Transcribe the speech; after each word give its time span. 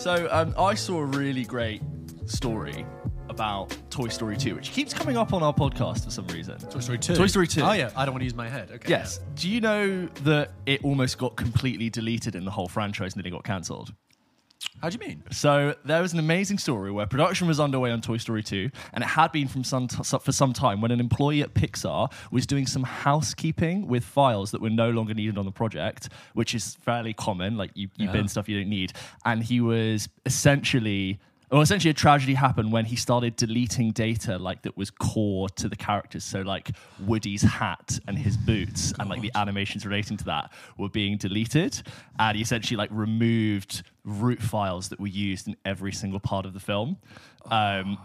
So 0.00 0.28
um, 0.30 0.54
I 0.56 0.72
saw 0.76 1.00
a 1.00 1.04
really 1.04 1.44
great 1.44 1.82
story 2.24 2.86
about 3.28 3.76
Toy 3.90 4.08
Story 4.08 4.34
2, 4.34 4.54
which 4.54 4.72
keeps 4.72 4.94
coming 4.94 5.18
up 5.18 5.34
on 5.34 5.42
our 5.42 5.52
podcast 5.52 6.04
for 6.04 6.10
some 6.10 6.26
reason. 6.28 6.56
Toy 6.58 6.80
Story 6.80 6.98
2. 6.98 7.16
Toy 7.16 7.26
Story 7.26 7.46
2. 7.46 7.60
Oh, 7.60 7.72
yeah. 7.72 7.90
I 7.94 8.06
don't 8.06 8.14
want 8.14 8.22
to 8.22 8.24
use 8.24 8.34
my 8.34 8.48
head. 8.48 8.70
Okay. 8.72 8.88
Yes. 8.88 9.20
Do 9.34 9.50
you 9.50 9.60
know 9.60 10.06
that 10.24 10.52
it 10.64 10.82
almost 10.84 11.18
got 11.18 11.36
completely 11.36 11.90
deleted 11.90 12.34
in 12.34 12.46
the 12.46 12.50
whole 12.50 12.66
franchise 12.66 13.12
and 13.12 13.22
then 13.22 13.30
it 13.30 13.36
got 13.36 13.44
cancelled? 13.44 13.92
How 14.82 14.88
do 14.88 14.98
you 15.00 15.06
mean? 15.08 15.22
So 15.30 15.74
there 15.84 16.00
was 16.00 16.12
an 16.14 16.18
amazing 16.18 16.56
story 16.58 16.90
where 16.90 17.06
production 17.06 17.46
was 17.46 17.60
underway 17.60 17.90
on 17.90 18.00
Toy 18.00 18.16
Story 18.16 18.42
2, 18.42 18.70
and 18.94 19.04
it 19.04 19.08
had 19.08 19.30
been 19.30 19.46
from 19.46 19.62
some 19.62 19.88
t- 19.88 20.02
for 20.18 20.32
some 20.32 20.52
time 20.54 20.80
when 20.80 20.90
an 20.90 21.00
employee 21.00 21.42
at 21.42 21.52
Pixar 21.52 22.10
was 22.30 22.46
doing 22.46 22.66
some 22.66 22.84
housekeeping 22.84 23.86
with 23.86 24.04
files 24.04 24.52
that 24.52 24.60
were 24.62 24.70
no 24.70 24.88
longer 24.90 25.12
needed 25.12 25.36
on 25.36 25.44
the 25.44 25.52
project, 25.52 26.08
which 26.32 26.54
is 26.54 26.76
fairly 26.76 27.12
common. 27.12 27.58
Like 27.58 27.72
you, 27.74 27.88
you 27.96 28.06
Yeah. 28.06 28.12
bin 28.12 28.28
stuff 28.28 28.48
you 28.48 28.58
don't 28.58 28.70
need, 28.70 28.92
and 29.24 29.42
he 29.44 29.60
was 29.60 30.08
essentially. 30.24 31.20
Well, 31.50 31.62
essentially, 31.62 31.90
a 31.90 31.94
tragedy 31.94 32.34
happened 32.34 32.70
when 32.70 32.84
he 32.84 32.94
started 32.94 33.34
deleting 33.34 33.90
data 33.90 34.38
like 34.38 34.62
that 34.62 34.76
was 34.76 34.88
core 34.90 35.48
to 35.48 35.68
the 35.68 35.74
characters. 35.74 36.22
So, 36.22 36.42
like 36.42 36.70
Woody's 37.00 37.42
hat 37.42 37.98
and 38.06 38.16
his 38.16 38.36
boots, 38.36 38.92
and 39.00 39.10
like 39.10 39.20
the 39.20 39.32
animations 39.34 39.84
relating 39.84 40.16
to 40.18 40.24
that 40.26 40.52
were 40.78 40.88
being 40.88 41.16
deleted. 41.16 41.82
And 42.20 42.36
he 42.36 42.42
essentially 42.42 42.76
like 42.76 42.90
removed 42.92 43.82
root 44.04 44.40
files 44.40 44.90
that 44.90 45.00
were 45.00 45.08
used 45.08 45.48
in 45.48 45.56
every 45.64 45.90
single 45.92 46.20
part 46.20 46.46
of 46.46 46.52
the 46.52 46.60
film. 46.60 46.98
Um, 47.50 47.98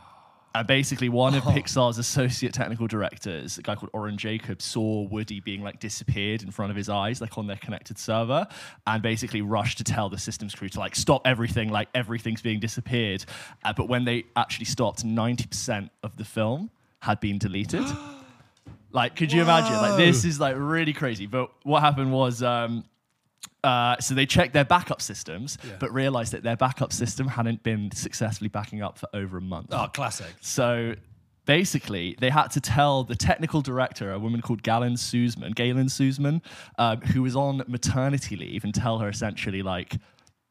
and 0.55 0.65
basically, 0.65 1.09
one 1.09 1.35
of 1.35 1.43
Pixar's 1.43 1.97
associate 1.97 2.53
technical 2.53 2.87
directors, 2.87 3.57
a 3.57 3.61
guy 3.61 3.75
called 3.75 3.89
Oren 3.91 4.17
Jacobs, 4.17 4.63
saw 4.63 5.01
Woody 5.01 5.41
being 5.41 5.61
like 5.61 5.81
disappeared 5.81 6.43
in 6.43 6.49
front 6.49 6.71
of 6.71 6.77
his 6.77 6.87
eyes, 6.87 7.19
like 7.19 7.37
on 7.37 7.45
their 7.45 7.57
connected 7.57 7.97
server, 7.97 8.47
and 8.87 9.03
basically 9.03 9.41
rushed 9.41 9.79
to 9.79 9.83
tell 9.83 10.07
the 10.07 10.17
systems 10.17 10.55
crew 10.55 10.69
to 10.69 10.79
like 10.79 10.95
stop 10.95 11.27
everything, 11.27 11.71
like 11.71 11.89
everything's 11.93 12.41
being 12.41 12.61
disappeared. 12.61 13.25
Uh, 13.65 13.73
but 13.73 13.89
when 13.89 14.05
they 14.05 14.23
actually 14.37 14.63
stopped, 14.63 15.05
90% 15.05 15.89
of 16.03 16.15
the 16.15 16.23
film 16.23 16.69
had 17.01 17.19
been 17.19 17.37
deleted. 17.37 17.83
like, 18.93 19.17
could 19.17 19.33
you 19.33 19.41
imagine? 19.41 19.75
Like, 19.75 19.97
this 19.97 20.23
is 20.23 20.39
like 20.39 20.55
really 20.57 20.93
crazy. 20.93 21.25
But 21.25 21.51
what 21.63 21.81
happened 21.81 22.13
was, 22.13 22.41
um, 22.41 22.85
uh, 23.65 23.99
so 23.99 24.13
they 24.13 24.27
checked 24.27 24.53
their 24.53 24.63
backup 24.63 25.01
systems, 25.01 25.57
but 25.79 25.91
realized 25.91 26.33
that 26.33 26.43
their 26.43 26.55
backup 26.55 26.93
system 26.93 27.27
hadn't 27.27 27.63
been 27.63 27.89
successfully 27.91 28.47
backing 28.47 28.83
up 28.83 28.99
for 28.99 29.09
over 29.13 29.37
a 29.37 29.41
month. 29.41 29.69
Oh, 29.71 29.87
classic. 29.91 30.27
So 30.39 30.93
basically, 31.45 32.15
they 32.19 32.29
had 32.29 32.49
to 32.49 32.61
tell 32.61 33.03
the 33.03 33.15
technical 33.15 33.61
director, 33.61 34.11
a 34.11 34.19
woman 34.19 34.41
called 34.41 34.61
Galyn 34.61 34.93
Susman, 34.93 35.55
Galyn 35.55 35.85
Susman, 35.89 36.41
um, 36.77 37.01
who 37.01 37.23
was 37.23 37.35
on 37.35 37.63
maternity 37.67 38.35
leave, 38.35 38.63
and 38.63 38.73
tell 38.73 38.99
her 38.99 39.09
essentially 39.09 39.61
like. 39.61 39.97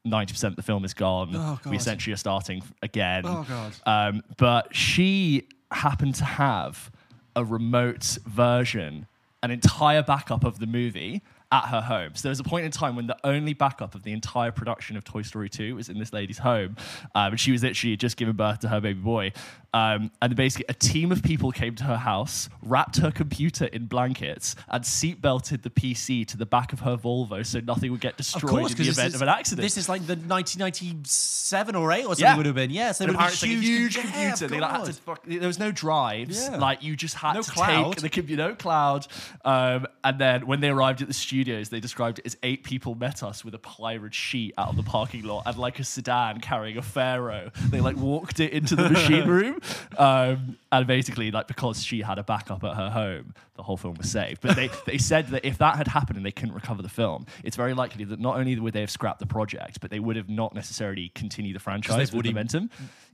90% 0.07 0.43
of 0.49 0.55
the 0.55 0.61
film 0.61 0.85
is 0.85 0.93
gone. 0.93 1.31
Oh, 1.33 1.59
we 1.67 1.77
essentially 1.77 2.13
are 2.13 2.17
starting 2.17 2.61
again. 2.83 3.23
Oh, 3.25 3.43
God. 3.49 3.73
Um, 3.87 4.21
but 4.37 4.75
she 4.75 5.47
happened 5.71 6.13
to 6.15 6.25
have 6.25 6.91
a 7.35 7.43
remote 7.43 8.19
version, 8.27 9.07
an 9.41 9.49
entire 9.49 10.03
backup 10.03 10.43
of 10.43 10.59
the 10.59 10.67
movie 10.67 11.23
at 11.55 11.69
her 11.69 11.81
home. 11.81 12.11
So 12.15 12.23
there 12.23 12.31
was 12.31 12.39
a 12.39 12.43
point 12.43 12.65
in 12.65 12.71
time 12.71 12.95
when 12.95 13.07
the 13.07 13.17
only 13.23 13.53
backup 13.53 13.95
of 13.95 14.03
the 14.03 14.11
entire 14.11 14.51
production 14.51 14.97
of 14.97 15.03
Toy 15.03 15.21
Story 15.21 15.49
2 15.49 15.75
was 15.75 15.89
in 15.89 15.97
this 15.97 16.11
lady's 16.11 16.37
home. 16.37 16.75
Um, 17.13 17.31
and 17.31 17.39
she 17.39 17.51
was 17.51 17.63
literally 17.63 17.95
just 17.95 18.17
giving 18.17 18.35
birth 18.35 18.59
to 18.59 18.67
her 18.67 18.81
baby 18.81 18.99
boy. 18.99 19.31
Um, 19.75 20.09
and 20.21 20.35
basically, 20.37 20.65
a 20.69 20.73
team 20.73 21.11
of 21.11 21.21
people 21.21 21.51
came 21.51 21.75
to 21.75 21.83
her 21.83 21.97
house, 21.97 22.47
wrapped 22.63 22.95
her 22.97 23.11
computer 23.11 23.65
in 23.65 23.87
blankets, 23.87 24.55
and 24.69 24.83
seatbelted 24.85 25.63
the 25.63 25.69
PC 25.69 26.25
to 26.27 26.37
the 26.37 26.45
back 26.45 26.71
of 26.71 26.79
her 26.79 26.95
Volvo 26.95 27.45
so 27.45 27.59
nothing 27.59 27.91
would 27.91 27.99
get 27.99 28.15
destroyed 28.15 28.49
course, 28.51 28.71
in 28.71 28.77
the 28.83 28.87
event 28.89 29.15
of 29.15 29.21
an 29.21 29.27
accident. 29.27 29.63
This 29.63 29.75
is 29.77 29.89
like 29.89 30.07
the 30.07 30.15
1997 30.15 31.75
or 31.75 31.91
8 31.91 31.99
or 31.99 32.03
something 32.07 32.23
Yeah. 32.23 32.37
would 32.37 32.45
have 32.45 32.55
been. 32.55 32.69
Yeah, 32.71 32.91
so 32.93 33.03
it 33.03 33.07
would 33.07 33.17
have 33.17 33.41
been 33.41 33.49
a 33.51 33.61
huge 33.61 33.95
Yeah, 33.97 34.01
computer. 34.03 34.45
of 34.45 34.51
They 34.51 34.59
like 34.59 34.71
had 34.71 34.85
to 34.85 34.93
fuck, 34.93 35.23
there 35.25 35.47
was 35.47 35.59
no 35.59 35.71
drives. 35.71 36.47
Yeah. 36.49 36.57
Like 36.57 36.83
you 36.83 36.95
just 36.95 37.15
had 37.15 37.33
No 37.33 37.41
to 37.41 37.51
cloud. 37.51 37.93
take 37.93 38.01
the 38.01 38.09
computer, 38.09 38.47
no 38.49 38.55
cloud. 38.55 39.07
Um, 39.43 39.87
and 40.03 40.19
then 40.19 40.47
when 40.47 40.59
they 40.61 40.69
arrived 40.69 41.01
at 41.01 41.07
the 41.07 41.13
studios, 41.13 41.69
they 41.69 41.79
described 41.79 42.19
it 42.19 42.25
as 42.25 42.37
eight 42.43 42.63
people 42.63 42.95
met 42.95 43.23
us 43.23 43.43
with 43.43 43.53
a 43.53 43.59
plywood 43.59 44.13
sheet 44.15 44.53
out 44.57 44.69
of 44.69 44.75
the 44.77 44.83
parking 44.83 45.23
lot 45.23 45.43
and 45.45 45.57
like 45.57 45.79
a 45.79 45.83
sedan 45.83 46.39
carrying 46.39 46.77
a 46.77 46.81
pharaoh. 46.81 47.51
They 47.69 47.81
like 47.81 47.97
walked 47.97 48.39
it 48.39 48.51
into 48.53 48.75
the 48.75 48.89
machine 48.95 49.27
room, 49.27 49.59
um, 49.97 50.57
and 50.71 50.87
basically 50.87 51.31
like 51.31 51.47
because 51.47 51.83
she 51.83 52.01
had 52.01 52.17
a 52.19 52.23
backup 52.23 52.63
at 52.63 52.75
her 52.75 52.89
home, 52.89 53.33
the 53.55 53.63
whole 53.63 53.77
film 53.77 53.95
was 53.95 54.11
saved. 54.11 54.41
But 54.41 54.55
they 54.55 54.69
they 54.85 54.97
said 54.97 55.27
that 55.29 55.45
if 55.45 55.57
that 55.59 55.75
had 55.77 55.87
happened 55.87 56.17
and 56.17 56.25
they 56.25 56.31
couldn't 56.31 56.55
recover 56.55 56.81
the 56.81 56.89
film, 56.89 57.25
it's 57.43 57.55
very 57.55 57.73
likely 57.73 58.05
that 58.05 58.19
not 58.19 58.37
only 58.37 58.57
would 58.59 58.73
they 58.73 58.81
have 58.81 58.91
scrapped 58.91 59.19
the 59.19 59.25
project, 59.25 59.79
but 59.81 59.91
they 59.91 59.99
would 59.99 60.15
have 60.15 60.29
not 60.29 60.53
necessarily 60.55 61.09
continued 61.15 61.55
the 61.55 61.59
franchise 61.59 62.11
with 62.11 62.15
already- 62.15 62.29
momentum. 62.29 62.69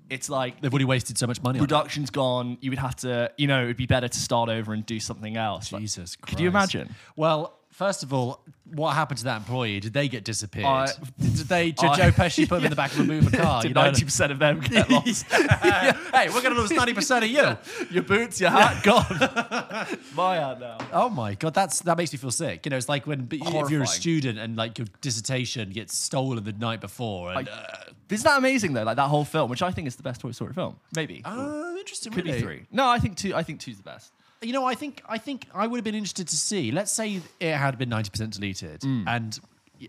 It's 0.10 0.30
like 0.30 0.60
They've 0.60 0.74
already 0.74 0.84
wasted 0.84 1.18
so 1.18 1.26
much 1.26 1.42
money 1.42 1.58
on 1.58 1.66
production's 1.66 2.10
gone. 2.10 2.58
You 2.60 2.72
would 2.72 2.80
have 2.80 2.98
to, 2.98 3.32
you 3.38 3.48
know, 3.48 3.64
it'd 3.64 3.78
be 3.78 3.86
better 3.86 4.10
to 4.10 4.20
start 4.20 4.50
over 4.50 4.74
and 4.74 4.86
do 4.86 5.00
something 5.00 5.38
else. 5.38 5.72
Like, 5.72 5.82
Jesus 5.82 6.18
could 6.18 6.38
you 6.42 6.50
imagine? 6.50 6.94
Well, 7.16 7.58
first 7.72 8.04
of 8.04 8.14
all, 8.14 8.44
what 8.74 8.94
happened 8.94 9.18
to 9.18 9.24
that 9.26 9.38
employee? 9.38 9.80
Did 9.82 9.92
they 9.94 10.08
get 10.08 10.24
disappeared? 10.24 10.66
I- 10.66 10.88
did 11.20 11.34
they? 11.48 11.72
Did 11.72 11.86
I- 11.90 11.96
Joe 11.98 12.12
Pesci 12.12 12.48
put 12.48 12.56
them 12.58 12.66
in 12.66 12.70
the 12.70 12.76
back 12.76 12.94
of 12.94 13.00
a 13.00 13.04
moving 13.04 13.32
car? 13.40 13.62
Did 13.62 13.70
You 13.70 13.74
know? 13.76 13.84
ninety 13.84 14.06
percent 14.06 14.32
of 14.32 14.40
them 14.40 14.60
get 14.62 14.90
lost? 14.90 15.26
hey, 15.32 16.30
we're 16.30 16.42
going 16.42 16.54
to 16.56 16.62
lose 16.62 16.72
ninety 16.72 16.94
percent 16.94 17.26
of 17.26 17.30
you. 17.32 17.58
your 17.90 18.04
boots, 18.04 18.40
your 18.40 18.50
hat, 18.52 18.84
gone. 18.84 19.98
My 20.16 20.36
hat 20.36 20.60
now. 20.60 20.78
Oh 20.94 21.10
my 21.10 21.36
god, 21.36 21.54
that's 21.54 21.82
that 21.82 21.98
makes 21.98 22.14
me 22.14 22.18
feel 22.18 22.32
sick. 22.32 22.66
You 22.66 22.70
know, 22.70 22.78
it's 22.78 22.90
like 22.90 23.06
when 23.08 23.28
if 23.32 23.40
you're 23.40 23.48
a 23.48 23.52
Horrifying. 23.52 23.86
student 23.88 24.40
and 24.40 24.56
like 24.56 24.78
your 24.78 24.88
dissertation 25.02 25.70
gets 25.72 25.98
stolen 25.98 26.44
the 26.44 26.54
night 26.54 26.82
before. 26.82 27.34
And, 27.34 27.50
uh, 27.50 27.66
Isn't 28.10 28.24
that 28.24 28.38
amazing 28.38 28.74
though? 28.74 28.84
Like 28.84 28.96
that 28.98 29.08
whole 29.10 29.26
film, 29.26 29.50
which 29.50 29.62
I 29.62 29.72
think 29.72 29.88
is 29.88 29.96
the 29.96 30.04
best 30.04 30.22
Toy 30.22 30.32
Story 30.32 30.54
film. 30.54 30.78
Maybe 30.96 31.22
uh, 31.26 31.74
interesting. 31.78 32.14
could 32.14 32.26
really. 32.26 32.38
be 32.38 32.44
three. 32.44 32.66
No, 32.72 32.88
I 32.88 33.00
think 33.00 33.18
two. 33.18 33.36
I 33.36 33.44
think 33.44 33.60
two's 33.60 33.78
the 33.78 33.84
best. 33.84 34.12
You 34.42 34.54
know, 34.54 34.66
I 34.66 34.74
think 34.76 35.02
I 35.08 35.18
think 35.18 35.46
I 35.54 35.68
would 35.68 35.78
have 35.78 35.84
been 35.84 35.96
interested 35.96 36.28
to 36.28 36.36
see. 36.36 36.72
Let's 36.72 36.92
say 36.92 37.22
it 37.40 37.56
had 37.56 37.78
been 37.78 37.90
ninety 37.90 38.10
percent 38.10 38.34
deleted, 38.34 38.84
and 38.84 39.40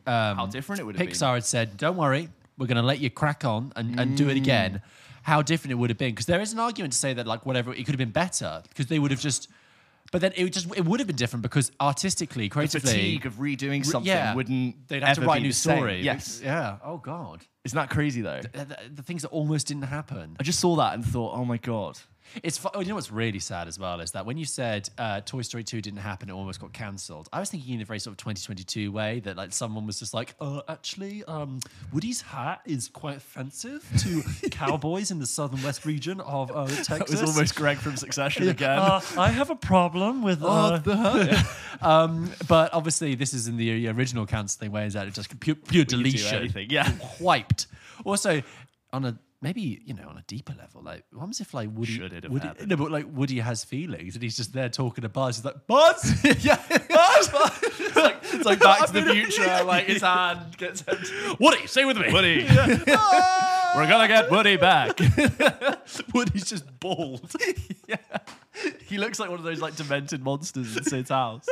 um, 0.06 0.36
How 0.36 0.46
different 0.46 0.80
it 0.80 0.84
would 0.84 0.96
have 0.96 1.08
Pixar 1.08 1.34
had 1.34 1.44
said, 1.44 1.76
"Don't 1.76 1.96
worry, 1.96 2.28
we're 2.58 2.66
going 2.66 2.76
to 2.76 2.82
let 2.82 3.00
you 3.00 3.08
crack 3.10 3.44
on 3.44 3.72
and, 3.76 3.98
and 3.98 4.16
do 4.16 4.28
it 4.28 4.36
again." 4.36 4.82
How 5.22 5.40
different 5.40 5.70
it 5.72 5.76
would 5.76 5.88
have 5.88 5.98
been 5.98 6.10
because 6.10 6.26
there 6.26 6.40
is 6.40 6.52
an 6.52 6.58
argument 6.58 6.92
to 6.94 6.98
say 6.98 7.14
that 7.14 7.26
like 7.28 7.46
whatever 7.46 7.72
it 7.72 7.76
could 7.84 7.94
have 7.94 7.98
been 7.98 8.10
better 8.10 8.62
because 8.68 8.86
they 8.86 8.98
would 8.98 9.10
have 9.10 9.20
just. 9.20 9.48
But 10.10 10.20
then 10.20 10.32
it 10.36 10.42
would 10.42 10.52
just 10.52 10.66
it 10.76 10.84
would 10.84 11.00
have 11.00 11.06
been 11.06 11.16
different 11.16 11.42
because 11.44 11.70
artistically, 11.80 12.44
The 12.44 12.50
creatively, 12.50 12.90
fatigue 12.90 13.24
of 13.26 13.34
redoing 13.36 13.86
something 13.86 14.08
yeah, 14.12 14.34
wouldn't. 14.34 14.88
They'd 14.88 15.02
have 15.02 15.14
to 15.16 15.20
ever 15.22 15.28
write 15.28 15.36
a 15.36 15.38
be 15.38 15.42
new 15.44 15.48
the 15.50 15.54
same. 15.54 15.76
story. 15.78 16.00
Yes. 16.02 16.40
Yeah. 16.44 16.76
Oh 16.84 16.98
God. 16.98 17.46
Isn't 17.64 17.76
that 17.76 17.88
crazy 17.88 18.20
though? 18.20 18.40
The, 18.42 18.64
the- 18.66 18.78
the 18.96 19.02
things 19.02 19.22
that 19.22 19.28
almost 19.28 19.68
didn't 19.68 19.84
happen. 19.84 20.36
I 20.38 20.42
just 20.42 20.58
saw 20.60 20.76
that 20.76 20.92
and 20.94 21.04
thought, 21.04 21.34
oh 21.34 21.44
my 21.46 21.56
god. 21.56 21.98
It's 22.42 22.64
oh, 22.74 22.80
you 22.80 22.88
know 22.88 22.94
what's 22.94 23.10
really 23.10 23.38
sad 23.38 23.68
as 23.68 23.78
well 23.78 24.00
is 24.00 24.12
that 24.12 24.26
when 24.26 24.36
you 24.36 24.44
said 24.44 24.88
uh, 24.98 25.20
Toy 25.20 25.42
Story 25.42 25.64
2 25.64 25.80
didn't 25.80 26.00
happen, 26.00 26.28
it 26.28 26.32
almost 26.32 26.60
got 26.60 26.72
cancelled. 26.72 27.28
I 27.32 27.40
was 27.40 27.50
thinking 27.50 27.74
in 27.74 27.80
a 27.80 27.84
very 27.84 27.98
sort 27.98 28.12
of 28.12 28.18
2022 28.18 28.90
way 28.90 29.20
that 29.20 29.36
like 29.36 29.52
someone 29.52 29.86
was 29.86 29.98
just 29.98 30.14
like, 30.14 30.34
uh, 30.40 30.62
actually, 30.68 31.24
um, 31.24 31.60
Woody's 31.92 32.22
hat 32.22 32.60
is 32.64 32.88
quite 32.88 33.16
offensive 33.16 33.86
to 33.98 34.48
cowboys 34.50 35.10
in 35.10 35.18
the 35.18 35.26
southern 35.26 35.62
west 35.62 35.84
region 35.84 36.20
of 36.20 36.50
uh, 36.54 36.66
Texas. 36.66 36.88
That 36.88 37.10
was 37.10 37.22
almost 37.22 37.54
Greg 37.54 37.78
from 37.78 37.96
Succession 37.96 38.48
again. 38.48 38.78
Uh, 38.78 39.00
I 39.18 39.28
have 39.28 39.50
a 39.50 39.56
problem 39.56 40.22
with. 40.22 40.42
Uh, 40.42 40.80
um, 41.82 42.30
but 42.48 42.72
obviously, 42.72 43.14
this 43.14 43.34
is 43.34 43.48
in 43.48 43.56
the 43.56 43.88
original 43.88 44.26
cancelling 44.26 44.72
way. 44.72 44.86
Is 44.86 44.94
that 44.94 45.06
it's 45.06 45.16
just 45.16 45.38
pure, 45.40 45.56
pure 45.56 45.84
deletion, 45.84 46.38
anything, 46.38 46.70
yeah. 46.70 46.90
wiped. 47.20 47.66
Also, 48.04 48.42
on 48.92 49.04
a 49.04 49.18
maybe 49.42 49.82
you 49.84 49.92
know 49.92 50.08
on 50.08 50.16
a 50.16 50.22
deeper 50.26 50.54
level, 50.58 50.80
like 50.82 51.04
what 51.10 51.20
happens 51.20 51.40
if 51.40 51.52
like 51.52 51.68
Woody, 51.74 51.92
Should 51.92 52.12
it 52.14 52.24
have 52.24 52.32
Woody 52.32 52.46
happened? 52.46 52.68
no, 52.70 52.76
but 52.76 52.90
like 52.90 53.06
Woody 53.12 53.40
has 53.40 53.64
feelings 53.64 54.14
and 54.14 54.22
he's 54.22 54.36
just 54.36 54.52
there 54.54 54.68
talking 54.70 55.02
to 55.02 55.08
Buzz. 55.10 55.36
He's 55.36 55.44
like 55.44 55.66
Buzz, 55.66 56.24
yeah, 56.44 56.60
it's 56.70 57.96
like, 57.96 58.16
it's 58.22 58.44
like 58.44 58.60
Back 58.60 58.86
to 58.86 58.92
the 58.92 59.12
Future. 59.12 59.64
Like 59.64 59.86
his 59.86 60.02
hand 60.02 60.56
gets 60.56 60.82
empty. 60.88 61.10
Woody, 61.38 61.66
stay 61.66 61.84
with 61.84 61.98
me. 61.98 62.12
Woody. 62.12 62.44
We're 62.44 63.88
gonna 63.88 64.08
get 64.08 64.30
Woody 64.30 64.56
back. 64.56 64.98
Woody's 66.14 66.44
just 66.44 66.64
bald. 66.80 67.32
yeah. 67.88 67.96
He 68.86 68.98
looks 68.98 69.18
like 69.18 69.30
one 69.30 69.38
of 69.38 69.44
those 69.44 69.60
like 69.60 69.76
demented 69.76 70.22
monsters 70.22 70.76
in 70.76 70.84
Sid's 70.84 71.10
house. 71.10 71.46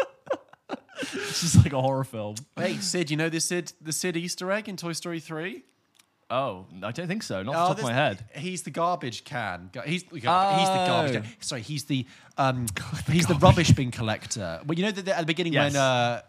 it's 1.00 1.40
just 1.40 1.56
like 1.56 1.72
a 1.72 1.80
horror 1.80 2.04
film. 2.04 2.36
hey 2.56 2.76
Sid, 2.76 3.10
you 3.10 3.16
know 3.16 3.28
the 3.30 3.40
Sid 3.40 3.72
the 3.80 3.92
Sid 3.92 4.16
Easter 4.16 4.52
egg 4.52 4.68
in 4.68 4.76
Toy 4.76 4.92
Story 4.92 5.18
three? 5.18 5.64
Oh, 6.30 6.66
I 6.82 6.92
don't 6.92 7.08
think 7.08 7.24
so. 7.24 7.42
Not 7.42 7.54
Oh, 7.56 7.62
the 7.62 7.68
top 7.74 7.78
of 7.78 7.84
my 7.84 7.92
head. 7.92 8.24
He's 8.36 8.62
the 8.62 8.70
garbage 8.70 9.24
can. 9.24 9.68
He's, 9.84 10.04
the 10.04 10.10
he's 10.14 10.22
the 10.22 10.26
garbage 10.28 11.16
Oh. 11.16 11.20
can. 11.22 11.24
Sorry, 11.40 11.60
he's 11.62 11.84
the 11.84 12.06
um, 12.38 12.66
he's 13.10 13.26
the 13.26 13.34
rubbish 13.34 13.72
bin 13.72 13.90
collector. 13.90 14.60
Well, 14.64 14.78
you 14.78 14.84
know 14.84 14.92
that 14.92 15.08
at 15.08 15.18
the 15.20 15.26
beginning 15.26 15.52
Yes. 15.52 15.72
when 15.74 15.82
uh, 15.82 16.22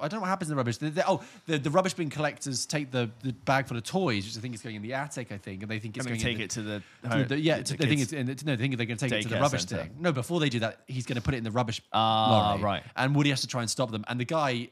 I 0.00 0.08
don't 0.08 0.14
know 0.14 0.20
what 0.20 0.28
happens 0.28 0.50
in 0.50 0.56
the 0.56 0.60
rubbish. 0.60 0.76
The, 0.78 0.90
the- 0.90 1.08
oh, 1.08 1.22
the, 1.46 1.58
the 1.58 1.70
rubbish 1.70 1.94
bin 1.94 2.10
collectors 2.10 2.64
take 2.64 2.90
the, 2.92 3.10
the 3.22 3.32
bag 3.32 3.66
full 3.66 3.76
of 3.76 3.82
toys, 3.82 4.24
which 4.24 4.36
I 4.36 4.40
think 4.40 4.54
is 4.54 4.62
going 4.62 4.76
in 4.76 4.82
the 4.82 4.94
attic. 4.94 5.32
I 5.32 5.38
think, 5.38 5.62
and 5.62 5.70
they 5.70 5.80
think 5.80 5.96
it's 5.96 6.06
going 6.06 6.18
take 6.20 6.36
in 6.36 6.42
it 6.42 6.50
to 6.50 6.62
the, 6.62 6.82
the, 7.02 7.08
home, 7.08 7.26
the- 7.28 7.38
yeah, 7.40 7.58
the 7.58 7.64
to- 7.64 7.76
they 7.76 7.86
think 7.88 8.00
it's 8.02 8.12
in 8.12 8.26
the, 8.26 8.42
no, 8.46 8.54
they 8.56 8.62
think 8.62 8.76
they're 8.76 8.86
going 8.86 8.98
to 8.98 9.08
take 9.08 9.18
it 9.20 9.22
to 9.22 9.34
the 9.34 9.40
rubbish 9.40 9.66
centre. 9.66 9.82
thing. 9.84 9.96
No, 9.98 10.12
before 10.12 10.38
they 10.40 10.48
do 10.48 10.60
that, 10.60 10.80
he's 10.86 11.06
going 11.06 11.16
to 11.16 11.22
put 11.22 11.34
it 11.34 11.38
in 11.38 11.44
the 11.44 11.50
rubbish 11.50 11.82
Ah, 11.92 12.52
lorry, 12.52 12.62
right. 12.62 12.82
And 12.96 13.14
Woody 13.16 13.30
has 13.30 13.40
to 13.40 13.46
try 13.48 13.62
and 13.62 13.68
stop 13.70 13.90
them. 13.90 14.04
And 14.08 14.18
the 14.20 14.24
guy 14.24 14.70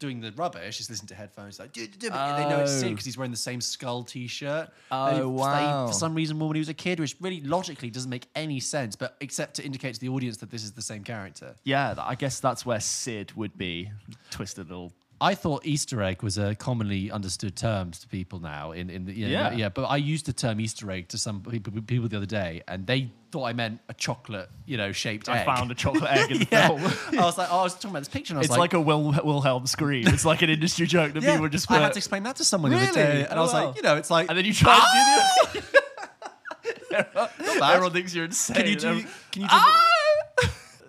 doing 0.00 0.20
the 0.20 0.32
rubbish 0.32 0.80
is 0.80 0.90
listening 0.90 1.06
to 1.08 1.14
headphones 1.14 1.60
like 1.60 1.72
"Do, 1.72 1.86
do, 1.86 1.96
do," 1.98 2.10
but 2.10 2.36
they 2.36 2.48
know 2.48 2.58
it's 2.60 2.72
Sid 2.72 2.86
Oh. 2.86 2.90
because 2.90 3.04
he's 3.04 3.16
wearing 3.16 3.30
the 3.30 3.36
same 3.36 3.60
skull 3.60 4.02
T-shirt. 4.02 4.70
Oh, 4.90 5.10
They- 5.10 5.16
they- 5.18 5.24
wow. 5.24 5.86
for 5.86 5.92
some 5.92 6.14
reason, 6.14 6.38
when 6.40 6.54
he 6.56 6.58
was 6.58 6.68
a 6.68 6.74
kid, 6.74 6.98
which 6.98 7.14
really 7.20 7.40
logically 7.42 7.90
doesn't 7.90 8.10
make 8.10 8.26
any 8.34 8.58
sense, 8.58 8.96
but 8.96 9.16
except 9.20 9.54
to 9.56 9.64
indicate 9.64 9.94
to 9.94 10.00
the 10.00 10.08
audience 10.08 10.38
that 10.38 10.50
this 10.50 10.64
is 10.64 10.72
the 10.72 10.82
same 10.82 11.04
character. 11.04 11.54
Yeah, 11.64 11.94
th- 11.94 12.04
I 12.06 12.16
guess 12.16 12.40
that's 12.40 12.66
where 12.66 12.80
Sid 12.80 13.32
would 13.36 13.56
be. 13.56 13.90
Twisted 14.30 14.68
little. 14.68 14.92
I 15.22 15.34
thought 15.34 15.66
Easter 15.66 16.02
egg 16.02 16.22
was 16.22 16.38
a 16.38 16.54
commonly 16.54 17.10
understood 17.10 17.54
term 17.54 17.90
to 17.90 18.08
people 18.08 18.40
now. 18.40 18.72
In 18.72 18.88
in 18.88 19.04
the, 19.04 19.12
know, 19.12 19.28
Yeah. 19.28 19.52
yeah. 19.52 19.68
But 19.68 19.84
I 19.84 19.98
used 19.98 20.24
the 20.24 20.32
term 20.32 20.60
Easter 20.60 20.90
egg 20.90 21.08
to 21.08 21.18
some 21.18 21.42
people, 21.42 21.70
people 21.82 22.08
the 22.08 22.16
other 22.16 22.24
day, 22.24 22.62
and 22.66 22.86
they 22.86 23.12
thought 23.30 23.44
I 23.44 23.52
meant 23.52 23.80
a 23.88 23.94
chocolate, 23.94 24.48
you 24.66 24.76
know, 24.76 24.92
shaped 24.92 25.28
I 25.28 25.38
egg. 25.40 25.46
found 25.46 25.70
a 25.70 25.74
chocolate 25.74 26.10
egg 26.10 26.30
in 26.30 26.38
the 26.40 26.48
yeah. 26.52 26.68
film. 26.68 26.80
I 27.20 27.24
was 27.24 27.38
like, 27.38 27.48
oh, 27.50 27.58
I 27.60 27.62
was 27.62 27.74
talking 27.74 27.90
about 27.90 28.00
this 28.00 28.08
picture, 28.08 28.32
and 28.32 28.38
I 28.38 28.40
was 28.40 28.48
It's 28.48 28.56
like, 28.58 28.72
a 28.74 28.80
Wil- 28.80 29.12
Wilhelm 29.24 29.66
scream. 29.66 30.06
It's 30.08 30.24
like 30.24 30.42
an 30.42 30.50
industry 30.50 30.86
joke 30.86 31.12
that 31.14 31.22
yeah. 31.22 31.32
people 31.34 31.48
just 31.48 31.70
I 31.70 31.78
had 31.80 31.92
to 31.92 31.98
explain 31.98 32.22
that 32.24 32.36
to 32.36 32.44
someone 32.44 32.70
the 32.72 32.78
other 32.78 32.92
day, 32.92 33.26
and 33.28 33.38
I 33.38 33.42
was 33.42 33.52
Oh, 33.52 33.58
wow. 33.58 33.66
like, 33.68 33.76
you 33.76 33.82
know, 33.82 33.96
it's 33.96 34.10
like, 34.10 34.28
and 34.28 34.36
then 34.38 34.44
you 34.44 34.52
try 34.52 34.74
to 34.74 35.52
do 35.54 35.60
the. 35.60 35.66
Ah! 35.66 37.30
bad. 37.60 37.74
Everyone 37.74 37.92
thinks 37.92 38.14
you're 38.14 38.24
insane. 38.24 38.56
can 38.56 38.66
you 38.66 38.76
do? 38.76 39.04
Can 39.32 39.42
you 39.42 39.48
do? 39.48 39.54
Ah! 39.54 39.86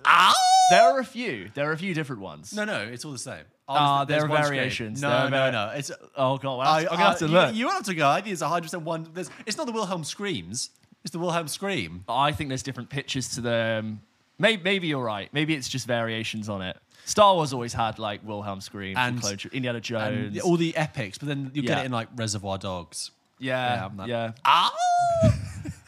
Ah! 0.06 0.34
There 0.72 0.82
are 0.82 1.00
a 1.00 1.06
few. 1.06 1.50
There 1.54 1.70
are 1.70 1.74
a 1.74 1.78
few 1.78 1.94
different 1.94 2.22
ones. 2.22 2.54
No, 2.54 2.66
no, 2.66 2.80
it's 2.82 3.06
all 3.06 3.12
the 3.12 3.18
same. 3.18 3.44
Ah, 3.68 4.04
There's 4.06 4.24
there 4.24 4.32
are 4.32 4.44
variations. 4.44 5.02
No, 5.02 5.10
are 5.10 5.30
no, 5.30 5.52
no. 5.52 5.70
It's 5.76 5.92
Oh 6.16 6.38
god, 6.38 6.58
well, 6.58 6.62
I, 6.68 6.80
I'm 6.80 6.86
gonna 6.88 6.98
have 7.04 7.20
to 7.20 7.28
look. 7.28 7.54
You, 7.54 7.60
you 7.68 7.70
have 7.70 7.84
to 7.84 7.94
go. 7.94 8.08
I 8.08 8.22
think 8.22 8.34
it's 8.34 8.42
100 8.42 8.74
one. 8.84 9.08
There's, 9.14 9.30
it's 9.46 9.58
not 9.58 9.66
the 9.68 9.72
Wilhelm 9.74 10.04
screams. 10.04 10.72
It's 11.04 11.12
the 11.12 11.20
Wilhelm 11.20 11.48
scream. 11.48 12.04
I 12.08 12.32
think 12.32 12.50
there's 12.50 12.64
different 12.64 12.90
pitches 12.90 13.30
to 13.36 13.42
them. 13.42 14.02
Maybe, 14.38 14.62
maybe 14.64 14.88
you're 14.88 15.04
right. 15.04 15.30
Maybe 15.34 15.54
it's 15.56 15.68
just 15.70 15.86
variations 15.88 16.50
on 16.50 16.62
it. 16.62 16.78
Star 17.06 17.34
Wars 17.36 17.54
always 17.54 17.74
had 17.74 17.98
like 18.00 18.22
Wilhelm 18.26 18.62
scream, 18.62 18.96
and 18.98 19.16
And- 19.16 19.22
Clone 19.22 19.38
Indiana 19.52 19.78
And 19.78 19.84
Jones. 19.84 20.40
all 20.42 20.58
the 20.58 20.76
epics, 20.78 21.18
but 21.18 21.28
then 21.28 21.52
you 21.54 21.62
get 21.64 21.80
it 21.80 21.86
in 21.86 21.92
like 21.92 22.08
Reservoir 22.16 22.58
Dogs. 22.58 23.12
yeah, 23.40 23.90
Yeah, 24.06 24.32
yeah. 24.46 24.70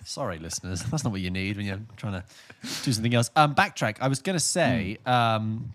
Sorry, 0.06 0.38
listeners. 0.38 0.82
That's 0.84 1.04
not 1.04 1.12
what 1.12 1.22
you 1.22 1.30
need 1.32 1.56
when 1.58 1.66
you're 1.66 1.80
trying 1.96 2.14
to 2.14 2.24
do 2.84 2.92
something 2.92 3.14
else. 3.16 3.32
Um, 3.36 3.56
backtrack. 3.56 3.98
I 4.02 4.08
was 4.10 4.22
going 4.22 4.36
to 4.36 4.40
say 4.44 4.98
um, 5.06 5.72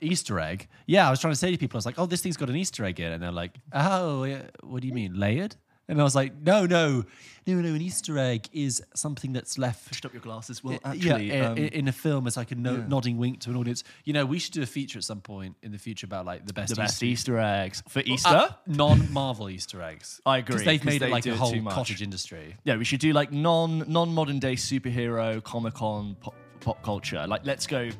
Easter 0.00 0.38
egg. 0.38 0.68
Yeah, 0.86 1.08
I 1.08 1.10
was 1.10 1.18
trying 1.20 1.32
to 1.32 1.38
say 1.38 1.50
to 1.50 1.58
people, 1.58 1.76
I 1.76 1.78
was 1.78 1.86
like, 1.86 1.98
oh, 1.98 2.06
this 2.06 2.22
thing's 2.22 2.36
got 2.36 2.48
an 2.50 2.56
Easter 2.56 2.84
egg 2.84 3.00
in 3.00 3.10
it. 3.10 3.14
And 3.14 3.22
they're 3.22 3.32
like, 3.32 3.52
oh, 3.72 4.22
yeah, 4.24 4.42
what 4.62 4.80
do 4.80 4.86
you 4.86 4.94
mean? 4.94 5.18
Layered? 5.18 5.56
And 5.88 6.00
I 6.00 6.04
was 6.04 6.14
like, 6.14 6.32
no, 6.40 6.64
no, 6.64 7.04
no, 7.46 7.54
no. 7.60 7.74
An 7.74 7.80
Easter 7.82 8.18
egg 8.18 8.48
is 8.54 8.82
something 8.94 9.34
that's 9.34 9.58
left 9.58 9.86
Pushed 9.88 10.06
up 10.06 10.14
your 10.14 10.22
glasses. 10.22 10.64
Well, 10.64 10.78
actually, 10.82 11.30
i- 11.30 11.40
um, 11.40 11.58
i- 11.58 11.62
in 11.62 11.88
a 11.88 11.92
film 11.92 12.26
as 12.26 12.38
like 12.38 12.52
a 12.52 12.54
no, 12.54 12.76
nodding 12.88 13.18
wink 13.18 13.40
to 13.40 13.50
an 13.50 13.56
audience. 13.56 13.84
You 14.04 14.14
know, 14.14 14.24
we 14.24 14.38
should 14.38 14.54
do 14.54 14.62
a 14.62 14.66
feature 14.66 14.98
at 14.98 15.04
some 15.04 15.20
point 15.20 15.56
in 15.62 15.72
the 15.72 15.78
future 15.78 16.06
about 16.06 16.24
like 16.24 16.46
the 16.46 16.54
best, 16.54 16.70
the 16.70 16.76
best 16.76 17.02
Easter, 17.02 17.32
Easter 17.34 17.38
eggs 17.38 17.82
for 17.86 18.00
Easter. 18.06 18.28
uh, 18.28 18.48
non-Marvel 18.66 19.50
Easter 19.50 19.82
eggs. 19.82 20.22
I 20.26 20.38
agree, 20.38 20.54
because 20.54 20.64
they've 20.64 20.84
made 20.84 21.02
they 21.02 21.08
it 21.08 21.10
like 21.10 21.26
a 21.26 21.36
whole 21.36 21.60
cottage 21.64 22.00
industry. 22.00 22.56
yeah, 22.64 22.76
we 22.76 22.84
should 22.84 23.00
do 23.00 23.12
like 23.12 23.30
non 23.30 23.84
non 23.86 24.14
modern 24.14 24.38
day 24.38 24.54
superhero 24.54 25.42
Comic 25.44 25.74
Con 25.74 26.16
pop, 26.20 26.34
pop 26.60 26.82
culture. 26.82 27.26
Like, 27.26 27.42
let's 27.44 27.66
go 27.66 27.90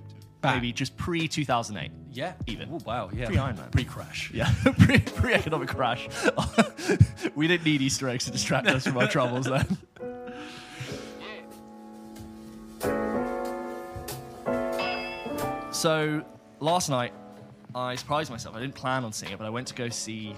Back. 0.44 0.54
maybe 0.56 0.72
just 0.72 0.96
pre 0.96 1.26
two 1.28 1.44
thousand 1.44 1.76
eight. 1.78 1.90
Yeah, 2.12 2.34
Even. 2.46 2.68
Oh, 2.72 2.78
wow, 2.86 3.10
yeah, 3.12 3.26
Pre 3.26 3.38
Iron 3.38 3.56
Man. 3.56 3.70
pre-crash. 3.72 4.30
Yeah, 4.32 4.48
pre 4.78 5.00
pre 5.00 5.34
economic 5.34 5.68
crash. 5.68 6.08
we 7.34 7.48
didn't 7.48 7.64
need 7.64 7.82
Easter 7.82 8.08
eggs 8.08 8.24
to 8.26 8.30
distract 8.30 8.68
us 8.68 8.84
from 8.86 8.96
our 8.98 9.08
troubles 9.08 9.46
then. 9.46 9.66
So 15.72 16.24
last 16.60 16.88
night, 16.88 17.12
I 17.74 17.94
surprised 17.96 18.30
myself. 18.30 18.54
I 18.56 18.60
didn't 18.60 18.74
plan 18.74 19.04
on 19.04 19.12
seeing 19.12 19.32
it, 19.32 19.38
but 19.38 19.44
I 19.46 19.50
went 19.50 19.66
to 19.68 19.74
go 19.74 19.88
see 19.88 20.34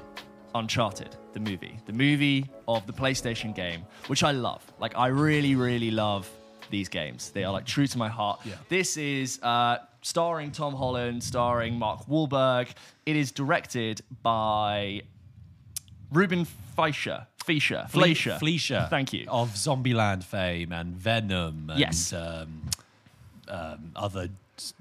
Uncharted, 0.54 1.14
the 1.34 1.40
movie, 1.40 1.78
the 1.84 1.92
movie 1.92 2.46
of 2.66 2.86
the 2.86 2.92
PlayStation 2.92 3.54
game, 3.54 3.82
which 4.06 4.22
I 4.22 4.30
love. 4.32 4.64
Like, 4.80 4.96
I 4.96 5.08
really, 5.08 5.54
really 5.54 5.90
love 5.90 6.28
these 6.70 6.88
games. 6.88 7.30
They 7.30 7.44
are 7.44 7.52
like 7.52 7.66
true 7.66 7.86
to 7.86 7.98
my 7.98 8.08
heart. 8.08 8.40
Yeah. 8.44 8.54
This 8.68 8.96
is 8.96 9.38
uh, 9.42 9.78
starring 10.06 10.52
Tom 10.52 10.72
Holland, 10.72 11.22
starring 11.22 11.78
Mark 11.78 12.06
Wahlberg. 12.06 12.68
It 13.06 13.16
is 13.16 13.32
directed 13.32 14.02
by 14.22 15.02
Ruben 16.12 16.44
Fleischer. 16.44 17.26
Fleischer. 17.38 17.86
Fleischer. 17.88 18.38
Fleischer. 18.38 18.86
Thank 18.88 19.12
you. 19.12 19.26
Of 19.28 19.50
Zombieland 19.54 20.22
fame 20.22 20.70
and 20.72 20.94
Venom 20.94 21.70
and 21.70 21.80
Yes. 21.80 22.12
um, 22.12 22.62
um, 23.48 23.90
other 23.96 24.28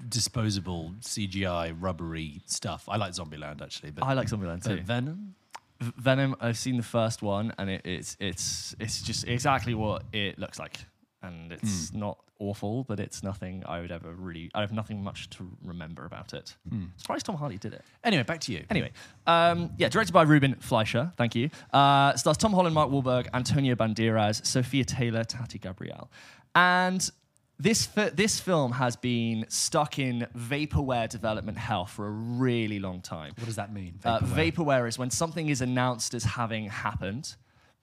disposable 0.08 0.94
CGI 1.00 1.74
rubbery 1.78 2.40
stuff. 2.46 2.88
I 2.88 2.96
like 2.96 3.12
Zombieland 3.12 3.62
actually, 3.62 3.90
but, 3.90 4.04
I 4.04 4.12
like 4.12 4.28
Zombieland 4.28 4.64
too. 4.64 4.80
Venom. 4.80 5.34
Venom. 5.80 6.36
I've 6.40 6.56
seen 6.56 6.76
the 6.76 6.82
first 6.82 7.20
one, 7.20 7.52
and 7.58 7.68
it, 7.68 7.82
it's 7.84 8.16
it's 8.18 8.74
it's 8.78 9.02
just 9.02 9.26
exactly 9.26 9.74
what 9.74 10.04
it 10.12 10.38
looks 10.38 10.58
like, 10.58 10.78
and 11.26 11.52
it's 11.52 11.90
Hmm. 11.90 11.98
not 12.00 12.18
awful, 12.38 12.84
but 12.84 13.00
it's 13.00 13.22
nothing 13.22 13.62
I 13.66 13.80
would 13.80 13.90
ever 13.90 14.12
really. 14.14 14.50
I 14.54 14.60
have 14.60 14.72
nothing 14.72 15.02
much 15.02 15.28
to 15.30 15.50
remember 15.62 16.04
about 16.04 16.34
it. 16.34 16.56
Hmm. 16.68 16.86
Surprised 16.96 17.26
Tom 17.26 17.36
Hardy 17.36 17.58
did 17.58 17.72
it. 17.74 17.82
Anyway, 18.04 18.22
back 18.24 18.40
to 18.42 18.52
you. 18.52 18.64
Anyway, 18.70 18.90
um, 19.26 19.70
yeah, 19.78 19.88
directed 19.88 20.12
by 20.12 20.22
Ruben 20.22 20.54
Fleischer. 20.60 21.12
Thank 21.16 21.34
you. 21.34 21.50
Uh, 21.72 22.14
stars 22.16 22.36
Tom 22.36 22.52
Holland, 22.52 22.74
Mark 22.74 22.90
Wahlberg, 22.90 23.28
Antonio 23.34 23.74
Banderas, 23.74 24.44
Sophia 24.44 24.84
Taylor, 24.84 25.24
Tati 25.24 25.58
Gabrielle, 25.58 26.10
and 26.54 27.10
this 27.58 27.86
fi- 27.86 28.10
this 28.10 28.38
film 28.38 28.72
has 28.72 28.96
been 28.96 29.46
stuck 29.48 29.98
in 29.98 30.26
vaporware 30.36 31.08
development 31.08 31.56
hell 31.56 31.86
for 31.86 32.06
a 32.06 32.10
really 32.10 32.78
long 32.78 33.00
time. 33.00 33.32
What 33.38 33.46
does 33.46 33.56
that 33.56 33.72
mean? 33.72 33.98
Uh, 34.04 34.20
Vaporware? 34.20 34.52
vaporware 34.52 34.88
is 34.88 34.98
when 34.98 35.08
something 35.10 35.48
is 35.48 35.62
announced 35.62 36.12
as 36.12 36.24
having 36.24 36.68
happened, 36.68 37.34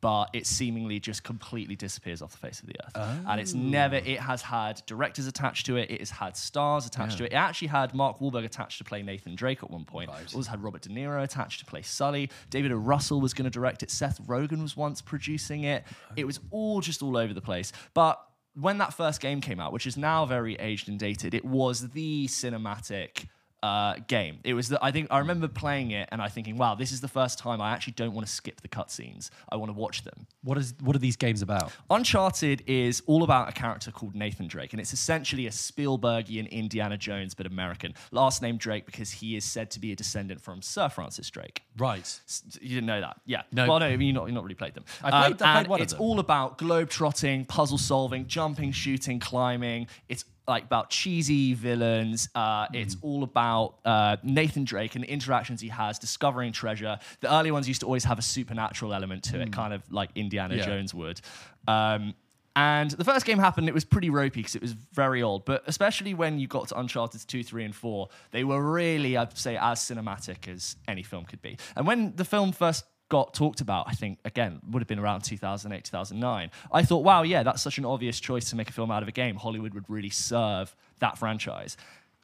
but 0.03 0.29
it 0.33 0.45
seemingly 0.45 0.99
just 0.99 1.23
completely 1.23 1.77
disappears 1.77 2.21
off 2.21 2.31
the 2.33 2.37
face 2.37 2.59
of 2.59 2.65
the 2.65 2.75
earth. 2.85 3.21
And 3.25 3.39
it's 3.39 3.55
oh. 3.55 3.57
never, 3.57 3.95
it 3.95 4.19
has 4.19 4.41
had 4.41 4.81
directors 4.85 5.27
attached 5.27 5.65
to 5.67 5.77
it, 5.77 5.89
it 5.89 6.01
has 6.01 6.09
had 6.09 6.35
stars 6.35 6.85
attached 6.85 7.19
to 7.19 7.23
it. 7.23 7.31
It 7.31 7.35
actually 7.35 7.69
had 7.69 7.95
Mark 7.95 8.19
Wahlberg 8.19 8.43
attached 8.43 8.79
to 8.79 8.83
play 8.83 9.01
Nathan 9.01 9.33
Drake 9.33 9.63
at 9.63 9.71
one 9.71 9.85
point. 9.85 10.11
It 10.21 10.35
also 10.35 10.49
had 10.51 10.61
Robert 10.61 10.81
De 10.81 10.89
Niro 10.89 11.23
attached 11.23 11.59
to 11.59 11.65
play 11.65 11.83
Sully. 11.83 12.29
David 12.49 12.73
O. 12.73 12.75
Russell 12.75 13.21
was 13.21 13.33
going 13.33 13.45
to 13.45 13.49
direct 13.49 13.81
it. 13.81 13.89
Seth 13.89 14.21
Rogen 14.27 14.61
was 14.61 14.75
once 14.75 15.01
producing 15.01 15.63
it. 15.63 15.85
It 16.17 16.25
was 16.25 16.41
all 16.51 16.81
just 16.81 17.01
all 17.01 17.15
over 17.15 17.33
the 17.33 17.39
place. 17.39 17.71
But 17.93 18.19
when 18.55 18.79
that 18.79 18.93
first 18.93 19.21
game 19.21 19.39
came 19.39 19.61
out, 19.61 19.71
which 19.71 19.87
is 19.87 19.95
now 19.95 20.25
very 20.25 20.55
aged 20.55 20.89
and 20.89 20.99
dated, 20.99 21.33
it 21.33 21.45
was 21.45 21.91
the 21.91 22.27
cinematic 22.27 23.27
uh, 23.63 23.95
game. 24.07 24.39
It 24.43 24.53
was 24.53 24.67
the, 24.67 24.77
I 24.83 24.91
think 24.91 25.07
I 25.09 25.19
remember 25.19 25.47
playing 25.47 25.91
it 25.91 26.09
and 26.11 26.21
I 26.21 26.27
thinking, 26.27 26.57
wow, 26.57 26.75
this 26.75 26.91
is 26.91 26.99
the 27.01 27.07
first 27.07 27.39
time 27.39 27.61
I 27.61 27.71
actually 27.71 27.93
don't 27.93 28.13
want 28.13 28.27
to 28.27 28.33
skip 28.33 28.59
the 28.61 28.67
cutscenes. 28.67 29.29
I 29.49 29.55
want 29.55 29.69
to 29.69 29.77
watch 29.77 30.03
them. 30.03 30.27
What 30.43 30.57
is 30.57 30.73
what 30.81 30.95
are 30.95 30.99
these 30.99 31.15
games 31.15 31.41
about? 31.41 31.71
Uncharted 31.89 32.63
is 32.67 33.01
all 33.07 33.23
about 33.23 33.47
a 33.47 33.53
character 33.53 33.89
called 33.91 34.15
Nathan 34.15 34.47
Drake, 34.47 34.73
and 34.73 34.81
it's 34.81 34.91
essentially 34.91 35.47
a 35.47 35.49
Spielbergian 35.49 36.49
Indiana 36.51 36.97
Jones, 36.97 37.33
but 37.33 37.45
American. 37.45 37.93
Last 38.11 38.41
name 38.41 38.57
Drake 38.57 38.85
because 38.85 39.11
he 39.11 39.35
is 39.37 39.45
said 39.45 39.71
to 39.71 39.79
be 39.79 39.91
a 39.93 39.95
descendant 39.95 40.41
from 40.41 40.61
Sir 40.61 40.89
Francis 40.89 41.29
Drake. 41.29 41.61
Right. 41.77 42.19
You 42.61 42.69
didn't 42.69 42.85
know 42.87 42.99
that? 43.01 43.21
Yeah. 43.25 43.43
No. 43.53 43.67
Well, 43.67 43.79
no, 43.79 43.87
you 43.87 44.11
not, 44.13 44.27
you 44.27 44.33
not 44.33 44.43
really 44.43 44.55
played 44.55 44.73
them. 44.73 44.83
I 45.01 45.09
played- 45.09 45.13
I 45.13 45.25
Um, 45.25 45.35
played 45.37 45.57
and 45.59 45.67
one 45.67 45.81
it's 45.81 45.93
all 45.93 46.19
about 46.19 46.57
globe 46.57 46.89
trotting, 46.89 47.45
puzzle 47.45 47.77
solving, 47.77 48.27
jumping, 48.27 48.71
shooting, 48.73 49.19
climbing. 49.19 49.87
It's 50.09 50.25
like 50.47 50.65
about 50.65 50.89
cheesy 50.89 51.53
villains. 51.53 52.29
Uh, 52.35 52.67
Hmm. 52.67 52.75
It's 52.75 52.95
all 53.01 53.23
about 53.23 53.75
uh, 53.85 54.17
Nathan 54.23 54.63
Drake 54.63 54.95
and 54.95 55.03
the 55.03 55.09
interactions 55.09 55.61
he 55.61 55.69
has, 55.69 55.99
discovering 55.99 56.51
treasure. 56.51 56.99
The 57.21 57.33
early 57.33 57.51
ones 57.51 57.67
used 57.67 57.81
to 57.81 57.85
always 57.85 58.03
have 58.05 58.19
a 58.19 58.21
supernatural 58.21 58.93
element 58.93 59.23
to 59.25 59.41
it, 59.41 59.51
kind 59.51 59.73
of 59.73 59.83
like 59.91 60.09
Indiana. 60.15 60.55
Yeah. 60.55 60.65
Jones 60.65 60.93
would. 60.93 61.21
Um, 61.67 62.13
and 62.55 62.91
the 62.91 63.03
first 63.03 63.25
game 63.25 63.39
happened, 63.39 63.67
it 63.67 63.73
was 63.73 63.83
pretty 63.83 64.11
ropey 64.11 64.41
because 64.41 64.55
it 64.55 64.61
was 64.61 64.73
very 64.73 65.23
old. 65.23 65.43
But 65.43 65.63
especially 65.65 66.13
when 66.13 66.37
you 66.37 66.47
got 66.47 66.67
to 66.67 66.79
Uncharted 66.79 67.27
2, 67.27 67.43
3, 67.43 67.65
and 67.65 67.75
4, 67.75 68.09
they 68.29 68.43
were 68.43 68.61
really, 68.61 69.17
I'd 69.17 69.35
say, 69.35 69.57
as 69.57 69.79
cinematic 69.79 70.47
as 70.47 70.75
any 70.87 71.01
film 71.01 71.25
could 71.25 71.41
be. 71.41 71.57
And 71.75 71.87
when 71.87 72.15
the 72.15 72.25
film 72.25 72.51
first 72.51 72.85
got 73.09 73.33
talked 73.33 73.61
about, 73.61 73.85
I 73.87 73.93
think, 73.93 74.19
again, 74.25 74.59
would 74.69 74.81
have 74.81 74.87
been 74.87 74.99
around 74.99 75.21
2008, 75.21 75.83
2009, 75.83 76.51
I 76.71 76.83
thought, 76.83 77.03
wow, 77.03 77.23
yeah, 77.23 77.43
that's 77.43 77.61
such 77.61 77.77
an 77.77 77.85
obvious 77.85 78.19
choice 78.19 78.49
to 78.49 78.55
make 78.55 78.69
a 78.69 78.73
film 78.73 78.91
out 78.91 79.03
of 79.03 79.09
a 79.09 79.11
game. 79.11 79.35
Hollywood 79.35 79.73
would 79.73 79.89
really 79.89 80.09
serve 80.09 80.75
that 80.99 81.17
franchise. 81.17 81.77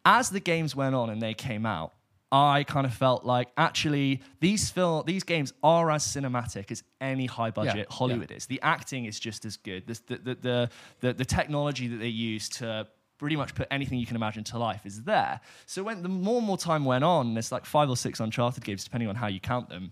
As 0.05 0.29
the 0.29 0.39
games 0.39 0.75
went 0.75 0.95
on 0.95 1.09
and 1.09 1.21
they 1.21 1.33
came 1.33 1.65
out, 1.65 1.93
I 2.31 2.63
kind 2.63 2.85
of 2.85 2.93
felt 2.93 3.25
like 3.25 3.49
actually 3.57 4.21
these 4.39 4.69
film 4.69 5.03
these 5.07 5.23
games 5.23 5.51
are 5.63 5.89
as 5.89 6.05
cinematic 6.05 6.71
as 6.71 6.83
any 7.01 7.25
high 7.25 7.49
budget 7.49 7.87
Yeah, 7.89 7.95
Hollywood 7.95 8.31
is. 8.31 8.45
The 8.45 8.59
acting 8.61 9.05
is 9.05 9.19
just 9.19 9.45
as 9.45 9.57
good. 9.57 9.87
The 9.87 9.99
the, 10.07 10.17
the 10.17 10.35
the 10.35 10.69
the 10.99 11.13
the 11.13 11.25
technology 11.25 11.87
that 11.87 11.97
they 11.97 12.07
use 12.07 12.47
to 12.49 12.87
pretty 13.17 13.35
much 13.35 13.53
put 13.55 13.67
anything 13.71 13.99
you 13.99 14.05
can 14.05 14.15
imagine 14.15 14.43
to 14.45 14.57
life 14.57 14.85
is 14.85 15.03
there. 15.03 15.41
So 15.65 15.83
when 15.83 16.03
the 16.03 16.09
more 16.09 16.37
and 16.37 16.47
more 16.47 16.57
time 16.57 16.85
went 16.85 17.03
on, 17.03 17.33
there's 17.33 17.51
like 17.51 17.65
five 17.65 17.89
or 17.89 17.97
six 17.97 18.19
Uncharted 18.19 18.63
games, 18.63 18.83
depending 18.83 19.09
on 19.09 19.15
how 19.15 19.27
you 19.27 19.39
count 19.39 19.69
them. 19.69 19.91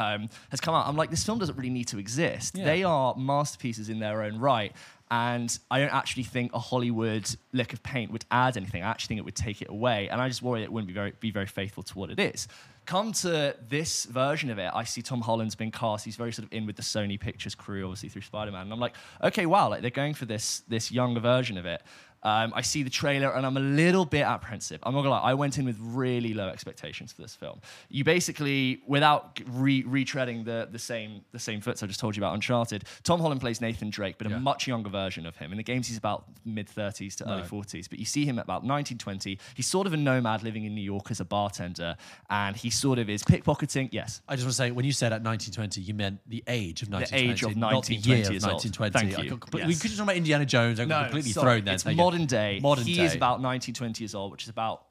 Um, 0.00 0.28
has 0.50 0.60
come 0.60 0.74
out. 0.74 0.86
I'm 0.86 0.96
like, 0.96 1.10
this 1.10 1.24
film 1.24 1.38
doesn't 1.38 1.56
really 1.56 1.70
need 1.70 1.88
to 1.88 1.98
exist. 1.98 2.56
Yeah. 2.56 2.64
They 2.64 2.84
are 2.84 3.14
masterpieces 3.16 3.90
in 3.90 3.98
their 3.98 4.22
own 4.22 4.38
right. 4.38 4.72
And 5.12 5.58
I 5.70 5.80
don't 5.80 5.92
actually 5.92 6.22
think 6.22 6.52
a 6.54 6.58
Hollywood 6.58 7.28
lick 7.52 7.72
of 7.72 7.82
paint 7.82 8.12
would 8.12 8.24
add 8.30 8.56
anything. 8.56 8.82
I 8.82 8.90
actually 8.90 9.08
think 9.08 9.18
it 9.18 9.24
would 9.24 9.34
take 9.34 9.60
it 9.60 9.68
away. 9.68 10.08
And 10.08 10.20
I 10.20 10.28
just 10.28 10.40
worry 10.40 10.62
it 10.62 10.72
wouldn't 10.72 10.86
be 10.86 10.94
very 10.94 11.12
be 11.18 11.32
very 11.32 11.46
faithful 11.46 11.82
to 11.82 11.98
what 11.98 12.10
it 12.10 12.20
is. 12.20 12.46
Come 12.86 13.12
to 13.12 13.56
this 13.68 14.04
version 14.04 14.50
of 14.50 14.58
it, 14.58 14.70
I 14.72 14.84
see 14.84 15.02
Tom 15.02 15.20
Holland's 15.20 15.54
been 15.54 15.70
cast. 15.70 16.04
He's 16.04 16.16
very 16.16 16.32
sort 16.32 16.46
of 16.46 16.52
in 16.52 16.64
with 16.64 16.76
the 16.76 16.82
Sony 16.82 17.18
Pictures 17.18 17.54
crew, 17.54 17.84
obviously 17.84 18.08
through 18.08 18.22
Spider-Man. 18.22 18.62
And 18.62 18.72
I'm 18.72 18.80
like, 18.80 18.94
okay, 19.22 19.46
wow, 19.46 19.68
like 19.68 19.82
they're 19.82 19.90
going 19.90 20.14
for 20.14 20.26
this 20.26 20.62
this 20.68 20.90
younger 20.90 21.20
version 21.20 21.58
of 21.58 21.66
it. 21.66 21.82
Um, 22.22 22.52
I 22.54 22.60
see 22.60 22.82
the 22.82 22.90
trailer 22.90 23.30
and 23.30 23.46
I'm 23.46 23.56
a 23.56 23.60
little 23.60 24.04
bit 24.04 24.22
apprehensive. 24.22 24.78
I'm 24.82 24.92
not 24.92 25.00
gonna 25.02 25.10
lie, 25.14 25.20
I 25.20 25.34
went 25.34 25.56
in 25.58 25.64
with 25.64 25.78
really 25.80 26.34
low 26.34 26.48
expectations 26.48 27.12
for 27.12 27.22
this 27.22 27.34
film. 27.34 27.60
You 27.88 28.04
basically, 28.04 28.82
without 28.86 29.40
re- 29.46 29.82
retreading 29.84 30.44
the, 30.44 30.68
the 30.70 30.78
same 30.78 31.22
the 31.32 31.38
same 31.38 31.60
foots 31.62 31.82
I 31.82 31.86
just 31.86 31.98
told 31.98 32.16
you 32.16 32.20
about 32.20 32.34
Uncharted, 32.34 32.84
Tom 33.04 33.20
Holland 33.20 33.40
plays 33.40 33.60
Nathan 33.62 33.88
Drake, 33.90 34.16
but 34.18 34.28
Yeah. 34.28 34.36
a 34.36 34.40
much 34.40 34.66
younger 34.66 34.90
version 34.90 35.24
of 35.24 35.36
him. 35.36 35.50
In 35.50 35.56
the 35.56 35.62
games, 35.64 35.88
he's 35.88 35.96
about 35.96 36.24
mid 36.44 36.68
30s 36.68 37.14
to 37.16 37.30
early 37.30 37.42
40s, 37.42 37.88
but 37.88 37.98
you 37.98 38.04
see 38.04 38.24
him 38.26 38.38
at 38.38 38.44
about 38.44 38.64
1920. 38.64 39.38
He's 39.54 39.66
sort 39.66 39.86
of 39.86 39.92
a 39.94 39.96
nomad 39.96 40.42
living 40.42 40.64
in 40.64 40.74
New 40.74 40.82
York 40.82 41.10
as 41.10 41.20
a 41.20 41.24
bartender, 41.24 41.96
and 42.28 42.54
he 42.56 42.68
sort 42.70 42.98
of 42.98 43.08
is 43.08 43.22
pickpocketing. 43.22 43.88
Yes. 43.92 44.20
I 44.28 44.36
just 44.36 44.44
want 44.44 44.52
to 44.52 44.56
say, 44.56 44.70
when 44.72 44.84
you 44.84 44.92
said 44.92 45.12
at 45.12 45.22
1920, 45.22 45.80
you 45.80 45.94
meant 45.94 46.20
the 46.28 46.44
age 46.46 46.82
of 46.82 46.90
1920, 46.90 47.32
age 47.32 47.42
of 47.44 47.56
not 47.56 47.86
the 47.86 47.94
year 47.94 48.16
1920 48.18 48.36
of 48.36 48.42
1920. 48.42 48.92
Thank 48.92 49.18
I 49.18 49.22
you. 49.22 49.30
got 49.30 49.40
completely- 49.40 49.68
We 49.68 49.74
could 49.74 49.82
just 49.90 49.96
talk 49.96 50.04
about 50.04 50.16
Indiana 50.16 50.44
Jones. 50.44 50.78
I 50.80 50.84
got 50.84 51.04
completely 51.04 51.32
sorry, 51.32 51.44
thrown 51.60 51.64
there. 51.64 51.74
It's 52.14 52.32
Thank 52.32 52.52
you. 52.54 52.56
modern 52.56 52.56
day. 52.56 52.60
Modern 52.60 52.84
he 52.86 52.94
day. 52.96 53.04
is 53.04 53.14
about 53.14 53.40
19, 53.40 53.74
20 53.74 54.02
years 54.02 54.14
old, 54.14 54.32
which 54.32 54.42
is 54.44 54.48
about 54.48 54.84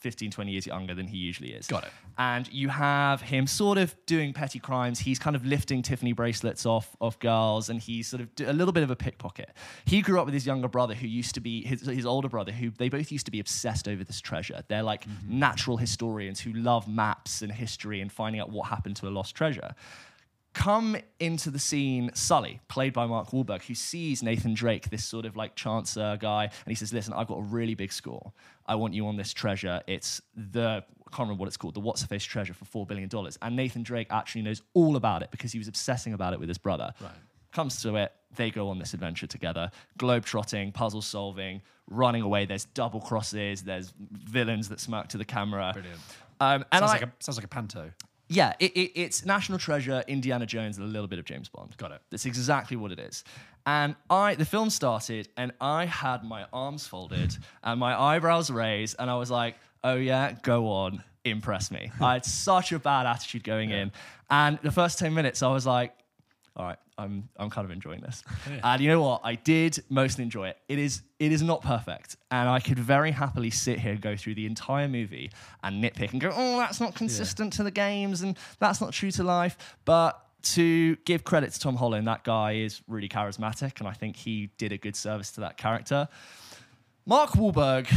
15, 0.00 0.30
20 0.32 0.52
years 0.52 0.66
younger 0.66 0.94
than 0.94 1.06
he 1.06 1.16
usually 1.16 1.52
is. 1.52 1.66
Got 1.66 1.84
it. 1.84 1.90
And 2.18 2.46
you 2.52 2.68
have 2.68 3.22
him 3.22 3.46
sort 3.46 3.78
of 3.78 3.96
doing 4.04 4.34
petty 4.34 4.58
crimes. 4.58 4.98
He's 4.98 5.18
kind 5.18 5.34
of 5.34 5.46
lifting 5.46 5.80
Tiffany 5.80 6.12
bracelets 6.12 6.66
off 6.66 6.94
of 7.00 7.18
girls, 7.20 7.70
and 7.70 7.80
he's 7.80 8.06
sort 8.08 8.20
of 8.22 8.28
a 8.46 8.52
little 8.52 8.72
bit 8.72 8.82
of 8.82 8.90
a 8.90 8.96
pickpocket. 8.96 9.48
He 9.86 10.02
grew 10.02 10.18
up 10.20 10.26
with 10.26 10.34
his 10.34 10.46
younger 10.46 10.68
brother, 10.68 10.92
who 10.94 11.06
used 11.06 11.34
to 11.36 11.40
be 11.40 11.64
his, 11.64 11.86
his 11.86 12.04
older 12.04 12.28
brother, 12.28 12.52
who 12.52 12.70
they 12.70 12.90
both 12.90 13.10
used 13.10 13.24
to 13.26 13.32
be 13.32 13.40
obsessed 13.40 13.88
over 13.88 14.04
this 14.04 14.20
treasure. 14.20 14.62
They're 14.68 14.82
like 14.82 15.06
Mm-hmm. 15.06 15.38
natural 15.38 15.76
historians 15.78 16.38
who 16.40 16.52
love 16.52 16.86
maps 16.86 17.40
and 17.40 17.50
history 17.50 18.00
and 18.02 18.12
finding 18.12 18.40
out 18.42 18.50
what 18.50 18.68
happened 18.68 18.96
to 18.96 19.08
a 19.08 19.10
lost 19.10 19.34
treasure 19.34 19.74
come 20.54 20.96
into 21.18 21.50
the 21.50 21.58
scene 21.58 22.10
Sully, 22.14 22.60
played 22.68 22.92
by 22.92 23.06
Mark 23.06 23.30
Wahlberg, 23.30 23.62
who 23.62 23.74
sees 23.74 24.22
Nathan 24.22 24.54
Drake, 24.54 24.88
this 24.88 25.04
sort 25.04 25.26
of 25.26 25.36
like 25.36 25.56
chancer 25.56 26.18
guy, 26.18 26.44
and 26.44 26.68
he 26.68 26.74
says, 26.74 26.92
Listen, 26.92 27.12
I've 27.12 27.26
got 27.26 27.38
a 27.38 27.42
really 27.42 27.74
big 27.74 27.92
score. 27.92 28.32
I 28.66 28.76
want 28.76 28.94
you 28.94 29.06
on 29.06 29.16
this 29.16 29.34
treasure. 29.34 29.82
It's 29.86 30.22
the, 30.34 30.82
I 30.86 31.10
can't 31.10 31.20
remember 31.20 31.40
what 31.40 31.48
it's 31.48 31.56
called, 31.56 31.74
the 31.74 31.80
What's 31.80 32.02
a 32.02 32.06
Face 32.06 32.24
treasure 32.24 32.54
for 32.54 32.64
$4 32.64 32.88
billion. 32.88 33.10
And 33.42 33.56
Nathan 33.56 33.82
Drake 33.82 34.06
actually 34.10 34.42
knows 34.42 34.62
all 34.72 34.96
about 34.96 35.22
it 35.22 35.30
because 35.30 35.52
he 35.52 35.58
was 35.58 35.68
obsessing 35.68 36.14
about 36.14 36.32
it 36.32 36.40
with 36.40 36.48
his 36.48 36.58
brother. 36.58 36.94
Right. 37.00 37.10
Comes 37.52 37.82
to 37.82 37.96
it, 37.96 38.12
they 38.36 38.50
go 38.50 38.68
on 38.68 38.78
this 38.78 38.94
adventure 38.94 39.26
together, 39.26 39.70
globe 39.98 40.24
trotting, 40.24 40.72
puzzle 40.72 41.02
solving, 41.02 41.62
running 41.88 42.22
away. 42.22 42.46
There's 42.46 42.64
double 42.64 43.00
crosses, 43.00 43.62
there's 43.62 43.92
villains 43.98 44.68
that 44.70 44.80
smirk 44.80 45.08
to 45.08 45.18
the 45.18 45.24
camera. 45.24 45.70
Brilliant. 45.72 46.00
Um, 46.40 46.64
and 46.72 46.80
Sounds, 46.80 46.90
I, 46.90 46.94
like 46.94 47.02
a, 47.02 47.12
sounds 47.20 47.36
like 47.36 47.44
a 47.44 47.48
panto. 47.48 47.90
Yeah, 48.28 48.54
it, 48.58 48.72
it, 48.72 48.92
it's 48.98 49.24
National 49.24 49.58
Treasure, 49.58 50.02
Indiana 50.08 50.46
Jones, 50.46 50.78
and 50.78 50.86
a 50.86 50.90
little 50.90 51.08
bit 51.08 51.18
of 51.18 51.24
James 51.24 51.48
Bond. 51.48 51.76
Got 51.76 51.92
it. 51.92 52.00
That's 52.10 52.26
exactly 52.26 52.76
what 52.76 52.90
it 52.92 52.98
is. 52.98 53.24
And 53.66 53.96
I, 54.10 54.34
the 54.34 54.44
film 54.44 54.70
started, 54.70 55.28
and 55.36 55.52
I 55.60 55.86
had 55.86 56.24
my 56.24 56.46
arms 56.52 56.86
folded 56.86 57.36
and 57.62 57.80
my 57.80 57.98
eyebrows 57.98 58.50
raised, 58.50 58.96
and 58.98 59.10
I 59.10 59.16
was 59.16 59.30
like, 59.30 59.56
"Oh 59.82 59.96
yeah, 59.96 60.36
go 60.42 60.68
on, 60.68 61.02
impress 61.24 61.70
me." 61.70 61.90
I 62.00 62.14
had 62.14 62.24
such 62.24 62.72
a 62.72 62.78
bad 62.78 63.06
attitude 63.06 63.44
going 63.44 63.70
in, 63.70 63.92
and 64.30 64.58
the 64.62 64.72
first 64.72 64.98
ten 64.98 65.14
minutes, 65.14 65.42
I 65.42 65.50
was 65.50 65.66
like, 65.66 65.94
"All 66.56 66.66
right, 66.66 66.78
I'm 66.98 67.28
I'm 67.36 67.50
kind 67.50 67.64
of 67.64 67.70
enjoying 67.70 68.00
this." 68.00 68.22
And 68.62 68.80
you 68.82 68.88
know 68.88 69.02
what? 69.02 69.20
I 69.24 69.34
did 69.34 69.82
mostly 69.88 70.24
enjoy 70.24 70.48
it. 70.48 70.58
It 70.68 70.78
is 70.78 71.02
it 71.18 71.32
is 71.32 71.42
not 71.42 71.62
perfect, 71.62 72.16
and 72.30 72.48
I 72.48 72.60
could 72.60 72.78
very 72.78 73.10
happily 73.10 73.50
sit 73.50 73.78
here 73.78 73.92
and 73.92 74.00
go 74.00 74.16
through 74.16 74.34
the 74.34 74.46
entire 74.46 74.88
movie 74.88 75.30
and 75.62 75.82
nitpick 75.82 76.12
and 76.12 76.20
go, 76.20 76.30
"Oh, 76.34 76.58
that's 76.58 76.80
not 76.80 76.94
consistent 76.94 77.52
to 77.54 77.62
the 77.62 77.70
games, 77.70 78.22
and 78.22 78.36
that's 78.58 78.80
not 78.80 78.92
true 78.92 79.10
to 79.12 79.22
life." 79.24 79.76
But 79.84 80.20
to 80.42 80.96
give 81.06 81.24
credit 81.24 81.52
to 81.52 81.58
Tom 81.58 81.76
Holland, 81.76 82.06
that 82.06 82.22
guy 82.22 82.52
is 82.52 82.82
really 82.86 83.08
charismatic, 83.08 83.80
and 83.80 83.88
I 83.88 83.92
think 83.92 84.16
he 84.16 84.50
did 84.58 84.72
a 84.72 84.78
good 84.78 84.94
service 84.94 85.32
to 85.32 85.40
that 85.40 85.56
character. 85.56 86.08
Mark 87.06 87.30
Wahlberg 87.32 87.92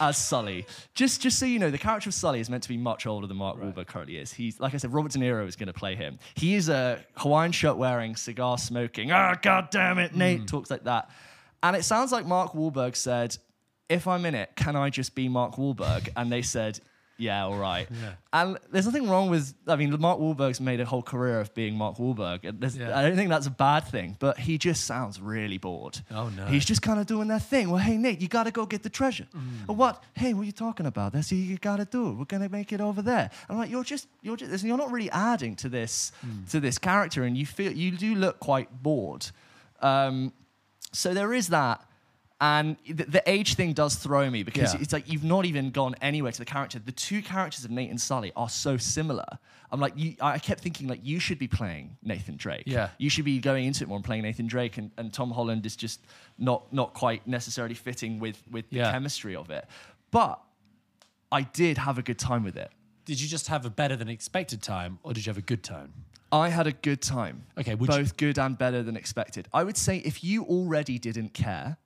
as 0.00 0.16
Sully. 0.16 0.66
Just, 0.94 1.20
just 1.20 1.38
so 1.38 1.46
you 1.46 1.58
know, 1.58 1.70
the 1.70 1.78
character 1.78 2.08
of 2.08 2.14
Sully 2.14 2.40
is 2.40 2.50
meant 2.50 2.62
to 2.62 2.68
be 2.68 2.76
much 2.76 3.06
older 3.06 3.26
than 3.26 3.36
Mark 3.36 3.58
Wahlberg 3.58 3.86
currently 3.86 4.16
is. 4.16 4.32
He's, 4.32 4.60
like 4.60 4.74
I 4.74 4.76
said, 4.78 4.92
Robert 4.92 5.12
De 5.12 5.18
Niro 5.18 5.46
is 5.46 5.56
going 5.56 5.66
to 5.68 5.72
play 5.72 5.94
him. 5.94 6.18
He 6.34 6.54
is 6.54 6.68
a 6.68 7.04
Hawaiian 7.16 7.52
shirt 7.52 7.76
wearing, 7.76 8.16
cigar 8.16 8.58
smoking. 8.58 9.10
Ah, 9.12 9.34
god 9.40 9.70
damn 9.70 9.98
it, 9.98 10.14
Nate 10.14 10.46
talks 10.46 10.70
like 10.70 10.84
that, 10.84 11.10
and 11.62 11.76
it 11.76 11.84
sounds 11.84 12.12
like 12.12 12.26
Mark 12.26 12.52
Wahlberg 12.52 12.96
said, 12.96 13.36
"If 13.88 14.06
I'm 14.06 14.24
in 14.26 14.34
it, 14.34 14.50
can 14.56 14.76
I 14.76 14.90
just 14.90 15.14
be 15.14 15.28
Mark 15.28 15.56
Wahlberg?" 15.56 16.08
And 16.16 16.30
they 16.30 16.42
said. 16.42 16.80
Yeah, 17.18 17.44
all 17.46 17.56
right. 17.56 17.88
And 18.32 18.58
there's 18.70 18.84
nothing 18.84 19.08
wrong 19.08 19.30
with. 19.30 19.54
I 19.66 19.76
mean, 19.76 19.90
Mark 19.98 20.18
Wahlberg's 20.18 20.60
made 20.60 20.80
a 20.80 20.84
whole 20.84 21.02
career 21.02 21.40
of 21.40 21.54
being 21.54 21.74
Mark 21.74 21.96
Wahlberg. 21.96 22.44
and 22.44 22.62
Yeah. 22.74 22.98
I 22.98 23.02
don't 23.02 23.16
think 23.16 23.30
that's 23.30 23.46
a 23.46 23.50
bad 23.50 23.84
thing, 23.88 24.16
but 24.18 24.38
he 24.38 24.58
just 24.58 24.84
sounds 24.84 25.18
really 25.20 25.56
bored. 25.56 25.98
Oh, 26.10 26.28
no. 26.28 26.44
He's 26.46 26.64
just 26.66 26.82
kind 26.82 27.00
of 27.00 27.06
doing 27.06 27.28
that 27.28 27.42
thing. 27.42 27.70
Well, 27.70 27.80
hey 27.80 27.96
Nate, 27.96 28.20
you 28.20 28.28
got 28.28 28.44
to 28.44 28.50
go 28.50 28.66
get 28.66 28.82
the 28.82 28.90
treasure. 28.90 29.26
Mm. 29.34 29.68
Or 29.68 29.74
what? 29.76 30.02
Hey, 30.14 30.34
what 30.34 30.42
are 30.42 30.44
you 30.44 30.52
talking 30.52 30.84
about? 30.86 31.12
That's 31.14 31.30
what 31.32 31.38
you 31.38 31.56
got 31.56 31.76
to 31.76 31.86
do. 31.86 32.12
We're 32.12 32.24
gonna 32.26 32.50
make 32.50 32.72
it 32.72 32.80
over 32.82 33.00
there. 33.00 33.30
I'm 33.48 33.56
like, 33.56 33.70
you're 33.70 33.84
just, 33.84 34.08
you're 34.22 34.36
just, 34.36 34.62
you're 34.62 34.76
not 34.76 34.90
really 34.92 35.10
adding 35.10 35.56
to 35.56 35.68
this, 35.70 36.12
Mm. 36.26 36.50
to 36.50 36.60
this 36.60 36.76
character, 36.78 37.24
and 37.24 37.36
you 37.36 37.46
feel, 37.46 37.72
you 37.72 37.92
do 37.92 38.14
look 38.14 38.40
quite 38.40 38.82
bored. 38.82 39.26
Um, 39.80 40.32
so 40.92 41.14
there 41.14 41.32
is 41.32 41.48
that. 41.48 41.80
And 42.38 42.76
the, 42.86 43.04
the 43.04 43.22
age 43.30 43.54
thing 43.54 43.72
does 43.72 43.94
throw 43.94 44.28
me 44.30 44.42
because 44.42 44.74
Yeah. 44.74 44.80
it's 44.82 44.92
like 44.92 45.10
you've 45.10 45.24
not 45.24 45.46
even 45.46 45.70
gone 45.70 45.94
anywhere 46.02 46.32
to 46.32 46.38
the 46.38 46.44
character. 46.44 46.78
The 46.78 46.92
two 46.92 47.22
characters 47.22 47.64
of 47.64 47.70
Nate 47.70 47.88
and 47.88 47.98
Sully 48.00 48.30
are 48.36 48.50
so 48.50 48.76
similar. 48.76 49.24
I'm 49.72 49.80
like, 49.80 49.94
you, 49.96 50.16
I 50.20 50.38
kept 50.38 50.60
thinking 50.60 50.86
like 50.86 51.00
you 51.02 51.18
should 51.18 51.38
be 51.38 51.48
playing 51.48 51.96
Nathan 52.02 52.36
Drake. 52.36 52.64
Yeah. 52.66 52.90
you 52.98 53.08
should 53.08 53.24
be 53.24 53.38
going 53.38 53.64
into 53.64 53.84
it 53.84 53.88
more 53.88 53.96
and 53.96 54.04
playing 54.04 54.22
Nathan 54.22 54.46
Drake, 54.46 54.76
and, 54.76 54.90
and 54.98 55.12
Tom 55.12 55.30
Holland 55.30 55.64
is 55.64 55.76
just 55.76 56.00
not 56.38 56.70
not 56.72 56.92
quite 56.92 57.26
necessarily 57.26 57.74
fitting 57.74 58.18
with 58.20 58.42
with 58.50 58.68
the 58.70 58.76
Yeah. 58.78 58.92
chemistry 58.92 59.34
of 59.34 59.48
it. 59.50 59.66
But 60.10 60.38
I 61.32 61.42
did 61.42 61.78
have 61.78 61.96
a 61.98 62.02
good 62.02 62.18
time 62.18 62.44
with 62.44 62.56
it. 62.56 62.70
Did 63.06 63.20
you 63.20 63.28
just 63.28 63.48
have 63.48 63.64
a 63.64 63.70
better 63.70 63.96
than 63.96 64.08
expected 64.08 64.60
time, 64.62 64.98
or 65.02 65.14
did 65.14 65.24
you 65.24 65.30
have 65.30 65.38
a 65.38 65.42
good 65.42 65.62
time? 65.64 65.92
I 66.30 66.50
had 66.50 66.66
a 66.66 66.72
good 66.72 67.00
time. 67.00 67.46
Okay, 67.56 67.74
would 67.74 67.88
you- 67.88 67.96
both 67.96 68.16
good 68.18 68.38
and 68.38 68.58
better 68.58 68.82
than 68.82 68.94
expected. 68.96 69.48
I 69.54 69.64
would 69.64 69.76
say 69.78 69.98
if 69.98 70.22
you 70.22 70.44
already 70.44 70.98
didn't 70.98 71.32
care, 71.32 71.78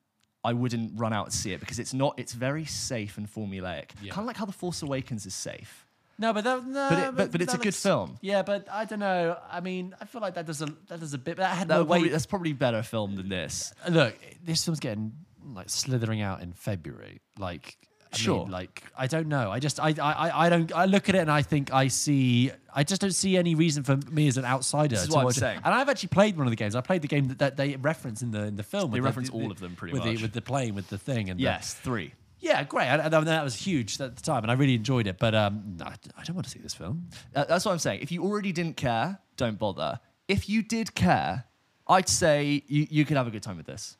I 0.44 0.52
wouldn't 0.54 0.99
run 0.99 1.12
out 1.12 1.26
and 1.26 1.32
see 1.35 1.52
it 1.52 1.61
because 1.61 1.78
it's 1.78 1.92
not. 1.92 2.14
It's 2.18 2.32
very 2.32 2.64
safe 2.64 3.18
and 3.18 3.28
formulaic. 3.32 3.90
Yeah. 4.02 4.12
Kind 4.12 4.20
of 4.23 4.26
like 4.26 4.37
how 4.37 4.47
the 4.47 4.52
Force 4.52 4.82
Awakens 4.82 5.26
is 5.26 5.35
safe. 5.35 5.87
No, 6.18 6.32
but 6.35 6.44
that, 6.44 6.66
no, 6.66 6.88
But 6.90 6.99
it- 6.99 7.16
but- 7.16 7.32
but 7.32 7.40
it's 7.42 7.54
a 7.54 7.56
that 7.56 7.62
good 7.62 7.68
looks- 7.68 7.82
film. 7.82 8.18
Yeah, 8.20 8.42
but 8.42 8.66
I 8.70 8.85
don't 8.85 8.99
know. 9.00 9.38
I 9.50 9.61
mean, 9.61 9.94
I 10.00 10.04
feel 10.04 10.20
like 10.20 10.35
that 10.35 10.47
does 10.47 10.61
a 10.62 10.66
that 10.88 11.00
does 11.00 11.14
a 11.14 11.18
bit. 11.18 11.38
That 11.38 11.56
had 11.56 11.68
That 11.68 11.75
no 11.76 11.85
probably, 11.85 12.02
weight. 12.04 12.12
that's 12.12 12.26
probably 12.26 12.52
better 12.52 12.82
film 12.82 13.16
than 13.16 13.28
this. 13.30 13.73
Look, 13.88 14.14
this 14.44 14.64
film's 14.64 14.80
getting 14.80 15.12
like 15.54 15.70
slithering 15.70 16.20
out 16.20 16.42
in 16.42 16.52
February. 16.52 17.20
Like, 17.38 17.76
I 18.12 18.17
mean, 18.17 18.25
Sure. 18.25 18.47
like 18.47 18.83
I 18.97 19.07
don't 19.07 19.29
know. 19.29 19.50
I 19.52 19.61
just 19.61 19.79
I, 19.79 19.90
I 20.00 20.12
I- 20.29 20.47
I 20.47 20.49
don't. 20.49 20.73
I 20.75 20.85
look 20.87 21.09
at 21.09 21.14
it 21.14 21.19
and 21.19 21.31
I 21.31 21.43
think 21.43 21.73
I 21.73 21.87
see. 21.88 22.50
I 22.75 22.83
just 22.83 23.00
don't 23.00 23.14
see 23.14 23.37
any 23.37 23.55
reason 23.55 23.83
for 23.85 23.97
me 24.11 24.26
as 24.26 24.37
an 24.37 24.45
outsider 24.45 24.88
This 24.97 25.02
is 25.02 25.09
to 25.09 25.14
what 25.14 25.21
I'm 25.21 25.25
watch 25.26 25.37
it. 25.37 25.40
saying. 25.40 25.61
And 25.64 25.73
I've 25.75 25.88
actually 25.88 26.09
played 26.09 26.37
one 26.37 26.47
of 26.47 26.50
the 26.50 26.57
games. 26.57 26.75
I 26.75 26.81
played 26.81 27.02
the 27.02 27.09
game 27.09 27.29
that, 27.29 27.38
that 27.38 27.57
they 27.57 27.76
reference 27.76 28.23
in 28.23 28.33
the 28.33 28.45
in 28.47 28.57
the 28.57 28.62
film. 28.64 28.90
They 28.90 29.00
reference 29.00 29.29
the- 29.31 29.35
all 29.37 29.45
the- 29.47 29.50
of 29.50 29.61
them 29.61 29.76
pretty 29.76 29.93
with 29.93 30.05
much. 30.05 30.17
The, 30.17 30.23
with 30.23 30.33
the 30.33 30.43
plane, 30.43 30.75
with 30.75 30.88
the 30.88 30.99
thing 30.99 31.31
and 31.31 31.38
the- 31.38 31.45
Yes, 31.45 31.75
three. 31.75 32.12
yeah, 32.40 32.64
great. 32.64 32.88
I, 32.88 33.05
I, 33.05 33.09
that 33.09 33.45
was 33.45 33.55
huge 33.55 34.00
at 34.00 34.17
the 34.17 34.23
time, 34.23 34.43
and 34.43 34.50
I 34.50 34.55
really 34.55 34.75
enjoyed 34.75 35.07
it. 35.07 35.19
But 35.19 35.35
um, 35.37 35.76
no, 35.79 35.85
I 35.87 36.25
don't 36.25 36.35
want 36.35 36.47
to 36.47 36.50
see 36.50 36.59
this 36.59 36.75
film. 36.75 37.09
Uh, 37.35 37.45
that's 37.45 37.64
what 37.64 37.71
I'm 37.73 37.79
saying. 37.79 38.00
If 38.02 38.11
you 38.11 38.25
already 38.25 38.50
didn't 38.50 38.76
care, 38.76 39.19
don't 39.37 39.59
bother. 39.59 40.00
If 40.26 40.49
you 40.49 40.62
did 40.62 40.95
care, 40.97 41.45
I'd 41.87 42.09
say 42.09 42.64
you, 42.67 42.87
you 42.90 43.05
could 43.05 43.17
have 43.17 43.26
a 43.29 43.31
good 43.31 43.43
time 43.45 43.57
with 43.57 43.67
this. 43.67 43.97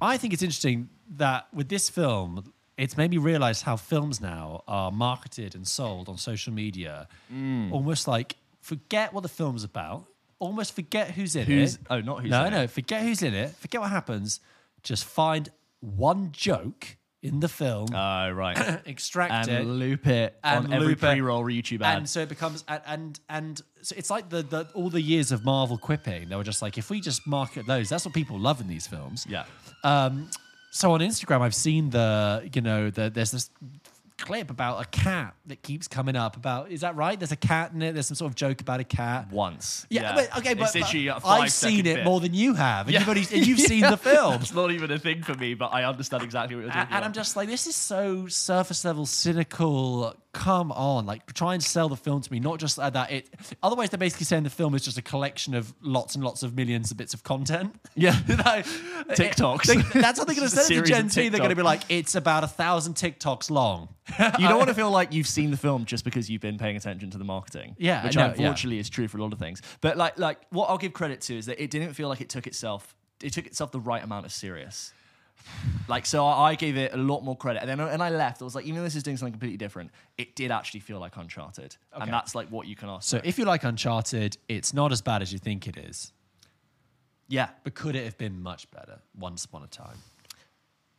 I 0.00 0.16
think 0.16 0.32
it's 0.32 0.42
interesting 0.42 0.88
that 1.16 1.48
with 1.52 1.68
this 1.68 1.90
film, 1.90 2.52
it's 2.80 2.96
made 2.96 3.10
me 3.10 3.18
realize 3.18 3.62
how 3.62 3.76
films 3.76 4.20
now 4.20 4.62
are 4.66 4.90
marketed 4.90 5.54
and 5.54 5.66
sold 5.66 6.08
on 6.08 6.16
social 6.16 6.52
media. 6.52 7.08
Mm. 7.32 7.72
Almost 7.72 8.08
like 8.08 8.36
forget 8.60 9.12
what 9.12 9.22
the 9.22 9.28
film's 9.28 9.64
about, 9.64 10.06
almost 10.38 10.74
forget 10.74 11.10
who's 11.12 11.36
in 11.36 11.46
Who's- 11.46 11.74
it. 11.74 11.80
oh, 11.90 12.00
not 12.00 12.22
who's 12.22 12.30
no, 12.30 12.44
in 12.46 12.52
no, 12.52 12.62
it. 12.62 12.70
forget 12.70 13.02
who's 13.02 13.22
in 13.22 13.34
it, 13.34 13.50
forget 13.50 13.80
what 13.80 13.90
happens. 13.90 14.40
Just 14.82 15.04
find 15.04 15.48
one 15.80 16.30
joke 16.32 16.96
in 17.22 17.40
the 17.40 17.48
film, 17.48 17.88
Oh, 17.94 18.30
right. 18.30 18.80
extract 18.86 19.48
it, 19.48 19.60
and 19.60 19.78
loop 19.78 20.06
it 20.06 20.38
and 20.42 20.66
on 20.68 20.72
every 20.72 20.94
it. 20.94 20.98
pre-roll 21.00 21.44
YouTube 21.44 21.82
ad. 21.82 21.98
and 21.98 22.08
so 22.08 22.20
it 22.20 22.30
becomes 22.30 22.64
and 22.66 22.80
and, 22.86 23.20
and 23.28 23.62
so 23.82 23.94
it's 23.98 24.08
like 24.08 24.30
the, 24.30 24.42
the 24.42 24.66
all 24.74 24.88
the 24.88 25.02
years 25.02 25.30
of 25.30 25.44
Marvel 25.44 25.76
quipping. 25.76 26.28
They 26.30 26.36
were 26.36 26.44
just 26.44 26.62
like, 26.62 26.78
if 26.78 26.88
we 26.88 27.00
just 27.02 27.26
market 27.26 27.66
those, 27.66 27.90
that's 27.90 28.06
what 28.06 28.14
people 28.14 28.38
love 28.38 28.60
in 28.62 28.68
these 28.68 28.86
films. 28.86 29.26
yeah. 29.28 29.44
Um, 29.84 30.30
so 30.70 30.92
on 30.92 31.00
Instagram, 31.00 31.40
I've 31.40 31.54
seen 31.54 31.90
the, 31.90 32.48
you 32.52 32.60
know, 32.62 32.90
the, 32.90 33.10
there's 33.10 33.32
this 33.32 33.50
clip 34.18 34.50
about 34.50 34.82
a 34.82 34.84
cat 34.88 35.34
that 35.46 35.62
keeps 35.62 35.88
coming 35.88 36.14
up. 36.14 36.36
About 36.36 36.70
is 36.70 36.82
that 36.82 36.94
right? 36.94 37.18
There's 37.18 37.32
a 37.32 37.36
cat 37.36 37.72
in 37.72 37.80
it. 37.82 37.92
There's 37.92 38.06
some 38.06 38.14
sort 38.16 38.30
of 38.30 38.36
joke 38.36 38.60
about 38.60 38.78
a 38.78 38.84
cat. 38.84 39.32
Once. 39.32 39.86
Yeah, 39.88 40.14
but 40.14 40.38
okay, 40.38 40.54
but, 40.54 40.70
but 40.74 41.24
I've 41.26 41.50
seen 41.50 41.86
it 41.86 41.94
bit. 41.96 42.04
more 42.04 42.20
than 42.20 42.34
you 42.34 42.54
have, 42.54 42.86
and 42.86 42.94
Yeah. 42.94 43.00
you've, 43.12 43.32
and 43.32 43.46
you've 43.46 43.60
seen 43.72 43.80
the 43.80 43.96
film. 43.96 44.34
It's 44.34 44.54
not 44.54 44.70
even 44.70 44.90
a 44.90 44.98
thing 44.98 45.22
for 45.22 45.34
me, 45.34 45.54
but 45.54 45.72
I 45.72 45.84
understand 45.84 46.22
exactly 46.22 46.54
what 46.54 46.62
you're 46.62 46.70
talking 46.70 46.82
And 46.82 46.90
about. 46.90 47.04
I'm 47.04 47.12
just 47.12 47.34
like, 47.34 47.48
this 47.48 47.66
is 47.66 47.74
so 47.74 48.26
surface 48.28 48.84
level, 48.84 49.06
cynical. 49.06 50.14
Come 50.32 50.70
on, 50.70 51.06
like 51.06 51.32
try 51.34 51.54
and 51.54 51.62
sell 51.62 51.88
the 51.88 51.96
film 51.96 52.20
to 52.20 52.32
me, 52.32 52.38
not 52.38 52.60
just 52.60 52.78
like 52.78 52.92
that. 52.92 53.10
It 53.10 53.28
otherwise 53.64 53.90
they're 53.90 53.98
basically 53.98 54.26
saying 54.26 54.44
the 54.44 54.50
film 54.50 54.76
is 54.76 54.84
just 54.84 54.96
a 54.96 55.02
collection 55.02 55.54
of 55.54 55.74
lots 55.82 56.14
and 56.14 56.22
lots 56.22 56.44
of 56.44 56.54
millions 56.54 56.92
of 56.92 56.96
bits 56.96 57.14
of 57.14 57.24
content. 57.24 57.74
Yeah. 57.96 58.16
Like, 58.28 58.64
TikToks. 59.10 59.64
they- 59.92 60.00
that's 60.00 60.18
what 60.20 60.28
they're 60.28 60.36
going 60.36 60.48
to 60.50 60.56
say 60.56 60.60
to 60.62 60.66
series 60.66 60.88
Gen 60.88 61.08
Z. 61.08 61.28
They're 61.30 61.38
going 61.38 61.50
to 61.50 61.56
be 61.56 61.62
like, 61.62 61.82
it's 61.88 62.14
about 62.14 62.44
a 62.44 62.48
thousand 62.48 62.94
TikToks 62.94 63.50
long. 63.50 63.88
you 64.38 64.48
don't 64.48 64.56
want 64.58 64.68
to 64.68 64.74
feel 64.74 64.90
like 64.90 65.12
you've 65.12 65.26
seen 65.26 65.50
the 65.50 65.56
film 65.56 65.84
just 65.84 66.04
because 66.04 66.30
you've 66.30 66.40
been 66.40 66.58
paying 66.58 66.76
attention 66.76 67.10
to 67.10 67.18
the 67.18 67.24
marketing. 67.24 67.74
Yeah, 67.78 68.04
which 68.04 68.14
no, 68.14 68.22
yeah. 68.22 68.28
unfortunately 68.30 68.78
is 68.78 68.88
true 68.88 69.08
for 69.08 69.18
a 69.18 69.22
lot 69.22 69.32
of 69.32 69.38
things. 69.40 69.62
But 69.80 69.96
like, 69.96 70.18
like 70.18 70.38
what 70.50 70.70
I'll 70.70 70.78
give 70.78 70.92
credit 70.92 71.20
to 71.22 71.36
is 71.36 71.46
that 71.46 71.60
it 71.62 71.70
didn't 71.70 71.94
feel 71.94 72.08
like 72.08 72.20
it 72.20 72.28
took 72.28 72.46
itself. 72.46 72.94
It 73.22 73.32
took 73.32 73.46
itself 73.46 73.72
the 73.72 73.80
right 73.80 74.02
amount 74.02 74.26
of 74.26 74.32
serious. 74.32 74.92
Like 75.88 76.06
so, 76.06 76.24
I 76.26 76.50
I 76.50 76.54
gave 76.54 76.76
it 76.76 76.92
a 76.94 76.96
lot 76.96 77.22
more 77.22 77.36
credit, 77.36 77.60
and 77.62 77.68
then 77.68 77.80
and 77.80 78.02
I 78.02 78.10
left. 78.10 78.40
I 78.40 78.44
was 78.44 78.54
like, 78.54 78.64
even 78.64 78.76
though 78.76 78.84
this 78.84 78.94
is 78.94 79.02
doing 79.02 79.16
something 79.16 79.32
completely 79.32 79.56
different, 79.58 79.90
it 80.18 80.36
did 80.36 80.50
actually 80.50 80.80
feel 80.80 80.98
like 81.00 81.16
Uncharted, 81.16 81.76
Okay. 81.94 82.02
and 82.04 82.12
that's 82.12 82.34
like 82.34 82.48
what 82.48 82.66
you 82.66 82.76
can 82.76 82.88
ask. 82.88 83.08
So 83.08 83.18
for. 83.18 83.26
if 83.26 83.38
you 83.38 83.44
like 83.44 83.64
Uncharted, 83.64 84.36
it's 84.48 84.72
not 84.72 84.92
as 84.92 85.02
bad 85.02 85.20
as 85.22 85.32
you 85.32 85.38
think 85.38 85.66
it 85.66 85.76
is. 85.76 86.12
yeah, 87.28 87.48
But 87.64 87.74
could 87.74 87.94
it 87.96 88.04
have 88.04 88.18
been 88.18 88.42
much 88.42 88.70
better 88.70 89.00
once 89.18 89.44
upon 89.44 89.62
a 89.64 89.66
time? 89.68 89.98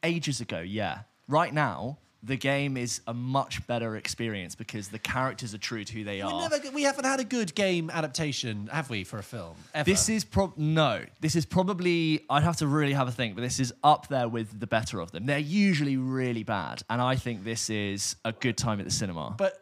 ages 0.03 0.41
ago, 0.41 0.59
yeah. 0.59 1.01
Right 1.27 1.53
now, 1.53 1.97
the 2.23 2.37
game 2.37 2.77
is 2.77 3.01
a 3.07 3.13
much 3.13 3.65
better 3.67 3.95
experience 3.95 4.53
because 4.55 4.89
the 4.89 4.99
characters 4.99 5.53
are 5.53 5.57
true 5.57 5.83
to 5.83 5.93
who 5.93 6.03
they 6.03 6.17
We, 6.17 6.21
are. 6.21 6.49
never, 6.49 6.71
we 6.71 6.83
haven't 6.83 7.05
had 7.05 7.19
a 7.19 7.23
good 7.23 7.55
game 7.55 7.89
adaptation, 7.89 8.67
have 8.71 8.89
we, 8.89 9.03
for 9.03 9.17
a 9.17 9.23
film? 9.23 9.55
Ever? 9.73 9.89
This 9.89 10.07
is 10.09 10.23
prob 10.23 10.53
no. 10.57 11.03
This 11.19 11.35
is 11.35 11.45
probably 11.45 12.23
I'd 12.29 12.43
have 12.43 12.57
to 12.57 12.67
really 12.67 12.93
have 12.93 13.07
a 13.07 13.11
think, 13.11 13.35
but 13.35 13.41
this 13.41 13.59
is 13.59 13.73
up 13.83 14.07
there 14.07 14.27
with 14.29 14.59
the 14.59 14.67
better 14.67 14.99
of 14.99 15.11
them. 15.11 15.25
They're 15.25 15.39
usually 15.39 15.97
really 15.97 16.43
bad, 16.43 16.83
and 16.89 17.01
I 17.01 17.15
think 17.15 17.43
this 17.43 17.69
is 17.69 18.15
a 18.23 18.31
good 18.31 18.57
time 18.57 18.79
at 18.79 18.85
the 18.85 18.91
cinema. 18.91 19.33
But 19.37 19.60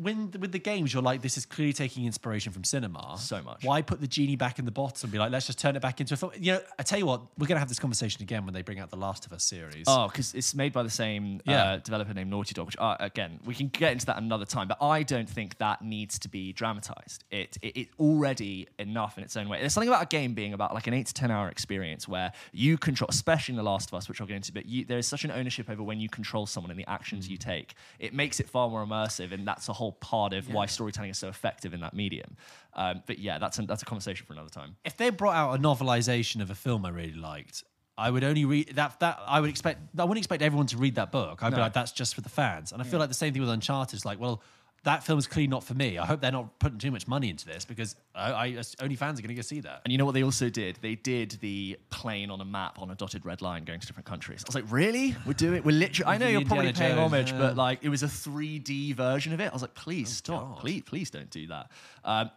when 0.00 0.30
with 0.38 0.52
the 0.52 0.58
games, 0.58 0.92
you're 0.92 1.02
like, 1.02 1.22
this 1.22 1.36
is 1.36 1.46
clearly 1.46 1.72
taking 1.72 2.04
inspiration 2.06 2.52
from 2.52 2.64
cinema. 2.64 3.16
So 3.18 3.42
much. 3.42 3.64
Why 3.64 3.82
put 3.82 4.00
the 4.00 4.06
genie 4.06 4.36
back 4.36 4.58
in 4.58 4.64
the 4.64 4.70
bottle 4.70 4.98
and 5.04 5.12
be 5.12 5.18
like, 5.18 5.30
let's 5.32 5.46
just 5.46 5.58
turn 5.58 5.76
it 5.76 5.80
back 5.82 6.00
into 6.00 6.14
a 6.14 6.16
film? 6.16 6.32
You 6.38 6.52
know, 6.54 6.60
I 6.78 6.82
tell 6.82 6.98
you 6.98 7.06
what, 7.06 7.22
we're 7.38 7.46
gonna 7.46 7.60
have 7.60 7.68
this 7.68 7.78
conversation 7.78 8.22
again 8.22 8.44
when 8.44 8.54
they 8.54 8.62
bring 8.62 8.78
out 8.78 8.90
the 8.90 8.96
Last 8.96 9.26
of 9.26 9.32
Us 9.32 9.44
series. 9.44 9.84
Oh, 9.86 10.08
because 10.08 10.34
it's 10.34 10.54
made 10.54 10.72
by 10.72 10.82
the 10.82 10.90
same 10.90 11.40
Yeah. 11.44 11.62
uh, 11.64 11.76
developer 11.78 12.12
named 12.14 12.30
Naughty 12.30 12.54
Dog. 12.54 12.66
Which, 12.66 12.76
uh, 12.78 12.96
again, 13.00 13.40
we 13.44 13.54
can 13.54 13.68
get 13.68 13.92
into 13.92 14.06
that 14.06 14.18
another 14.18 14.44
time. 14.44 14.68
But 14.68 14.82
I 14.82 15.02
don't 15.02 15.28
think 15.28 15.58
that 15.58 15.82
needs 15.82 16.18
to 16.20 16.28
be 16.28 16.52
dramatized. 16.52 17.24
It, 17.30 17.56
it 17.62 17.76
it 17.76 17.88
already 17.98 18.68
enough 18.78 19.18
in 19.18 19.24
its 19.24 19.36
own 19.36 19.48
way. 19.48 19.60
There's 19.60 19.72
something 19.72 19.88
about 19.88 20.02
a 20.02 20.06
game 20.06 20.34
being 20.34 20.52
about 20.52 20.74
like 20.74 20.86
an 20.86 20.94
eight 20.94 21.06
to 21.06 21.14
ten 21.14 21.30
hour 21.30 21.48
experience 21.48 22.06
where 22.08 22.32
you 22.52 22.76
control, 22.78 23.08
especially 23.10 23.52
in 23.52 23.56
The 23.56 23.62
Last 23.62 23.90
of 23.90 23.94
Us, 23.94 24.08
which 24.08 24.20
I'll 24.20 24.26
get 24.26 24.36
into. 24.36 24.52
But 24.52 24.66
you, 24.66 24.84
there 24.84 24.98
is 24.98 25.06
such 25.06 25.24
an 25.24 25.30
ownership 25.30 25.68
over 25.70 25.82
when 25.82 26.00
you 26.00 26.08
control 26.08 26.46
someone 26.46 26.70
and 26.70 26.78
the 26.78 26.88
actions 26.88 27.28
you 27.28 27.36
take. 27.36 27.74
It 27.98 28.14
makes 28.14 28.40
it 28.40 28.48
far 28.48 28.68
more 28.68 28.84
immersive, 28.84 29.32
and 29.32 29.46
that's 29.46 29.68
a 29.68 29.72
whole 29.72 29.85
part 29.92 30.32
of 30.32 30.52
why 30.52 30.66
storytelling 30.66 31.10
is 31.10 31.18
so 31.18 31.28
effective 31.28 31.74
in 31.74 31.80
that 31.80 31.94
medium. 31.94 32.36
Um, 32.74 33.02
but 33.06 33.18
yeah, 33.18 33.38
that's 33.38 33.58
a, 33.58 33.62
that's 33.62 33.82
a 33.82 33.86
conversation 33.86 34.26
for 34.26 34.32
another 34.32 34.50
time. 34.50 34.76
if 34.84 34.96
they 34.96 35.10
brought 35.10 35.34
out 35.34 35.58
a 35.58 35.62
novelization 35.62 36.40
of 36.42 36.50
a 36.50 36.54
film 36.54 36.84
I 36.84 36.90
really 36.90 37.14
liked, 37.14 37.64
I 37.98 38.10
would 38.10 38.24
only 38.24 38.44
read 38.44 38.74
that. 38.76 39.00
That 39.00 39.18
I 39.26 39.40
would 39.40 39.48
expect. 39.48 39.80
I 39.98 40.04
wouldn't 40.04 40.18
expect 40.18 40.42
everyone 40.42 40.66
to 40.66 40.76
read 40.76 40.96
that 40.96 41.10
book. 41.10 41.42
I'd 41.42 41.54
be 41.54 41.60
like, 41.60 41.72
that's 41.72 41.92
just 41.92 42.14
for 42.14 42.20
the 42.20 42.28
fans. 42.28 42.72
And 42.72 42.82
I 42.82 42.84
feel 42.84 43.00
like 43.00 43.08
the 43.08 43.14
same 43.14 43.32
thing 43.32 43.40
with 43.40 43.50
Uncharted. 43.50 43.96
Is 43.96 44.04
like, 44.04 44.20
well, 44.20 44.42
that 44.84 45.02
film's 45.02 45.26
clearly 45.26 45.48
not 45.48 45.64
for 45.64 45.74
me. 45.74 45.98
I 45.98 46.06
hope 46.06 46.20
they're 46.20 46.30
not 46.30 46.58
putting 46.60 46.78
too 46.78 46.92
much 46.92 47.08
money 47.08 47.28
into 47.28 47.44
this 47.44 47.64
because 47.64 47.96
I, 48.14 48.30
I 48.32 48.62
only 48.80 48.94
fans 48.94 49.18
are 49.18 49.22
going 49.22 49.30
to 49.30 49.34
go 49.34 49.42
see 49.42 49.60
that. 49.60 49.82
And 49.84 49.90
you 49.90 49.98
know 49.98 50.04
what 50.04 50.14
they 50.14 50.22
also 50.22 50.48
did? 50.48 50.78
They 50.80 50.94
did 50.94 51.32
the 51.40 51.76
plane 51.90 52.30
on 52.30 52.40
a 52.40 52.44
map 52.44 52.80
on 52.80 52.90
a 52.90 52.94
dotted 52.94 53.26
red 53.26 53.42
line 53.42 53.64
going 53.64 53.80
to 53.80 53.86
different 53.86 54.06
countries. 54.06 54.44
I 54.44 54.48
was 54.48 54.54
like, 54.54 54.70
really? 54.70 55.16
We're 55.26 55.32
doing 55.32 55.62
we're 55.64 55.72
literally 55.72 56.14
I 56.14 56.18
know 56.18 56.28
you're 56.28 56.44
probably 56.44 56.68
Indiana 56.68 56.94
paying 56.94 57.10
Jones, 57.10 57.12
homage, 57.12 57.32
yeah. 57.32 57.38
but 57.38 57.56
like 57.56 57.80
it 57.82 57.88
was 57.88 58.04
a 58.04 58.06
3D 58.06 58.94
version 58.94 59.32
of 59.32 59.40
it. 59.40 59.50
I 59.50 59.52
was 59.52 59.62
like, 59.62 59.74
please 59.74 60.08
stop. 60.08 60.54
God. 60.54 60.58
Please, 60.60 60.82
please 60.82 61.10
don't 61.10 61.30
do 61.30 61.48
that. 61.48 61.70
Um, 62.04 62.30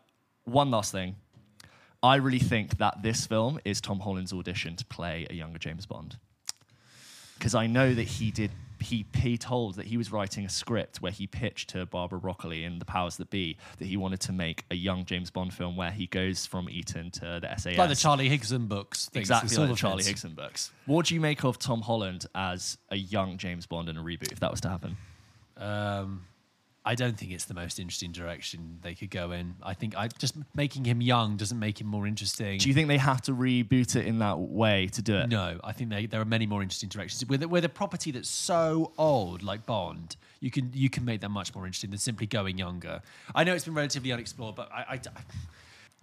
one 0.46 0.72
last 0.72 0.92
thing. 0.92 1.16
I 2.02 2.16
really 2.16 2.40
think 2.40 2.78
that 2.78 3.04
this 3.04 3.28
film 3.28 3.60
is 3.66 3.82
Tom 3.82 4.00
Holland's 4.00 4.32
audition 4.34 4.76
to 4.78 4.86
play 4.86 5.28
a 5.30 5.34
younger 5.34 5.60
James 5.60 5.86
Bond. 5.86 6.18
Because 7.38 7.54
I 7.56 7.68
know 7.68 7.94
that 7.94 8.04
he 8.04 8.32
did 8.32 8.52
he 8.82 9.06
he 9.16 9.38
told 9.38 9.76
that 9.76 9.86
he 9.86 9.98
was 9.98 10.12
writing 10.12 10.46
a 10.46 10.50
script 10.50 11.02
where 11.02 11.12
he 11.12 11.28
pitched 11.28 11.70
to 11.70 11.86
Barbara 11.86 12.20
Broccoli 12.20 12.64
and 12.64 12.80
the 12.80 12.86
powers 12.86 13.18
that 13.18 13.30
be 13.30 13.58
that 13.78 13.86
he 13.86 13.98
wanted 13.98 14.20
to 14.22 14.32
make 14.32 14.66
a 14.72 14.76
young 14.76 15.06
James 15.06 15.30
Bond 15.30 15.54
film 15.54 15.76
where 15.76 15.92
he 15.92 16.08
goes 16.08 16.46
from 16.46 16.70
Eton 16.70 17.12
to 17.12 17.40
the 17.42 17.56
SAS. 17.58 17.78
Like 17.78 17.90
the 17.90 17.96
Charlie 17.96 18.30
Higson 18.30 18.68
books, 18.68 19.10
things, 19.10 19.24
Exactly 19.24 19.56
the 19.56 19.62
like 19.62 19.70
the. 19.72 19.76
Charlie 19.76 20.04
Higson 20.04 20.36
books. 20.36 20.72
What 20.86 21.08
do 21.08 21.16
you 21.16 21.22
make 21.22 21.44
of 21.44 21.60
Tom 21.60 21.82
Holland 21.82 22.26
as 22.34 22.78
a 22.90 22.96
young 22.96 23.38
James 23.38 23.66
Bond 23.66 23.90
in 23.90 23.98
a 23.98 24.04
reboot 24.04 24.32
if 24.32 24.40
that 24.40 24.52
was 24.52 24.62
to 24.62 24.70
happen? 24.70 24.98
Um, 25.58 26.26
I 26.90 26.96
don't 26.96 27.16
think 27.16 27.32
it's 27.32 27.46
the 27.46 27.54
most 27.54 27.80
interesting 27.80 28.12
direction 28.12 28.80
they 28.82 28.96
could 28.96 29.12
go 29.12 29.32
in. 29.32 29.54
I 29.62 29.76
think 29.76 29.96
I 29.96 30.08
just 30.08 30.36
making 30.56 30.86
him 30.86 31.02
young 31.02 31.38
doesn't 31.38 31.60
make 31.60 31.80
him 31.80 31.86
more 31.86 32.08
interesting. 32.08 32.58
Do 32.58 32.68
you 32.68 32.74
think 32.74 32.88
they 32.88 32.98
have 32.98 33.22
to 33.24 33.32
reboot 33.32 33.96
it 33.96 34.08
in 34.08 34.18
that 34.20 34.40
way 34.40 34.88
to 34.88 35.02
do 35.04 35.16
it? 35.18 35.30
No, 35.30 35.60
I 35.64 35.72
think 35.72 35.92
they, 35.92 36.08
there 36.08 36.20
are 36.20 36.26
many 36.26 36.48
more 36.48 36.64
interesting 36.64 36.90
directions. 36.90 37.30
With, 37.30 37.44
with 37.46 37.64
a 37.64 37.70
property 37.70 38.10
that's 38.10 38.28
so 38.28 38.92
old, 38.98 39.44
like 39.44 39.68
Bond, 39.68 40.16
you 40.40 40.50
can 40.50 40.72
you 40.74 40.90
can 40.90 41.06
make 41.06 41.22
that 41.22 41.30
much 41.30 41.54
more 41.54 41.66
interesting 41.68 41.92
than 41.92 42.00
simply 42.00 42.26
going 42.26 42.58
younger. 42.58 43.02
I 43.36 43.44
know 43.44 43.54
it's 43.54 43.66
been 43.66 43.76
relatively 43.76 44.12
unexplored, 44.12 44.56
but 44.56 44.72
I 44.72 44.78
I, 44.80 44.94
I, 44.94 44.96
I 44.96 44.98
can 44.98 45.12
cut 45.12 45.22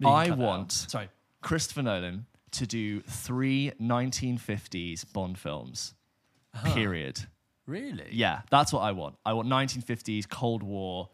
that 0.05 0.31
out. 0.31 0.37
want- 0.37 0.71
Sorry, 0.71 1.09
Christopher 1.41 1.81
Nolan 1.83 2.25
to 2.51 2.65
do 2.65 3.01
three 3.01 3.73
1950s 3.81 5.11
Bond 5.11 5.37
films. 5.37 5.93
Uh-huh. 6.53 6.73
Period. 6.73 7.25
Really? 7.67 8.07
Yeah, 8.11 8.41
that's 8.49 8.73
what 8.73 8.79
I 8.79 8.91
want. 8.93 9.15
I 9.25 9.33
want 9.33 9.47
1950s 9.47 10.27
Cold 10.27 10.63
War 10.63 11.09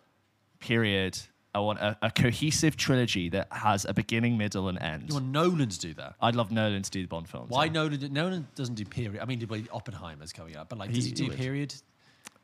period. 0.60 1.18
I 1.56 1.60
want 1.60 1.80
a, 1.80 1.96
a 2.02 2.10
cohesive 2.10 2.76
trilogy 2.78 3.30
that 3.30 3.48
has 3.52 3.86
a 3.86 3.94
beginning, 3.94 4.38
middle, 4.38 4.70
and 4.70 4.82
end. 4.82 5.10
You 5.10 5.16
want 5.16 5.28
Nolan 5.28 5.70
to 5.70 5.80
do 5.80 5.94
that? 5.96 6.16
I'd 6.20 6.36
love 6.36 6.52
Nolan 6.52 6.82
to 6.82 6.90
do 6.90 7.02
the 7.04 7.08
Bond 7.08 7.30
films. 7.30 7.50
Why 7.50 7.66
yeah. 7.66 7.72
Nolan? 7.74 8.14
Nolan 8.14 8.48
doesn't 8.56 8.74
do 8.76 8.86
period. 8.86 9.22
I 9.22 9.26
mean, 9.26 9.46
well, 9.48 9.62
Oppenheimer's 9.72 10.34
coming 10.34 10.56
up, 10.56 10.70
but 10.70 10.80
like, 10.80 10.92
does 10.92 11.04
He 11.04 11.10
he 11.12 11.16
do 11.16 11.28
would. 11.28 11.38
period? 11.38 11.76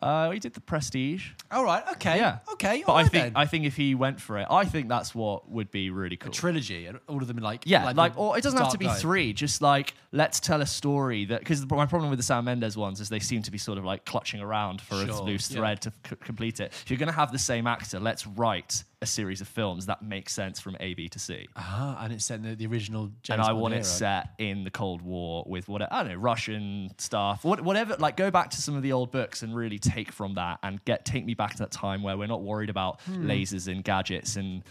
Uh, 0.02 0.32
he 0.32 0.40
did 0.40 0.54
the 0.54 0.62
Prestige. 0.62 1.32
All 1.52 1.66
right. 1.66 1.84
Okay. 1.94 2.18
Yeah. 2.18 2.40
Okay. 2.54 2.84
But 2.86 2.94
I 2.94 3.02
right 3.02 3.12
think 3.12 3.24
then. 3.26 3.32
I 3.36 3.46
think 3.46 3.66
if 3.66 3.76
he 3.76 3.96
went 3.96 4.22
for 4.22 4.38
it, 4.38 4.48
I 4.50 4.64
think 4.64 4.88
that's 4.88 5.14
what 5.14 5.50
would 5.52 5.72
be 5.72 5.90
really 5.90 6.16
cool. 6.16 6.32
a 6.32 6.34
trilogy, 6.34 6.86
and 6.86 7.00
all 7.10 7.18
of 7.22 7.28
them 7.28 7.38
like 7.38 7.64
yeah, 7.66 7.92
like, 7.92 8.14
the 8.14 8.20
or 8.20 8.38
it 8.38 8.42
doesn't 8.44 8.60
have 8.60 8.72
to 8.72 8.78
be 8.78 8.86
Knight. 8.86 9.00
three. 9.00 9.34
Just 9.34 9.62
like 9.62 9.94
let's 10.14 10.40
tell 10.40 10.62
a 10.62 10.66
story 10.66 11.26
that 11.26 11.40
because 11.40 11.70
my 11.70 11.86
problem 11.86 12.10
with 12.10 12.18
the 12.20 12.24
Sam 12.24 12.46
Mendes 12.46 12.78
ones 12.78 13.02
is 13.02 13.10
they 13.10 13.20
seem 13.20 13.42
to 13.44 13.52
be 13.52 13.58
sort 13.58 13.78
of 13.78 13.84
like 13.84 14.06
clutching 14.06 14.40
around 14.42 14.80
for 14.82 14.96
a 14.96 15.06
Sure, 15.06 15.22
loose 15.24 15.52
yeah. 15.52 15.58
thread 15.58 15.82
to 15.82 15.94
c- 16.08 16.16
complete 16.22 16.60
it. 16.62 16.72
If 16.84 16.90
you're 16.90 16.98
going 17.00 17.08
to 17.10 17.14
have 17.16 17.32
the 17.34 17.40
same 17.40 17.68
actor, 17.68 18.00
let's 18.00 18.26
write 18.26 18.84
a 19.02 19.06
series 19.06 19.40
of 19.40 19.48
films 19.48 19.86
that 19.86 20.02
makes 20.02 20.34
sense 20.34 20.60
from 20.60 20.76
A, 20.82 20.94
B 20.94 21.08
to 21.10 21.20
C. 21.20 21.48
Ah, 21.56 22.04
and 22.04 22.12
it's 22.12 22.26
set 22.26 22.36
in 22.36 22.44
the, 22.44 22.56
the 22.56 22.68
original 22.68 23.06
James 23.24 23.30
and 23.40 23.42
I 23.42 23.48
Bond 23.48 23.62
want 23.62 23.74
era. 23.74 23.82
it 23.82 23.86
set 23.86 24.30
in 24.40 24.66
the 24.66 24.70
Cold 24.72 25.02
War 25.02 25.46
with 25.48 25.70
what 25.70 25.82
I 25.82 26.04
don't 26.04 26.12
know 26.12 26.18
Russian 26.18 26.92
stuff, 26.98 27.46
what, 27.46 27.62
whatever. 27.62 27.96
Like 27.98 28.18
go 28.18 28.30
back 28.30 28.50
to 28.52 28.62
some 28.62 28.76
of 28.76 28.84
the 28.84 28.92
old 28.92 29.12
books 29.12 29.42
and 29.42 29.56
really 29.56 29.80
take 29.80 30.12
from 30.12 30.34
that 30.34 30.60
and 30.64 30.84
get 30.84 31.06
take 31.06 31.26
me 31.26 31.34
back 31.34 31.52
to 31.52 31.58
that 31.60 31.72
time 31.72 32.04
where 32.04 32.18
we're 32.18 32.28
not 32.28 32.42
worried 32.42 32.70
about 32.70 33.00
Hmm. 33.04 33.30
lasers 33.30 33.72
and 33.72 33.84
gadgets 33.86 34.36
and 34.36 34.64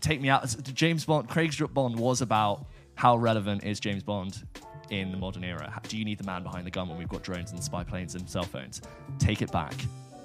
take 0.00 0.20
me 0.20 0.28
out. 0.28 0.54
James 0.74 1.06
Bond, 1.06 1.28
Craig's 1.30 1.56
Bond 1.58 1.98
was 1.98 2.20
about 2.20 2.66
how 2.94 3.16
relevant 3.16 3.64
is 3.64 3.80
James 3.80 4.02
Bond 4.02 4.46
in 4.90 5.10
the 5.12 5.16
modern 5.16 5.44
era. 5.44 5.80
Do 5.88 5.96
you 5.96 6.04
need 6.04 6.18
the 6.18 6.24
man 6.24 6.42
behind 6.42 6.66
the 6.66 6.70
gun 6.70 6.90
when 6.90 6.98
we've 6.98 7.08
got 7.08 7.22
drones 7.22 7.52
and 7.52 7.64
spy 7.64 7.84
planes 7.84 8.14
and 8.16 8.28
cell 8.28 8.42
phones? 8.44 8.82
Take 9.18 9.40
it 9.40 9.50
back, 9.50 9.72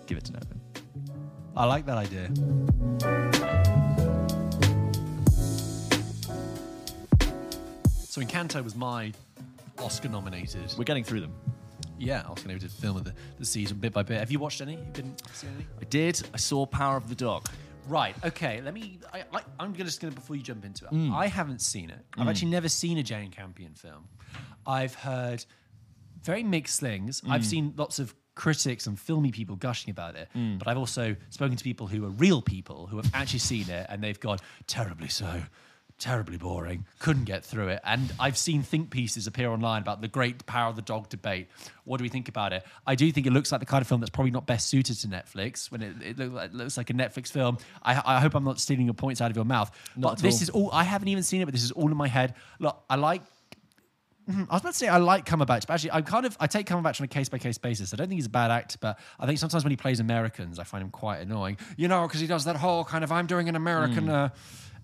give 0.06 0.18
it 0.18 0.26
to 0.26 0.34
Nolan. 0.34 0.62
I 1.56 1.66
like 1.66 1.86
that 1.88 1.98
idea. 1.98 3.27
So 8.18 8.24
Encanto 8.24 8.64
was 8.64 8.76
my 8.76 9.14
Oscar 9.78 10.10
nominated. 10.10 10.74
We're 10.76 10.86
getting 10.86 11.04
through 11.04 11.20
them. 11.22 11.36
Yeah, 12.00 12.24
Oscar 12.28 12.48
nominated 12.48 12.72
film 12.72 12.98
of 12.98 13.04
the, 13.04 13.14
the 13.38 13.46
season 13.46 13.78
bit 13.78 13.94
by 13.94 14.02
bit. 14.02 14.18
Have 14.18 14.32
you 14.32 14.40
watched 14.40 14.60
any? 14.60 14.72
You 14.74 14.80
been 14.92 15.16
see 15.34 15.46
any? 15.56 15.68
I 15.80 15.84
did. 15.84 16.28
I 16.34 16.38
saw 16.38 16.66
Power 16.66 16.98
of 16.98 17.10
the 17.10 17.14
Dog. 17.14 17.48
Right. 17.88 18.16
Okay. 18.26 18.60
Let 18.62 18.74
me. 18.74 18.98
I, 19.14 19.20
I, 19.32 19.42
I'm 19.60 19.72
gonna 19.72 19.84
just 19.84 20.02
gonna 20.02 20.16
before 20.16 20.36
you 20.36 20.42
jump 20.42 20.66
into 20.66 20.86
it. 20.86 20.92
Mm. 20.94 21.14
I 21.14 21.28
haven't 21.28 21.62
seen 21.62 21.92
it. 21.92 22.00
I've 22.18 22.28
actually 22.28 22.50
never 22.50 22.70
seen 22.70 22.98
a 22.98 23.04
Jane 23.04 23.30
Campion 23.30 23.76
film. 23.76 24.08
I've 24.66 24.96
heard 24.96 25.46
very 26.24 26.42
mixed 26.42 26.80
things. 26.80 27.22
I've 27.30 27.42
Mm. 27.42 27.46
seen 27.46 27.74
lots 27.78 28.00
of 28.00 28.16
critics 28.34 28.88
and 28.88 29.00
filmy 29.00 29.32
people 29.32 29.58
gushing 29.58 29.92
about 29.92 30.16
it, 30.16 30.28
Mm. 30.36 30.58
but 30.58 30.68
I've 30.68 30.78
also 30.80 31.16
spoken 31.30 31.56
to 31.56 31.64
people 31.64 31.86
who 31.86 32.04
are 32.04 32.10
real 32.10 32.42
people 32.42 32.88
who 32.88 32.98
have 32.98 33.12
actually 33.14 33.40
seen 33.40 33.70
it 33.70 33.86
and 33.90 34.04
they've 34.04 34.20
gone 34.20 34.40
terribly 34.66 35.08
so. 35.08 35.44
Terribly 36.00 36.38
boring. 36.38 36.86
Couldn't 37.00 37.26
get 37.26 37.44
through 37.44 37.70
it. 37.70 37.82
And 37.84 38.12
I've 38.20 38.38
seen 38.38 38.62
think 38.62 38.90
pieces 38.90 39.28
appear 39.28 39.50
online 39.50 39.82
about 39.82 40.02
the 40.02 40.08
great 40.08 40.46
power 40.46 40.70
of 40.70 40.76
the 40.76 40.82
dog 40.82 41.10
debate. 41.10 41.48
What 41.86 41.98
do 41.98 42.04
we 42.04 42.10
think 42.10 42.30
about 42.30 42.54
it? 42.54 42.64
I 42.86 42.96
do 42.96 43.12
think 43.12 43.28
it 43.28 43.34
looks 43.34 43.52
like 43.52 43.60
the 43.60 43.66
kind 43.66 43.82
of 43.82 43.88
film 43.88 44.02
that's 44.02 44.10
probably 44.10 44.32
not 44.32 44.46
best 44.46 44.68
suited 44.68 44.98
to 45.00 45.08
Netflix. 45.08 45.72
When 45.72 45.82
it, 45.82 45.96
it, 46.02 46.20
look 46.20 46.34
like, 46.34 46.50
it 46.52 46.56
looks 46.56 46.78
like 46.78 46.90
a 46.90 46.94
Netflix 46.94 47.32
film. 47.32 47.58
I, 47.84 48.02
I 48.06 48.20
hope 48.20 48.36
I'm 48.36 48.44
not 48.44 48.60
stealing 48.60 48.86
your 48.86 48.94
points 48.94 49.22
out 49.22 49.32
of 49.32 49.36
your 49.36 49.46
mouth. 49.46 49.72
Not 49.96 50.16
but 50.16 50.20
this 50.22 50.36
all. 50.36 50.42
is 50.42 50.50
all. 50.50 50.70
I 50.72 50.84
haven't 50.84 51.08
even 51.08 51.24
seen 51.24 51.42
it, 51.42 51.46
but 51.46 51.54
this 51.54 51.64
is 51.64 51.72
all 51.72 51.90
in 51.90 51.98
my 51.98 52.08
head. 52.08 52.36
Look, 52.60 52.84
I 52.90 52.96
like 52.96 53.22
I 54.30 54.56
was 54.56 54.62
about 54.62 54.72
to 54.72 54.74
say 54.74 54.88
I 54.90 54.98
like 54.98 55.26
Cumberbatch, 55.26 55.68
but 55.68 55.72
actually, 55.72 55.92
I'm 55.92 56.04
kind 56.04 56.26
of 56.26 56.36
I 56.40 56.48
take 56.48 56.68
Cumberbatch 56.68 57.00
on 57.00 57.06
a 57.06 57.08
case 57.08 57.30
by 57.30 57.38
case 57.38 57.58
basis. 57.58 57.94
I 57.94 57.96
don't 57.96 58.10
think 58.10 58.18
he's 58.18 58.26
a 58.26 58.30
bad 58.30 58.52
actor, 58.52 58.78
but 58.82 59.00
I 59.20 59.26
think 59.26 59.40
sometimes 59.40 59.64
when 59.64 59.72
he 59.72 59.78
plays 59.78 60.02
Americans, 60.02 60.60
I 60.60 60.64
find 60.64 60.84
him 60.84 60.90
quite 60.90 61.20
annoying. 61.20 61.58
You 61.78 61.88
know, 61.88 62.06
because 62.06 62.20
he 62.20 62.28
does 62.28 62.44
that 62.44 62.58
whole 62.58 62.84
kind 62.84 63.06
of 63.06 63.12
I'm 63.12 63.26
doing 63.26 63.48
an 63.48 63.56
American 63.56 64.10
uh, 64.10 64.30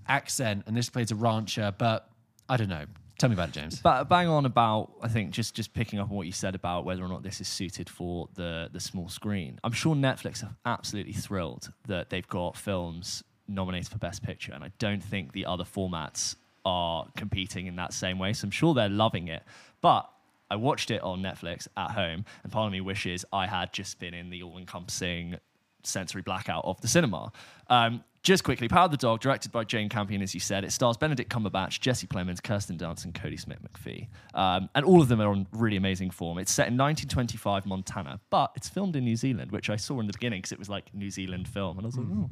accent, 0.08 0.63
and 0.68 0.76
this 0.76 0.89
plays 0.89 1.12
a 1.12 1.16
rancher. 1.16 1.74
But 1.78 2.10
I 2.50 2.58
don't 2.58 2.70
know. 2.70 2.86
Tell 3.20 3.30
me 3.30 3.36
about 3.36 3.50
it, 3.50 3.54
James. 3.54 3.80
But 3.80 4.06
bang 4.06 4.28
on 4.28 4.46
about 4.46 4.92
I 5.02 5.08
think 5.08 5.32
just 5.32 5.56
just 5.56 5.74
picking 5.74 6.00
up 6.00 6.10
on 6.10 6.16
what 6.16 6.26
you 6.26 6.34
said 6.34 6.56
about 6.56 6.84
whether 6.84 7.04
or 7.04 7.08
not 7.08 7.24
this 7.24 7.39
is 7.42 7.48
suited 7.48 7.89
for 7.89 8.28
the 8.34 8.70
the 8.74 8.80
small 8.80 9.08
screen. 9.08 9.60
I'm 9.63 9.72
sure 9.72 9.96
Netflix 9.96 10.44
are 10.44 10.56
absolutely 10.66 11.13
thrilled 11.13 11.72
that 11.88 12.10
they've 12.10 12.28
got 12.28 12.58
films 12.58 13.24
nominated 13.48 13.89
for 13.89 13.98
Best 13.98 14.24
Picture, 14.24 14.54
and 14.54 14.63
I 14.63 14.72
don't 14.80 15.04
think 15.04 15.32
the 15.32 15.46
other 15.46 15.63
formats 15.63 16.36
are 16.66 17.08
competing 17.16 17.68
in 17.68 17.76
that 17.76 17.94
same 17.94 18.18
way. 18.20 18.34
So 18.34 18.46
I'm 18.46 18.52
sure 18.52 18.74
they're 18.74 18.89
loving 18.89 19.28
it. 19.28 19.44
But 19.82 20.10
I 20.50 20.56
watched 20.56 20.92
it 20.92 21.02
on 21.02 21.22
Netflix 21.22 21.68
at 21.78 21.92
home, 21.92 22.26
and 22.44 22.52
part 22.52 22.68
of 22.68 22.72
me 22.72 22.82
wishes 22.82 23.26
I 23.34 23.48
had 23.48 23.74
just 23.74 24.00
been 24.00 24.13
in 24.13 24.30
the 24.30 24.44
all-encompassing 24.44 25.38
sensory 25.84 26.22
blackout 26.22 26.63
of 26.66 26.80
the 26.82 26.88
cinema. 26.88 27.32
Um, 27.70 28.04
just 28.24 28.46
quickly, 28.46 28.70
Power 28.70 28.86
of 28.86 28.92
the 28.92 28.98
Dog, 28.98 29.20
directed 29.20 29.52
by 29.52 29.66
Jane 29.66 29.90
Campion, 29.90 30.22
as 30.22 30.34
you 30.34 30.40
said. 30.40 30.64
It 30.64 30.72
stars 30.72 30.96
Benedict 30.96 31.30
Cumberbatch, 31.30 31.82
Jesse 31.82 32.08
Plemons, 32.08 32.42
Kirsten 32.42 32.78
Dunst, 32.78 33.04
and 33.04 33.14
Cody 33.14 33.36
Smith 33.36 33.60
McPhee. 33.62 34.08
Um, 34.34 34.70
and 34.74 34.86
all 34.86 35.02
of 35.02 35.10
them 35.10 35.20
are 35.20 35.28
on 35.28 35.46
really 35.52 35.76
amazing 35.76 36.10
form. 36.10 36.38
It's 36.38 36.52
set 36.52 36.68
in 36.70 36.78
1925 36.78 37.66
Montana, 37.66 38.22
but 38.30 38.54
it's 38.56 38.70
filmed 38.70 38.96
in 38.96 39.04
New 39.04 39.18
Zealand, 39.18 39.52
which 39.52 39.70
I 39.70 39.76
saw 39.76 40.00
in 40.00 40.08
the 40.08 40.14
beginning 40.14 40.40
because 40.40 40.54
it 40.54 40.60
was 40.60 40.70
like 40.70 40.94
New 40.94 41.10
Zealand 41.10 41.50
film. 41.50 41.78
And 41.78 41.86
I 41.86 41.88
was 41.88 41.98
like, 41.98 42.08
oh. 42.10 42.30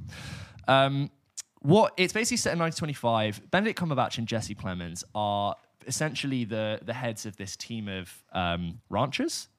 Um, 0.73 1.11
what 1.59 1.93
it's 1.97 2.13
basically 2.13 2.37
set 2.37 2.53
in 2.53 2.59
1925. 2.59 3.51
Benedict 3.51 3.77
Cumberbatch 3.77 4.17
and 4.17 4.27
Jesse 4.27 4.55
Plemons 4.55 5.03
are 5.13 5.55
essentially 5.85 6.45
the 6.45 6.79
the 6.83 6.93
heads 6.93 7.25
of 7.25 7.35
this 7.35 7.57
team 7.57 7.89
of 7.89 8.23
um, 8.31 8.79
ranchers, 8.89 9.49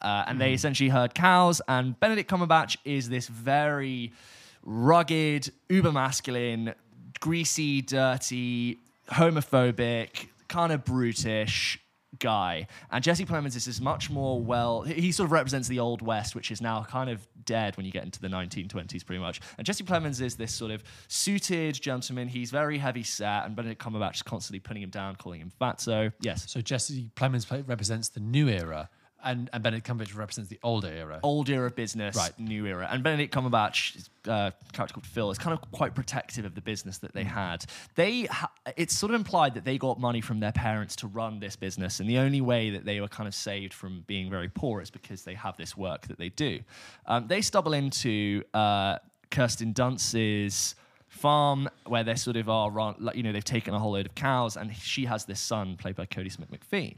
uh, 0.00 0.24
and 0.28 0.40
they 0.40 0.54
essentially 0.54 0.90
herd 0.90 1.14
cows. 1.14 1.60
And 1.66 1.98
Benedict 1.98 2.30
Cumberbatch 2.30 2.76
is 2.84 3.08
this 3.08 3.26
very 3.26 4.12
rugged, 4.62 5.50
uber 5.68 5.92
masculine, 5.92 6.74
greasy, 7.20 7.82
dirty, 7.82 8.78
homophobic, 9.10 10.28
kind 10.48 10.72
of 10.72 10.84
brutish 10.84 11.78
guy. 12.18 12.66
And 12.90 13.02
Jesse 13.02 13.24
Plemons 13.24 13.56
is 13.56 13.64
this 13.64 13.80
much 13.80 14.10
more 14.10 14.40
well, 14.40 14.82
he 14.82 15.12
sort 15.12 15.26
of 15.26 15.32
represents 15.32 15.68
the 15.68 15.78
old 15.80 16.02
West, 16.02 16.34
which 16.34 16.50
is 16.50 16.60
now 16.60 16.82
kind 16.84 17.10
of 17.10 17.26
dead 17.44 17.76
when 17.76 17.86
you 17.86 17.92
get 17.92 18.04
into 18.04 18.20
the 18.20 18.28
1920s, 18.28 19.04
pretty 19.04 19.20
much. 19.20 19.40
And 19.58 19.66
Jesse 19.66 19.84
Plemons 19.84 20.20
is 20.20 20.36
this 20.36 20.52
sort 20.52 20.70
of 20.70 20.84
suited 21.08 21.74
gentleman. 21.80 22.28
He's 22.28 22.50
very 22.50 22.78
heavy 22.78 23.02
set, 23.02 23.46
and 23.46 23.56
Benedict 23.56 23.82
Cumberbatch 23.82 24.16
is 24.16 24.22
constantly 24.22 24.60
putting 24.60 24.82
him 24.82 24.90
down, 24.90 25.16
calling 25.16 25.40
him 25.40 25.50
fat. 25.50 25.80
So, 25.80 26.10
Yes. 26.20 26.50
So 26.50 26.60
Jesse 26.60 27.10
Plemons 27.16 27.46
represents 27.66 28.08
the 28.08 28.20
new 28.20 28.48
era, 28.48 28.88
and 29.24 29.48
and 29.52 29.62
Benedict 29.62 29.86
Cumberbatch 29.86 30.16
represents 30.16 30.48
the 30.50 30.58
older 30.62 30.88
era. 30.88 31.20
old 31.22 31.48
era 31.48 31.70
business, 31.70 32.16
Right. 32.16 32.38
new 32.38 32.66
era. 32.66 32.88
And 32.90 33.02
Benedict 33.02 33.32
Cumberbatch, 33.34 34.08
uh, 34.26 34.50
character 34.72 34.94
called 34.94 35.06
Phil, 35.06 35.30
is 35.30 35.38
kind 35.38 35.52
of 35.56 35.70
quite 35.70 35.94
protective 35.94 36.44
of 36.44 36.54
the 36.54 36.60
business 36.60 36.98
that 36.98 37.12
they 37.14 37.24
had. 37.24 37.64
They, 37.94 38.24
ha- 38.24 38.50
it's 38.76 38.96
sort 38.96 39.10
of 39.12 39.16
implied 39.16 39.54
that 39.54 39.64
they 39.64 39.78
got 39.78 39.98
money 40.00 40.20
from 40.20 40.40
their 40.40 40.52
parents 40.52 40.96
to 40.96 41.06
run 41.06 41.40
this 41.40 41.56
business, 41.56 42.00
and 42.00 42.08
the 42.08 42.18
only 42.18 42.40
way 42.40 42.70
that 42.70 42.84
they 42.84 43.00
were 43.00 43.08
kind 43.08 43.26
of 43.28 43.34
saved 43.34 43.72
from 43.74 44.04
being 44.06 44.30
very 44.30 44.48
poor 44.48 44.80
is 44.80 44.90
because 44.90 45.22
they 45.24 45.34
have 45.34 45.56
this 45.56 45.76
work 45.76 46.06
that 46.08 46.18
they 46.18 46.28
do. 46.28 46.60
Um, 47.06 47.26
they 47.28 47.40
stumble 47.42 47.72
into 47.74 48.42
uh, 48.54 48.98
Kirsten 49.30 49.72
Dunst's 49.72 50.74
farm 51.08 51.68
where 51.86 52.02
they 52.04 52.14
sort 52.14 52.36
of 52.36 52.48
are 52.48 52.70
run, 52.70 52.94
like, 52.98 53.16
you 53.16 53.22
know 53.22 53.32
they've 53.32 53.44
taken 53.44 53.74
a 53.74 53.78
whole 53.78 53.92
load 53.92 54.06
of 54.06 54.14
cows 54.14 54.56
and 54.56 54.74
she 54.74 55.04
has 55.04 55.26
this 55.26 55.40
son 55.40 55.76
played 55.76 55.94
by 55.94 56.06
Cody 56.06 56.30
Smith 56.30 56.48
McPhee 56.50 56.96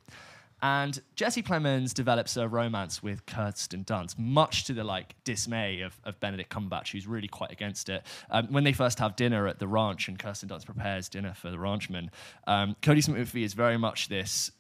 and 0.65 1.03
Jesse 1.15 1.43
Plemons 1.43 1.93
develops 1.93 2.39
a 2.39 2.49
romance 2.49 3.03
with 3.03 3.27
Kirsten 3.27 3.85
Dunst, 3.85 4.19
much 4.19 4.65
to 4.65 4.73
the 4.73 4.83
like 4.83 5.15
dismay 5.23 5.83
of, 5.83 6.01
of 6.05 6.19
Benedict 6.21 6.51
Cumberbatch, 6.51 6.91
who's 6.91 7.07
really 7.07 7.29
quite 7.29 7.53
against 7.53 7.91
it. 7.91 8.03
Um, 8.31 8.47
when 8.51 8.65
they 8.65 8.73
first 8.73 8.99
have 8.99 9.15
dinner 9.15 9.47
at 9.47 9.59
the 9.59 9.69
ranch 9.69 10.09
and 10.09 10.19
Kirsten 10.19 10.49
Dunst 10.49 10.65
prepares 10.65 11.11
dinner 11.11 11.35
for 11.35 11.51
the 11.51 11.59
ranchmen, 11.59 12.11
um, 12.47 12.77
Cody 12.81 13.03
Smith 13.03 13.37
is 13.37 13.53
very 13.53 13.77
much 13.77 14.09
this 14.09 14.51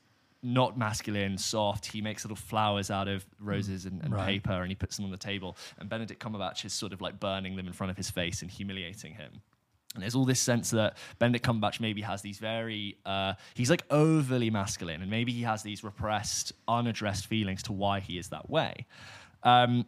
not 0.42 0.76
masculine, 0.76 1.38
soft. 1.38 1.86
He 1.86 2.02
makes 2.02 2.22
little 2.22 2.36
flowers 2.36 2.90
out 2.90 3.08
of 3.08 3.24
roses 3.40 3.86
and, 3.86 4.02
and 4.02 4.12
Right. 4.12 4.26
paper, 4.26 4.60
and 4.60 4.70
he 4.70 4.74
puts 4.74 4.96
them 4.96 5.06
on 5.06 5.10
the 5.10 5.16
table. 5.16 5.56
And 5.78 5.88
Benedict 5.88 6.22
Cumberbatch 6.22 6.66
is 6.66 6.74
sort 6.74 6.92
of 6.92 7.00
like 7.00 7.18
burning 7.18 7.56
them 7.56 7.66
in 7.66 7.72
front 7.72 7.90
of 7.90 7.96
his 7.96 8.10
face 8.10 8.42
and 8.42 8.50
humiliating 8.50 9.14
him. 9.14 9.40
And 9.94 10.02
there's 10.02 10.14
all 10.14 10.24
this 10.24 10.40
sense 10.40 10.70
that 10.70 10.96
Benedict 11.18 11.46
Cumberbatch 11.46 11.80
maybe 11.80 12.02
has 12.02 12.20
these 12.20 12.38
very, 12.38 12.98
uh, 13.06 13.34
he's 13.54 13.70
like 13.70 13.84
overly 13.90 14.50
masculine, 14.50 15.02
and 15.02 15.10
maybe 15.10 15.32
he 15.32 15.42
has 15.42 15.62
these 15.62 15.84
repressed, 15.84 16.52
unaddressed 16.66 17.26
feelings 17.26 17.62
to 17.64 17.72
why 17.72 18.00
he 18.00 18.18
is 18.18 18.28
that 18.28 18.50
way. 18.50 18.86
Um, 19.44 19.86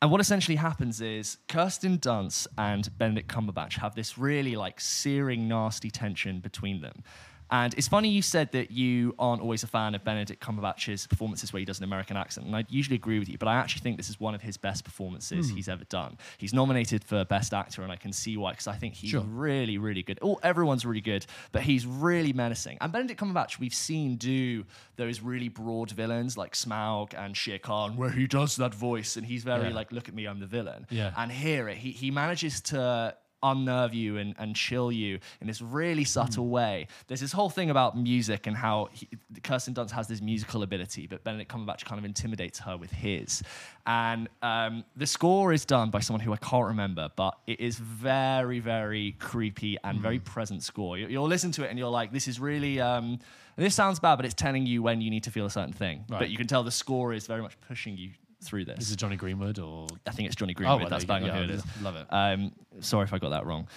and 0.00 0.12
what 0.12 0.20
essentially 0.20 0.56
happens 0.56 1.00
is 1.00 1.38
Kirsten 1.48 1.98
Dunst 1.98 2.46
and 2.56 2.96
Benedict 2.98 3.28
Cumberbatch 3.28 3.78
have 3.78 3.96
this 3.96 4.16
really 4.16 4.54
like 4.54 4.80
searing, 4.80 5.48
nasty 5.48 5.90
tension 5.90 6.38
between 6.38 6.80
them. 6.82 7.02
And 7.50 7.74
it's 7.74 7.88
funny 7.88 8.08
you 8.08 8.22
said 8.22 8.52
that 8.52 8.70
you 8.70 9.14
aren't 9.18 9.40
always 9.42 9.62
a 9.62 9.66
fan 9.66 9.94
of 9.94 10.04
Benedict 10.04 10.42
Cumberbatch's 10.42 11.06
performances 11.06 11.52
where 11.52 11.60
he 11.60 11.64
does 11.64 11.78
an 11.78 11.84
American 11.84 12.16
accent. 12.16 12.46
And 12.46 12.54
I 12.54 12.64
usually 12.68 12.96
agree 12.96 13.18
with 13.18 13.28
you, 13.28 13.38
but 13.38 13.48
I 13.48 13.54
actually 13.54 13.80
think 13.82 13.96
this 13.96 14.08
is 14.10 14.20
one 14.20 14.34
of 14.34 14.42
his 14.42 14.56
best 14.56 14.84
performances 14.84 15.50
hmm. 15.50 15.56
he's 15.56 15.68
ever 15.68 15.84
done. 15.84 16.18
He's 16.38 16.52
nominated 16.52 17.04
for 17.04 17.24
Best 17.24 17.54
Actor, 17.54 17.82
and 17.82 17.90
I 17.92 17.96
can 17.96 18.12
see 18.12 18.36
why, 18.36 18.52
because 18.52 18.66
I 18.66 18.74
think 18.76 18.94
he's 18.94 19.10
Sure. 19.10 19.22
really, 19.22 19.78
really 19.78 20.02
good. 20.02 20.18
Oh, 20.22 20.38
everyone's 20.42 20.84
really 20.84 21.00
good, 21.00 21.26
but 21.52 21.62
he's 21.62 21.86
really 21.86 22.32
menacing. 22.32 22.78
And 22.80 22.92
Benedict 22.92 23.20
Cumberbatch, 23.20 23.58
we've 23.58 23.74
seen 23.74 24.16
do 24.16 24.64
those 24.96 25.20
really 25.20 25.48
broad 25.48 25.90
villains 25.90 26.36
like 26.36 26.54
Smaug 26.54 27.14
and 27.16 27.36
Shere 27.36 27.58
Khan, 27.58 27.96
where 27.96 28.10
he 28.10 28.26
does 28.26 28.56
that 28.56 28.74
voice, 28.74 29.16
and 29.16 29.26
he's 29.26 29.44
very 29.44 29.68
Yeah. 29.68 29.74
like, 29.74 29.92
"Look 29.92 30.08
at 30.08 30.14
me, 30.14 30.26
I'm 30.26 30.40
the 30.40 30.46
villain." 30.46 30.86
Yeah. 30.90 31.12
And 31.16 31.30
here, 31.32 31.68
he 31.68 31.92
he 31.92 32.10
manages 32.10 32.60
to 32.62 33.16
unnerve 33.42 33.94
you 33.94 34.16
and, 34.18 34.34
and 34.38 34.54
chill 34.56 34.90
you 34.90 35.18
in 35.40 35.46
this 35.46 35.60
really 35.62 36.04
subtle 36.04 36.44
Hmm. 36.44 36.50
way. 36.50 36.86
There's 37.06 37.20
this 37.20 37.32
whole 37.32 37.50
thing 37.50 37.70
about 37.70 37.96
music 37.96 38.46
and 38.46 38.56
how 38.56 38.88
he, 38.92 39.08
Kirsten 39.42 39.74
Dunst 39.74 39.90
has 39.92 40.08
this 40.08 40.20
musical 40.20 40.62
ability, 40.62 41.06
but 41.06 41.22
Benedict 41.24 41.50
Cumberbatch 41.50 41.84
kind 41.84 41.98
of 41.98 42.04
intimidates 42.04 42.58
her 42.60 42.76
with 42.76 42.90
his. 42.90 43.42
And 43.86 44.28
um, 44.42 44.84
the 44.96 45.06
score 45.06 45.52
is 45.52 45.64
done 45.64 45.90
by 45.90 46.00
someone 46.00 46.20
who 46.20 46.32
I 46.32 46.36
can't 46.36 46.66
remember, 46.66 47.08
but 47.16 47.38
it 47.46 47.60
is 47.60 47.76
very, 47.78 48.60
very 48.60 49.12
creepy 49.18 49.76
and 49.84 49.98
Hmm. 49.98 50.02
very 50.02 50.18
present 50.18 50.62
score. 50.62 50.98
You, 50.98 51.08
you'll 51.08 51.28
listen 51.28 51.52
to 51.52 51.64
it 51.64 51.70
and 51.70 51.78
you're 51.78 51.88
like, 51.90 52.12
this 52.12 52.28
is 52.28 52.38
really. 52.40 52.80
Um, 52.80 53.18
this 53.56 53.74
sounds 53.74 53.98
bad, 53.98 54.14
but 54.16 54.24
it's 54.24 54.34
telling 54.34 54.66
you 54.66 54.82
when 54.84 55.00
you 55.00 55.10
need 55.10 55.24
to 55.24 55.32
feel 55.32 55.44
a 55.44 55.50
certain 55.50 55.72
thing. 55.72 56.04
Right. 56.08 56.20
But 56.20 56.30
you 56.30 56.36
can 56.36 56.46
tell 56.46 56.62
the 56.62 56.70
score 56.70 57.12
is 57.12 57.26
very 57.26 57.42
much 57.42 57.60
pushing 57.66 57.96
you 57.96 58.10
through 58.42 58.64
this. 58.66 58.78
Is 58.78 58.86
this. 58.88 58.94
it 58.94 58.98
Jonny 58.98 59.16
Greenwood 59.16 59.58
or? 59.58 59.86
I 60.06 60.10
think 60.10 60.26
it's 60.26 60.36
Jonny 60.36 60.54
Greenwood. 60.54 60.80
well, 60.82 60.90
That's 60.90 61.04
bang 61.04 61.24
on 61.24 61.30
go. 61.30 61.34
who 61.36 61.42
it 61.42 61.50
is. 61.50 61.62
Love 61.82 61.96
it. 61.96 62.06
Um, 62.10 62.52
sorry 62.80 63.04
if 63.04 63.12
I 63.12 63.18
got 63.18 63.30
that 63.30 63.46
wrong. 63.46 63.68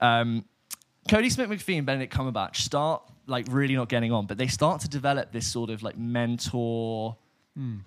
Um, 0.00 0.44
Cody 1.10 1.28
Smith 1.30 1.50
McPhee 1.50 1.76
and 1.76 1.86
Benedict 1.86 2.12
Cumberbatch 2.14 2.56
start 2.56 3.02
like 3.26 3.46
really 3.50 3.74
not 3.74 3.88
getting 3.88 4.12
on, 4.12 4.26
but 4.26 4.38
they 4.38 4.46
start 4.46 4.80
to 4.82 4.88
develop 4.88 5.32
this 5.32 5.46
sort 5.46 5.70
of 5.70 5.82
like 5.82 5.96
mentor, 5.98 7.16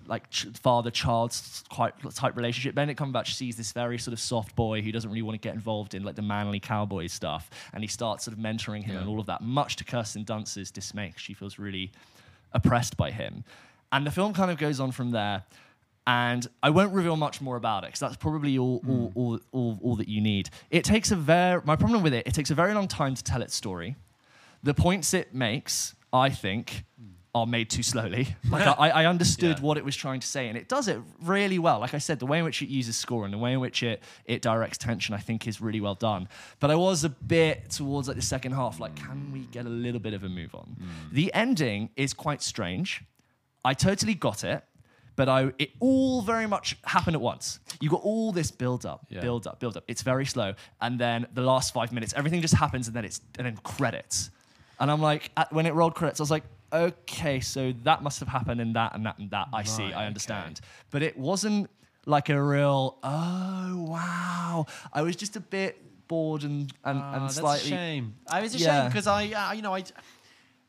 like 0.06 0.28
ch- 0.30 0.46
father-child 0.62 1.36
quite 1.68 1.92
type 2.14 2.36
relationship. 2.36 2.74
Benedict 2.74 2.98
Cumberbatch 3.00 3.34
sees 3.34 3.56
this 3.56 3.72
very 3.72 3.98
sort 3.98 4.12
of 4.12 4.20
soft 4.20 4.54
boy 4.56 4.80
who 4.82 4.90
doesn't 4.92 5.10
really 5.10 5.22
want 5.22 5.34
to 5.34 5.46
get 5.46 5.54
involved 5.54 5.94
in 5.94 6.02
like 6.04 6.14
the 6.16 6.22
manly 6.22 6.58
cowboy 6.60 7.06
stuff, 7.06 7.50
and 7.72 7.82
he 7.82 7.88
starts 7.88 8.24
sort 8.24 8.36
of 8.36 8.42
mentoring 8.42 8.82
him 8.82 8.94
Yeah. 8.94 9.00
and 9.00 9.08
all 9.08 9.20
of 9.20 9.26
that, 9.26 9.40
much 9.42 9.76
to 9.76 9.84
Kirsten 9.84 10.24
Dunst's 10.24 10.70
dismay. 10.70 11.12
She 11.16 11.34
feels 11.34 11.58
really 11.58 11.92
oppressed 12.52 12.96
by 12.96 13.10
him, 13.10 13.44
and 13.92 14.06
the 14.06 14.10
film 14.10 14.32
kind 14.32 14.50
of 14.50 14.58
goes 14.58 14.80
on 14.80 14.90
from 14.92 15.10
there. 15.10 15.44
And 16.08 16.48
I 16.62 16.70
won't 16.70 16.94
reveal 16.94 17.16
much 17.16 17.42
more 17.42 17.56
about 17.56 17.84
it 17.84 17.88
because 17.88 18.00
that's 18.00 18.16
probably 18.16 18.56
all, 18.56 18.82
all, 18.88 19.08
hmm. 19.08 19.18
all, 19.18 19.38
all, 19.52 19.78
all 19.82 19.96
that 19.96 20.08
you 20.08 20.22
need. 20.22 20.48
It 20.70 20.82
takes 20.82 21.10
a 21.10 21.16
very, 21.16 21.60
my 21.66 21.76
problem 21.76 22.02
with 22.02 22.14
it, 22.14 22.26
it 22.26 22.32
takes 22.32 22.50
a 22.50 22.54
very 22.54 22.72
long 22.72 22.88
time 22.88 23.14
to 23.14 23.22
tell 23.22 23.42
its 23.42 23.54
story. 23.54 23.94
The 24.62 24.72
points 24.72 25.12
it 25.12 25.34
makes, 25.34 25.94
I 26.10 26.30
think, 26.30 26.86
hmm. 26.98 27.08
are 27.34 27.44
made 27.46 27.68
too 27.68 27.82
slowly. 27.82 28.34
Like 28.50 28.66
I, 28.66 28.88
I 28.88 29.04
understood 29.04 29.58
Yeah. 29.58 29.62
what 29.62 29.76
it 29.76 29.84
was 29.84 29.94
trying 29.94 30.20
to 30.20 30.26
say, 30.26 30.48
and 30.48 30.56
it 30.56 30.66
does 30.66 30.88
it 30.88 30.98
really 31.20 31.58
well. 31.58 31.78
Like 31.80 31.92
I 31.92 31.98
said, 31.98 32.20
the 32.20 32.26
way 32.26 32.38
in 32.38 32.44
which 32.46 32.62
it 32.62 32.70
uses 32.70 32.96
score 32.96 33.26
and 33.26 33.34
the 33.34 33.38
way 33.38 33.52
in 33.52 33.60
which 33.60 33.82
it 33.82 34.02
it 34.24 34.40
directs 34.40 34.78
tension, 34.78 35.14
I 35.14 35.18
think, 35.18 35.46
is 35.46 35.60
really 35.60 35.82
well 35.82 35.94
done. 35.94 36.26
But 36.58 36.70
I 36.70 36.76
was 36.76 37.04
a 37.04 37.10
bit 37.10 37.68
towards 37.68 38.08
like 38.08 38.16
the 38.16 38.22
second 38.22 38.52
half, 38.52 38.80
like, 38.80 38.96
can 38.96 39.30
we 39.30 39.40
get 39.40 39.66
a 39.66 39.68
little 39.68 40.00
bit 40.00 40.14
of 40.14 40.24
a 40.24 40.28
move 40.30 40.54
on? 40.54 40.76
Hmm. 40.78 41.14
The 41.14 41.34
ending 41.34 41.90
is 41.96 42.14
quite 42.14 42.40
strange. 42.42 43.04
I 43.62 43.74
totally 43.74 44.14
got 44.14 44.42
it, 44.42 44.64
but 45.18 45.28
I 45.28 45.52
it 45.58 45.70
all 45.80 46.22
very 46.22 46.46
much 46.46 46.76
happened 46.84 47.16
at 47.16 47.20
once. 47.20 47.58
You 47.80 47.90
got 47.90 48.02
all 48.10 48.30
this 48.32 48.50
build 48.62 48.86
up, 48.86 49.00
Yeah. 49.10 49.20
build 49.20 49.46
up, 49.48 49.58
build 49.58 49.76
up. 49.76 49.84
It's 49.88 50.02
very 50.02 50.24
slow, 50.24 50.54
and 50.80 50.98
then 50.98 51.26
the 51.34 51.42
last 51.42 51.74
five 51.74 51.90
minutes, 51.92 52.14
everything 52.16 52.40
just 52.40 52.54
happens, 52.54 52.86
and 52.86 52.94
then 52.96 53.04
it's 53.04 53.20
and 53.36 53.44
then 53.46 53.56
credits. 53.64 54.30
And 54.80 54.90
I'm 54.92 55.02
like, 55.02 55.32
at, 55.36 55.52
when 55.52 55.66
it 55.66 55.74
rolled 55.74 55.94
credits, 55.96 56.20
I 56.20 56.22
was 56.22 56.30
like, 56.30 56.44
okay, 56.72 57.40
so 57.40 57.72
that 57.82 58.02
must 58.02 58.20
have 58.20 58.28
happened 58.28 58.60
and 58.60 58.76
that 58.76 58.94
and 58.94 59.04
that 59.06 59.18
and 59.18 59.28
that. 59.32 59.48
I 59.52 59.64
see, 59.64 59.82
Right, 59.82 59.92
I 59.92 59.96
okay. 59.96 60.06
understand. 60.06 60.60
But 60.92 61.02
it 61.02 61.18
wasn't 61.18 61.68
like 62.06 62.28
a 62.28 62.40
real, 62.40 62.96
oh, 63.02 63.84
wow. 63.88 64.66
I 64.92 65.02
was 65.02 65.16
just 65.16 65.34
a 65.34 65.40
bit 65.40 65.82
bored 66.06 66.44
and, 66.44 66.72
and, 66.84 66.98
Ah, 67.02 67.14
and 67.14 67.24
that's 67.24 67.36
slightly. 67.38 67.72
a 67.72 67.76
shame. 67.76 68.14
I 68.30 68.40
was 68.40 68.54
a 68.54 68.58
Yeah. 68.58 68.82
shame 68.82 68.88
because 68.90 69.06
I, 69.08 69.26
uh, 69.32 69.52
you 69.52 69.62
know, 69.62 69.74
I, 69.74 69.82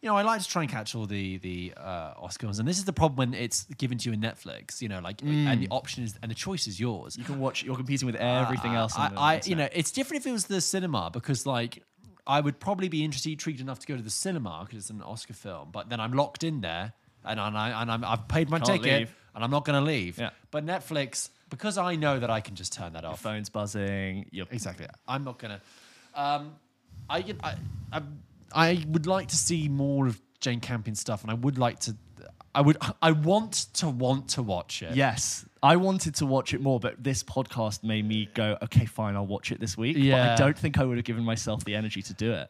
you 0.02 0.08
know, 0.08 0.16
I 0.16 0.22
like 0.22 0.42
to 0.42 0.48
try 0.48 0.62
and 0.62 0.72
catch 0.72 0.96
all 0.96 1.06
the 1.06 1.38
the 1.38 1.74
uh, 1.76 2.14
Oscars, 2.14 2.60
and 2.60 2.68
this 2.68 2.78
is 2.78 2.86
the 2.86 2.94
problem 2.94 3.18
when 3.18 3.34
it's 3.34 3.66
given 3.78 3.98
to 3.98 4.10
you 4.10 4.14
in 4.14 4.22
Netflix. 4.22 4.82
You 4.82 4.88
know, 4.88 5.00
like, 5.00 5.22
and 5.22 5.62
the 5.62 5.68
option 5.72 6.04
is 6.04 6.18
and 6.22 6.32
the 6.32 6.36
choice 6.36 6.68
is 6.68 6.80
yours. 6.80 7.18
You 7.18 7.24
can 7.26 7.40
watch, 7.40 7.64
you're 7.64 7.76
competing 7.76 8.06
with 8.06 8.16
everything 8.16 8.76
else. 8.76 8.94
I, 8.98 9.12
I, 9.16 9.42
you 9.44 9.56
know, 9.56 9.68
it's 9.74 9.92
different 9.92 10.24
if 10.24 10.28
it 10.28 10.32
was 10.32 10.46
the 10.46 10.62
cinema 10.62 11.10
because, 11.12 11.46
like, 11.46 11.84
I 12.26 12.40
would 12.40 12.60
probably 12.60 12.88
be 12.88 13.04
interested, 13.04 13.32
intrigued 13.32 13.60
enough 13.60 13.80
to 13.80 13.88
go 13.88 13.98
to 13.98 14.02
the 14.04 14.10
cinema 14.10 14.64
because 14.66 14.80
it's 14.84 14.90
an 14.90 15.02
Oscar 15.02 15.34
film. 15.34 15.70
But 15.72 15.90
then 15.90 16.00
I'm 16.00 16.14
locked 16.14 16.44
in 16.44 16.62
there, 16.62 16.94
and, 17.26 17.40
and 17.40 17.58
I 17.58 17.82
and 17.82 17.92
I'm, 17.92 18.06
I've 18.06 18.28
paid 18.30 18.50
my 18.50 18.60
Can't 18.60 18.82
ticket, 18.82 19.00
leave. 19.00 19.16
and 19.36 19.44
I'm 19.44 19.52
not 19.52 19.66
going 19.66 19.84
to 19.84 19.86
leave. 19.86 20.18
Yeah. 20.18 20.30
But 20.52 20.66
Netflix, 20.66 21.30
because 21.50 21.78
I 21.78 21.96
know 21.96 22.20
that 22.20 22.30
I 22.30 22.40
can 22.40 22.56
just 22.56 22.72
turn 22.72 22.94
that 22.94 23.04
off. 23.04 23.24
Your 23.24 23.34
phone's 23.34 23.50
buzzing. 23.50 24.28
You're, 24.32 24.48
Exactly. 24.52 24.86
I'm 25.08 25.26
not 25.26 25.40
gonna. 25.40 25.60
Um, 26.16 26.56
I, 27.10 27.18
I, 27.44 27.56
I, 27.92 28.02
I 28.54 28.84
would 28.88 29.08
like 29.08 29.28
to 29.30 29.36
see 29.36 29.68
more 29.68 30.08
of 30.08 30.22
Jane 30.40 30.60
Campion 30.60 30.96
stuff, 30.96 31.22
and 31.22 31.32
I 31.32 31.36
would 31.36 31.58
like 31.58 31.80
to. 31.82 31.96
I 32.56 32.62
would. 32.62 32.78
I 33.02 33.12
want 33.12 33.68
to 33.76 33.90
want 33.90 34.30
to 34.30 34.44
watch 34.44 34.82
it. 34.82 34.96
Yes, 34.96 35.46
I 35.62 35.76
wanted 35.76 36.16
to 36.16 36.26
watch 36.26 36.54
it 36.54 36.62
more, 36.62 36.80
but 36.80 37.04
this 37.04 37.24
podcast 37.24 37.84
made 37.84 38.08
me 38.08 38.30
go, 38.34 38.58
okay, 38.64 38.86
fine, 38.86 39.16
I'll 39.16 39.28
watch 39.28 39.52
it 39.52 39.60
this 39.60 39.78
week. 39.78 39.98
But 39.98 40.20
I 40.20 40.36
don't 40.36 40.58
think 40.58 40.78
I 40.80 40.84
would 40.84 40.98
have 40.98 41.06
given 41.06 41.24
myself 41.24 41.64
the 41.64 41.76
energy 41.76 42.02
to 42.02 42.14
do 42.14 42.32
it. 42.34 42.50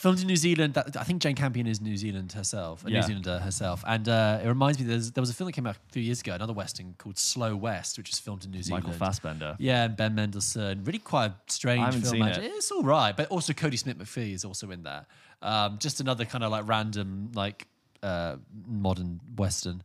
Filmed 0.00 0.20
in 0.22 0.26
New 0.26 0.36
Zealand. 0.36 0.72
That, 0.74 0.96
I 0.96 1.04
think 1.04 1.20
Jane 1.20 1.34
Campion 1.36 1.66
is 1.66 1.78
New 1.80 1.96
Zealand 1.96 2.32
herself, 2.32 2.86
a 2.86 2.90
Yeah. 2.90 3.00
New 3.00 3.06
Zealander 3.06 3.38
herself, 3.38 3.84
and 3.86 4.08
uh, 4.08 4.40
it 4.42 4.48
reminds 4.48 4.78
me. 4.78 4.86
There's, 4.86 5.10
there 5.12 5.20
was 5.20 5.28
a 5.28 5.34
film 5.34 5.46
that 5.48 5.52
came 5.52 5.66
out 5.66 5.76
a 5.76 5.92
few 5.92 6.02
years 6.02 6.20
ago, 6.22 6.32
another 6.32 6.54
western 6.54 6.94
called 6.96 7.18
Slow 7.18 7.54
West, 7.54 7.98
which 7.98 8.10
was 8.10 8.18
filmed 8.18 8.44
in 8.46 8.50
New 8.50 8.62
Zealand. 8.62 8.84
Michael 8.84 8.98
Fassbender. 8.98 9.56
Yeah, 9.58 9.84
and 9.84 9.96
Ben 9.96 10.14
Mendelsohn. 10.14 10.84
Really 10.84 10.98
quite 11.00 11.32
a 11.32 11.34
strange 11.48 11.92
film. 11.92 12.04
seen 12.04 12.22
it. 12.26 12.38
It's 12.42 12.70
all 12.70 12.82
right, 12.82 13.14
but 13.14 13.28
also 13.28 13.52
Cody 13.52 13.76
Smith 13.76 13.98
McPhee 13.98 14.32
is 14.32 14.44
also 14.44 14.70
in 14.70 14.82
there. 14.84 15.04
Um, 15.42 15.76
just 15.78 16.00
another 16.00 16.24
kind 16.24 16.44
of 16.44 16.50
like 16.50 16.66
random, 16.66 17.30
like 17.34 17.66
uh, 18.02 18.36
modern 18.66 19.20
western. 19.36 19.82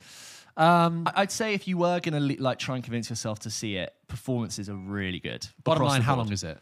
Um, 0.58 1.10
I'd 1.14 1.32
say 1.32 1.54
if 1.54 1.68
you 1.68 1.78
were 1.78 2.00
gonna 2.00 2.22
like 2.22 2.60
try 2.60 2.76
and 2.76 2.84
convince 2.84 3.10
yourself 3.10 3.40
to 3.40 3.50
see 3.50 3.76
it, 3.76 3.94
performances 4.08 4.70
are 4.70 4.76
really 4.76 5.20
good. 5.20 5.46
bottom 5.66 5.84
line, 5.84 6.02
how 6.02 6.16
long 6.16 6.32
is 6.32 6.44
it? 6.44 6.58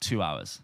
Two 0.00 0.22
hours. 0.22 0.60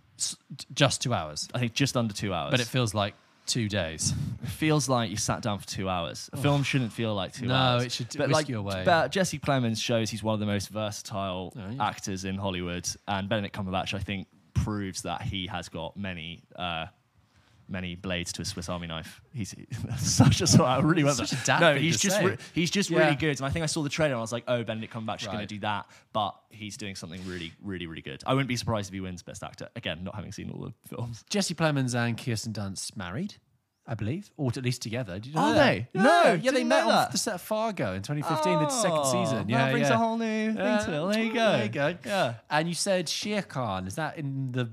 Just 0.74 1.02
two 1.02 1.12
hours, 1.14 1.48
I 1.54 1.58
think 1.58 1.72
just 1.74 1.96
under 1.96 2.12
two 2.14 2.32
hours. 2.34 2.50
but 2.50 2.60
it 2.60 2.66
feels 2.66 2.94
like 2.94 3.14
two 3.46 3.68
days. 3.68 4.12
It 4.42 4.48
feels 4.48 4.88
like 4.88 5.10
you 5.10 5.16
sat 5.16 5.42
down 5.42 5.58
for 5.58 5.66
two 5.66 5.88
hours. 5.88 6.30
A 6.32 6.36
film 6.36 6.62
shouldn't 6.62 6.92
feel 6.92 7.14
like 7.14 7.32
two 7.34 7.46
No, 7.46 7.54
hours. 7.54 7.84
it 7.84 7.92
should 7.92 8.08
but 8.16 8.28
whisk 8.28 8.32
like, 8.34 8.48
you 8.48 8.58
away. 8.58 8.82
But 8.84 9.10
Jesse 9.10 9.38
Plemons 9.38 9.82
shows 9.82 10.08
he's 10.10 10.22
one 10.22 10.34
of 10.34 10.40
the 10.40 10.46
most 10.46 10.68
versatile 10.68 11.52
Oh, 11.56 11.70
yeah. 11.70 11.84
actors 11.88 12.24
in 12.24 12.36
Hollywood, 12.36 12.86
and 13.08 13.28
Benedict 13.28 13.54
Cumberbatch, 13.56 13.92
I 13.94 13.98
think, 13.98 14.28
proves 14.54 15.02
that 15.02 15.22
he 15.22 15.46
has 15.48 15.68
got 15.68 15.96
many. 15.96 16.42
Uh, 16.54 16.86
Many 17.70 17.94
blades 17.94 18.32
to 18.32 18.42
a 18.42 18.44
Swiss 18.44 18.68
Army 18.68 18.88
knife. 18.88 19.20
He's 19.32 19.54
such 19.98 20.40
a 20.42 20.62
I 20.64 20.80
really 20.80 21.04
went 21.04 21.16
Such 21.16 21.44
dad 21.44 21.60
No, 21.60 21.74
he's 21.76 21.98
just 22.00 22.20
re- 22.20 22.36
he's 22.52 22.70
just 22.70 22.90
Yeah. 22.90 22.98
really 22.98 23.14
good. 23.14 23.38
And 23.38 23.46
I 23.46 23.50
think 23.50 23.62
I 23.62 23.66
saw 23.66 23.82
the 23.82 23.88
trailer 23.88 24.12
and 24.14 24.18
I 24.18 24.20
was 24.22 24.32
like, 24.32 24.42
oh, 24.48 24.64
Benedict 24.64 24.92
Cumberbatch 24.92 25.20
is 25.22 25.28
going 25.28 25.38
to 25.38 25.46
do 25.46 25.60
that, 25.60 25.86
but 26.12 26.34
he's 26.50 26.76
doing 26.76 26.96
something 26.96 27.24
really, 27.26 27.52
really, 27.62 27.86
really 27.86 28.02
good. 28.02 28.22
I 28.26 28.34
wouldn't 28.34 28.48
be 28.48 28.56
surprised 28.56 28.90
if 28.90 28.94
he 28.94 29.00
wins 29.00 29.22
Best 29.22 29.44
Actor 29.44 29.68
again, 29.76 30.02
not 30.02 30.16
having 30.16 30.32
seen 30.32 30.50
all 30.50 30.60
the 30.64 30.72
films. 30.88 31.24
Jesse 31.30 31.54
Plemons 31.54 31.94
and 31.94 32.18
Kirsten 32.18 32.52
Dunst 32.52 32.96
married, 32.96 33.34
I 33.86 33.94
believe, 33.94 34.32
or 34.36 34.48
at 34.48 34.64
least 34.64 34.82
together. 34.82 35.14
Did 35.14 35.26
you 35.26 35.34
know 35.34 35.40
Are 35.40 35.54
that? 35.54 35.64
they? 35.64 35.88
Yeah, 35.92 36.02
No, 36.02 36.32
yeah, 36.42 36.50
they 36.50 36.64
met 36.64 36.82
on 36.82 36.88
that. 36.88 37.12
the 37.12 37.18
set 37.18 37.34
of 37.36 37.40
Fargo 37.40 37.92
in 37.94 38.02
2015, 38.02 38.52
the 38.58 38.66
oh, 38.66 38.68
second 38.68 38.98
Oh, 39.00 39.12
season. 39.24 39.46
that 39.46 39.48
Yeah, 39.48 39.70
brings 39.70 39.88
yeah. 39.88 39.94
a 39.94 39.96
whole 39.96 40.18
new 40.18 40.46
thing 40.54 40.56
to 40.56 41.08
it. 41.08 41.12
There 41.12 41.22
you 41.22 41.32
go. 41.32 41.52
There 41.52 41.62
you 41.64 41.68
go. 41.70 41.96
Yeah. 42.04 42.34
And 42.50 42.66
you 42.68 42.74
said 42.74 43.08
Shere 43.08 43.42
Khan. 43.42 43.86
Is 43.86 43.94
that 43.94 44.16
in 44.18 44.50
the 44.50 44.70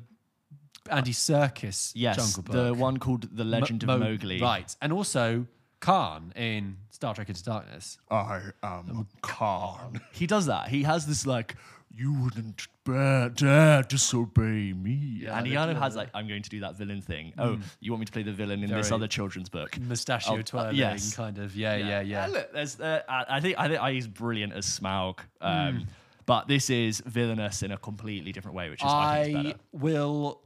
Andy 0.89 1.11
Serkis 1.13 1.91
Yes, 1.95 2.17
Jungle 2.17 2.43
Book? 2.43 2.53
the 2.55 2.73
one 2.73 2.97
called 2.97 3.35
The 3.35 3.43
Legend 3.43 3.85
Mo- 3.85 3.93
of 3.95 3.99
Mo- 3.99 4.05
Mowgli. 4.09 4.41
Right. 4.41 4.75
And 4.81 4.91
also 4.93 5.45
Khan 5.79 6.33
in 6.35 6.77
Star 6.89 7.13
Trek 7.13 7.29
Into 7.29 7.43
Darkness. 7.43 7.97
I 8.09 8.41
am 8.63 9.07
Khan. 9.21 10.01
He 10.11 10.25
does 10.27 10.45
that. 10.47 10.69
He 10.69 10.83
has 10.83 11.05
this 11.05 11.25
like, 11.27 11.55
you 11.95 12.13
wouldn't 12.13 12.67
bear, 12.83 13.29
dare 13.29 13.81
disobey 13.83 14.73
me. 14.73 15.19
Yeah, 15.23 15.37
and 15.37 15.47
he 15.47 15.53
kind 15.53 15.71
of 15.71 15.77
has 15.77 15.95
like, 15.95 16.09
I'm 16.13 16.27
going 16.27 16.43
to 16.43 16.49
do 16.49 16.59
that 16.61 16.75
villain 16.75 17.01
thing. 17.01 17.33
Oh, 17.37 17.57
you 17.79 17.91
want 17.91 18.01
me 18.01 18.05
to 18.05 18.11
play 18.11 18.23
the 18.23 18.31
villain 18.33 18.63
in 18.63 18.69
this 18.69 18.91
other 18.91 19.07
children's 19.07 19.49
book? 19.49 19.79
Mustachio 19.79 20.35
Oh, 20.35 20.39
uh, 20.39 20.43
twirling, 20.43 20.75
yes. 20.75 21.15
kind 21.15 21.37
of. 21.39 21.55
Yeah, 21.55 21.75
yeah, 21.75 22.01
yeah. 22.01 22.23
And 22.25 22.33
look, 22.33 22.53
there's, 22.53 22.79
uh, 22.79 23.01
I 23.09 23.25
I 23.37 23.39
think 23.41 23.57
I 23.57 23.67
think 23.67 23.81
I 23.81 23.91
he's 23.93 24.07
brilliant 24.07 24.53
as 24.53 24.65
Smaug. 24.65 25.19
Um, 25.41 25.75
Hmm. 25.77 25.83
But 26.27 26.49
this 26.49 26.69
is 26.69 27.01
villainous 27.05 27.63
in 27.63 27.71
a 27.71 27.77
completely 27.77 28.33
different 28.33 28.55
way, 28.57 28.69
which 28.69 28.81
is 28.83 28.89
I, 28.91 29.23
think 29.23 29.29
is 29.29 29.35
I 29.37 29.43
better. 29.43 29.59
will 29.71 30.41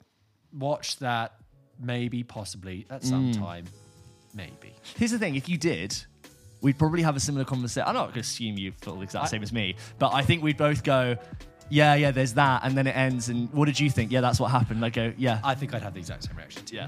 watch 0.53 0.97
that 0.97 1.33
maybe, 1.79 2.23
possibly 2.23 2.85
at 2.89 3.03
some 3.03 3.31
time. 3.31 3.65
Maybe. 4.33 4.75
Here's 4.97 5.11
the 5.11 5.19
thing: 5.19 5.35
if 5.35 5.49
you 5.49 5.57
did, 5.57 5.95
we'd 6.61 6.77
probably 6.77 7.01
have 7.01 7.15
a 7.15 7.19
similar 7.19 7.45
conversation. 7.45 7.87
I'm 7.87 7.95
not 7.95 8.05
going 8.05 8.13
to 8.13 8.19
assume 8.21 8.57
you 8.57 8.71
feel 8.81 8.95
the 8.95 9.01
exact 9.01 9.29
same 9.29 9.43
as 9.43 9.51
me, 9.51 9.75
but 9.99 10.13
I 10.13 10.21
think 10.21 10.43
we'd 10.43 10.57
both 10.57 10.83
go, 10.83 11.17
"Yeah, 11.69 11.95
yeah." 11.95 12.11
There's 12.11 12.33
that, 12.35 12.61
and 12.63 12.77
then 12.77 12.87
it 12.87 12.95
ends. 12.95 13.29
And 13.29 13.51
what 13.53 13.65
did 13.65 13.79
you 13.79 13.89
think? 13.89 14.11
Yeah, 14.11 14.21
that's 14.21 14.39
what 14.39 14.51
happened. 14.51 14.83
I 14.85 14.89
go, 14.89 15.13
"Yeah, 15.17 15.39
I 15.43 15.55
think 15.55 15.73
I'd 15.73 15.81
have 15.81 15.93
the 15.93 15.99
exact 15.99 16.23
same 16.23 16.37
reaction 16.37 16.63
yeah." 16.71 16.87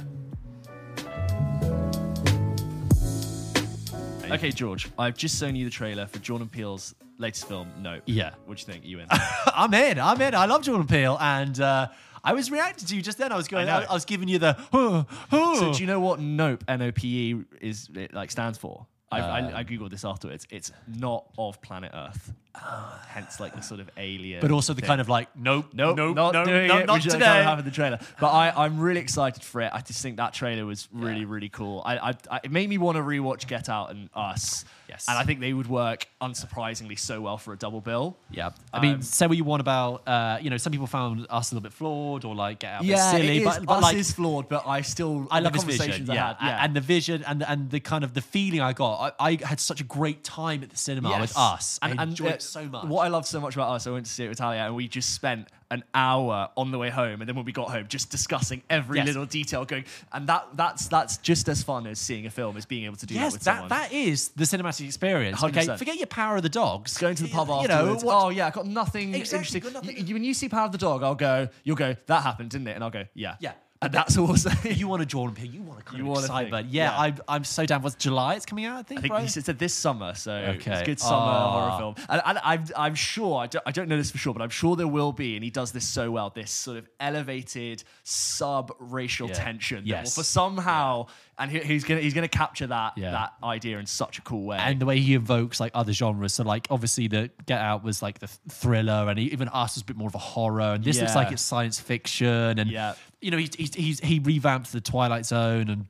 Okay, 4.32 4.50
George, 4.50 4.90
I've 4.98 5.16
just 5.16 5.40
shown 5.40 5.56
you 5.56 5.66
the 5.66 5.72
trailer 5.72 6.08
for 6.08 6.18
Jordan 6.18 6.50
Peele's 6.50 6.96
latest 7.20 7.48
film, 7.48 7.70
Nope. 7.80 8.02
Yeah. 8.08 8.32
What 8.46 8.58
do 8.58 8.62
you 8.62 8.74
think? 8.74 8.86
You 8.86 9.00
in? 9.00 9.08
I'm 9.56 9.74
in. 9.74 10.00
I'm 10.00 10.20
in. 10.22 10.34
I 10.34 10.46
love 10.46 10.64
Jordan 10.64 10.88
Peele, 10.88 11.18
and 11.20 11.60
uh, 11.60 11.88
I 12.24 12.34
was 12.34 12.50
reacting 12.50 12.88
to 12.88 12.96
you 12.96 13.02
just 13.02 13.18
then. 13.18 13.32
I 13.32 13.38
was 13.38 13.48
going. 13.48 13.68
I 13.68 13.82
I. 13.82 13.84
I 13.84 13.94
was 13.94 14.06
giving 14.06 14.28
you 14.30 14.40
the. 14.40 14.54
"Huh, 14.72 15.04
huh." 15.30 15.56
so 15.56 15.74
do 15.74 15.80
you 15.82 15.88
know 15.88 16.00
what 16.00 16.20
Nope 16.20 16.64
N 16.68 16.82
O 16.82 16.92
P 16.92 17.32
E 17.32 17.44
is 17.62 17.90
it, 17.94 18.14
like 18.14 18.32
stands 18.32 18.58
for? 18.58 18.86
I, 19.12 19.20
Uh, 19.20 19.26
I, 19.28 19.60
I 19.60 19.64
googled 19.64 19.92
this 19.92 20.06
afterwards. 20.06 20.48
It's 20.50 20.72
not 20.88 21.26
of 21.38 21.62
planet 21.62 21.92
Earth. 21.94 22.34
Hence, 22.56 23.40
like 23.40 23.56
the 23.56 23.62
sort 23.62 23.80
of 23.80 23.90
alien. 23.98 24.42
but 24.42 24.52
also 24.52 24.74
the 24.74 24.82
thing. 24.82 24.88
kind 24.88 25.02
of 25.02 25.10
like, 25.10 25.28
nope, 25.36 25.68
Nope, 25.74 25.98
nope, 25.98 26.16
not 26.16 26.34
nope, 26.34 26.46
doing 26.48 26.68
nope, 26.68 26.82
it. 26.82 26.86
not 26.88 26.94
which 26.96 27.04
today. 27.04 27.20
kind 27.20 27.50
of 27.50 27.60
in 27.60 27.66
the 27.66 27.72
trailer. 27.72 28.00
But 28.20 28.32
I, 28.32 28.66
I'm 28.66 28.80
really 28.80 29.00
excited 29.02 29.44
for 29.44 29.62
it. 29.62 29.72
I 29.74 29.82
just 29.82 30.02
think 30.02 30.18
that 30.18 30.34
trailer 30.34 30.66
was 30.66 30.88
really, 30.92 31.22
Yeah. 31.22 31.26
really 31.28 31.50
cool. 31.50 31.82
I, 31.86 31.98
I, 31.98 32.14
I, 32.32 32.40
it 32.44 32.52
made 32.52 32.70
me 32.70 32.78
want 32.78 32.98
to 32.98 33.02
rewatch 33.04 33.48
Get 33.48 33.70
Out 33.70 33.92
and 33.92 34.10
Us. 34.14 34.66
Yes. 34.90 35.06
And 35.10 35.18
I 35.18 35.24
think 35.24 35.40
they 35.40 35.54
would 35.54 35.68
work 35.68 36.08
unsurprisingly 36.22 37.00
so 37.00 37.20
well 37.22 37.38
for 37.38 37.54
a 37.54 37.58
double 37.58 37.82
bill. 37.82 38.18
Yeah, 38.30 38.52
I 38.72 38.80
mean, 38.80 38.96
Um, 38.96 39.02
say 39.02 39.26
what 39.26 39.38
you 39.38 39.44
want 39.44 39.62
about, 39.62 40.08
uh, 40.08 40.38
you 40.42 40.50
know, 40.52 40.58
some 40.58 40.72
people 40.72 40.86
found 40.88 41.26
us 41.32 41.52
a 41.52 41.56
little 41.56 41.64
bit 41.64 41.74
flawed 41.74 42.26
or 42.26 42.36
like 42.36 42.60
get 42.60 42.74
out 42.74 42.84
Yeah, 42.86 43.12
silly, 43.12 43.38
it 43.38 43.42
is, 43.42 43.44
but, 43.46 43.66
but 43.66 43.74
Us 43.78 43.84
like, 43.84 43.96
is 43.98 44.12
flawed, 44.12 44.50
but 44.50 44.68
I 44.68 44.82
still 44.82 45.28
I 45.32 45.40
the 45.40 45.46
love 45.46 45.56
his 45.56 45.64
vision, 45.78 46.10
I 46.12 46.14
yeah. 46.14 46.28
had, 46.28 46.36
yeah. 46.42 46.64
and 46.66 46.76
the 46.76 46.82
vision 46.82 47.24
and 47.26 47.42
and 47.44 47.72
the 47.72 47.80
kind 47.80 48.04
of 48.04 48.14
the 48.14 48.22
feeling 48.22 48.62
I 48.62 48.74
got. 48.74 49.16
I, 49.20 49.32
I 49.32 49.40
had 49.44 49.60
such 49.60 49.82
a 49.82 49.84
great 49.84 50.24
time 50.24 50.62
at 50.64 50.70
the 50.70 50.78
cinema 50.78 51.20
with 51.20 51.36
us. 51.38 51.80
And, 51.82 52.00
I 52.00 52.04
and, 52.04 52.12
enjoyed 52.12 52.34
it 52.34 52.43
so 52.50 52.66
much. 52.66 52.86
What 52.86 53.06
I 53.06 53.08
love 53.10 53.26
so 53.26 53.40
much 53.40 53.56
about 53.56 53.70
us, 53.72 53.88
I 53.88 53.92
went 53.92 54.06
to 54.06 54.12
see 54.12 54.26
it 54.26 54.30
with 54.30 54.38
Talia, 54.38 54.62
and 54.62 54.76
we 54.76 54.88
just 54.88 55.14
spent 55.14 55.48
an 55.72 55.84
hour 55.96 56.50
on 56.56 56.70
the 56.72 56.78
way 56.78 56.90
home, 56.90 57.22
and 57.22 57.28
then 57.28 57.36
when 57.36 57.46
we 57.46 57.52
got 57.52 57.70
home, 57.72 57.88
just 57.88 58.10
discussing 58.12 58.62
every 58.70 58.98
Yes. 58.98 59.08
little 59.08 59.26
detail, 59.26 59.66
going, 59.66 59.86
and 60.12 60.28
that 60.28 60.48
that's 60.54 60.88
that's 60.88 61.18
just 61.18 61.50
as 61.50 61.64
fun 61.64 61.88
as 61.88 61.98
seeing 62.00 62.26
a 62.26 62.30
film, 62.30 62.58
as 62.58 62.66
being 62.66 62.86
able 62.86 62.96
to 62.98 63.06
do 63.06 63.16
Yes, 63.16 63.32
that 63.32 63.34
with 63.34 63.44
that, 63.44 63.54
someone. 63.56 63.70
that 63.70 63.92
is 63.92 64.30
the 64.30 64.44
cinematic 64.44 64.86
experience. 64.86 65.44
Okay, 65.44 65.62
100%. 65.66 65.78
forget 65.80 65.98
your 65.98 66.08
power 66.08 66.36
of 66.38 66.44
the 66.44 66.50
dogs. 66.50 66.98
going 66.98 67.16
to 67.16 67.24
the 67.24 67.30
pub 67.30 67.48
you 67.48 67.54
afterwards. 67.56 68.04
know, 68.04 68.08
what- 68.08 68.24
oh 68.26 68.30
yeah, 68.30 68.48
I 68.48 68.50
got 68.52 68.68
nothing 68.68 69.16
Exactly, 69.16 69.38
interesting. 69.38 69.62
got 69.64 69.74
nothing- 69.74 70.08
you- 70.08 70.14
when 70.16 70.24
you 70.24 70.34
see 70.34 70.48
Power 70.50 70.66
of 70.66 70.72
the 70.72 70.78
Dog, 70.78 71.02
I'll 71.04 71.16
go. 71.16 71.48
You'll 71.64 71.76
go. 71.76 71.96
That 72.06 72.22
happened, 72.24 72.52
didn't 72.52 72.68
it? 72.68 72.74
And 72.76 72.84
I'll 72.84 72.90
go. 72.92 73.06
Yeah. 73.16 73.36
Yeah. 73.40 73.54
And 73.84 73.94
that's. 73.94 74.18
I'll 74.18 74.36
you 74.72 74.88
want 74.88 75.02
a 75.02 75.06
Jordan 75.06 75.36
Peele, 75.36 75.52
you 75.52 75.62
want 75.62 75.80
a 75.82 75.84
kind 75.84 75.98
You 75.98 76.04
of 76.06 76.10
want 76.10 76.22
excitement. 76.26 76.70
Yeah, 76.70 76.84
yeah. 76.92 77.00
I'm, 77.00 77.16
I'm 77.28 77.44
so 77.44 77.66
down. 77.66 77.82
What's 77.82 77.96
July? 77.96 78.36
It's 78.36 78.46
coming 78.46 78.66
out, 78.66 78.78
I 78.80 78.84
think. 78.84 79.00
I 79.00 79.02
think 79.02 79.14
right? 79.14 79.30
said 79.30 79.60
this 79.60 79.74
summer, 79.74 80.14
so 80.16 80.32
Okay. 80.32 80.72
it's 80.72 80.82
a 80.82 80.86
good 80.86 81.00
summer 81.00 81.16
Ah. 81.18 81.52
horror 81.52 81.78
film. 81.80 82.08
And, 82.10 82.22
and 82.26 82.40
I'm, 82.44 82.64
I'm 82.78 82.96
sure, 82.96 83.40
I 83.40 83.48
don't, 83.48 83.64
I 83.66 83.72
don't 83.72 83.90
know 83.90 83.98
this 83.98 84.12
for 84.12 84.18
sure, 84.18 84.34
but 84.34 84.42
I'm 84.42 84.50
sure 84.50 84.76
there 84.76 84.88
will 84.88 85.12
be, 85.12 85.36
and 85.36 85.44
he 85.44 85.50
does 85.50 85.72
this 85.72 85.88
so 85.88 86.12
well, 86.12 86.30
this 86.30 86.52
sort 86.52 86.78
of 86.78 86.88
elevated 87.00 87.84
sub-racial 88.04 89.28
Yeah. 89.30 89.34
tension. 89.34 89.82
Yes. 89.86 90.16
for 90.16 90.24
somehow, 90.24 91.08
and 91.38 91.50
he, 91.52 91.60
he's 91.60 91.84
gonna 91.84 92.02
he's 92.02 92.14
gonna 92.14 92.28
capture 92.28 92.68
that 92.68 92.98
Yeah. 92.98 93.12
that 93.12 93.34
idea 93.44 93.80
in 93.80 93.86
such 93.86 94.18
a 94.20 94.22
cool 94.22 94.46
way. 94.46 94.58
and 94.60 94.80
the 94.80 94.86
way 94.86 95.00
he 95.00 95.14
invokes 95.16 95.60
like 95.60 95.72
other 95.76 95.94
genres. 95.94 96.34
So 96.34 96.44
like 96.44 96.68
obviously 96.70 97.08
the 97.08 97.32
Get 97.46 97.60
Out 97.60 97.84
was 97.84 98.02
like 98.02 98.20
the 98.20 98.28
thriller, 98.50 99.08
and 99.10 99.18
he, 99.20 99.26
even 99.26 99.48
Us 99.50 99.76
was 99.76 99.82
a 99.82 99.86
bit 99.86 99.98
more 99.98 100.08
of 100.08 100.16
a 100.16 100.20
horror, 100.20 100.74
and 100.74 100.84
this 100.84 101.00
looks 101.00 101.16
like 101.16 101.32
it's 101.32 101.42
science 101.42 101.80
fiction, 101.80 102.60
and 102.60 102.70
Yeah. 102.70 102.94
You 103.24 103.32
know 103.32 103.38
he's, 103.38 103.56
he's, 103.56 103.74
he's 103.74 104.00
he 104.00 104.20
revamped 104.20 104.72
the 104.72 104.82
Twilight 104.82 105.26
Zone, 105.26 105.70
and 105.70 105.86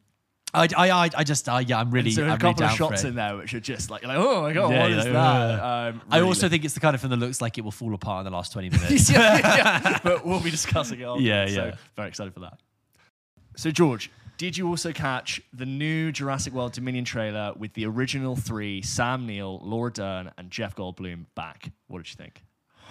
I 0.54 0.68
I 0.78 0.90
I, 1.06 1.10
I 1.18 1.24
just 1.24 1.50
uh, 1.50 1.58
yeah 1.66 1.80
I'm 1.80 1.92
really 1.92 2.12
so 2.12 2.22
I'm 2.22 2.28
a 2.28 2.32
really 2.32 2.40
couple 2.40 2.54
down 2.54 2.70
of 2.72 2.78
shots 2.78 3.04
in 3.04 3.16
there 3.16 3.36
which 3.38 3.54
are 3.54 3.60
just 3.60 3.90
like, 3.90 4.02
you're 4.04 4.10
like 4.10 4.18
oh 4.20 4.42
my 4.44 4.54
god, 4.54 4.72
Yeah, 4.72 4.82
what 4.84 4.92
is 4.92 4.98
like, 4.98 5.14
that? 5.14 5.60
"Ugh." 5.60 5.94
Um, 5.96 6.02
I 6.12 6.18
really 6.18 6.28
also 6.30 6.48
think 6.50 6.64
it's 6.66 6.74
the 6.76 6.80
kind 6.80 6.94
of 6.96 7.02
film 7.02 7.12
that 7.12 7.18
looks 7.18 7.42
like 7.42 7.58
it 7.58 7.62
will 7.62 7.72
fall 7.72 7.94
apart 7.94 8.26
in 8.26 8.32
the 8.32 8.36
last 8.38 8.54
20 8.54 8.70
minutes. 8.78 9.10
yeah, 9.12 9.38
yeah, 9.84 10.00
but 10.04 10.26
we'll 10.26 10.40
be 10.40 10.52
discussing 10.52 11.00
it. 11.00 11.04
afterwards, 11.04 11.24
Yeah, 11.24 11.48
so 11.48 11.66
yeah. 11.66 11.76
very 11.96 12.08
excited 12.08 12.34
for 12.34 12.42
that. 12.42 12.60
So, 13.56 13.70
George, 13.72 14.10
Did 14.38 14.58
you 14.58 14.68
also 14.68 14.92
catch 14.92 15.40
the 15.54 15.66
new 15.66 16.12
Jurassic 16.12 16.54
World 16.54 16.74
Dominion 16.74 17.06
trailer 17.06 17.54
with 17.56 17.74
the 17.74 17.86
original 17.86 18.36
three, 18.36 18.82
Sam 18.82 19.26
Neill, 19.28 19.60
Laura 19.64 19.92
Dern, 19.92 20.32
and 20.38 20.50
Jeff 20.50 20.76
Goldblum 20.76 21.26
back? 21.36 21.72
What 21.88 22.00
did 22.04 22.10
you 22.10 22.16
think? 22.16 22.44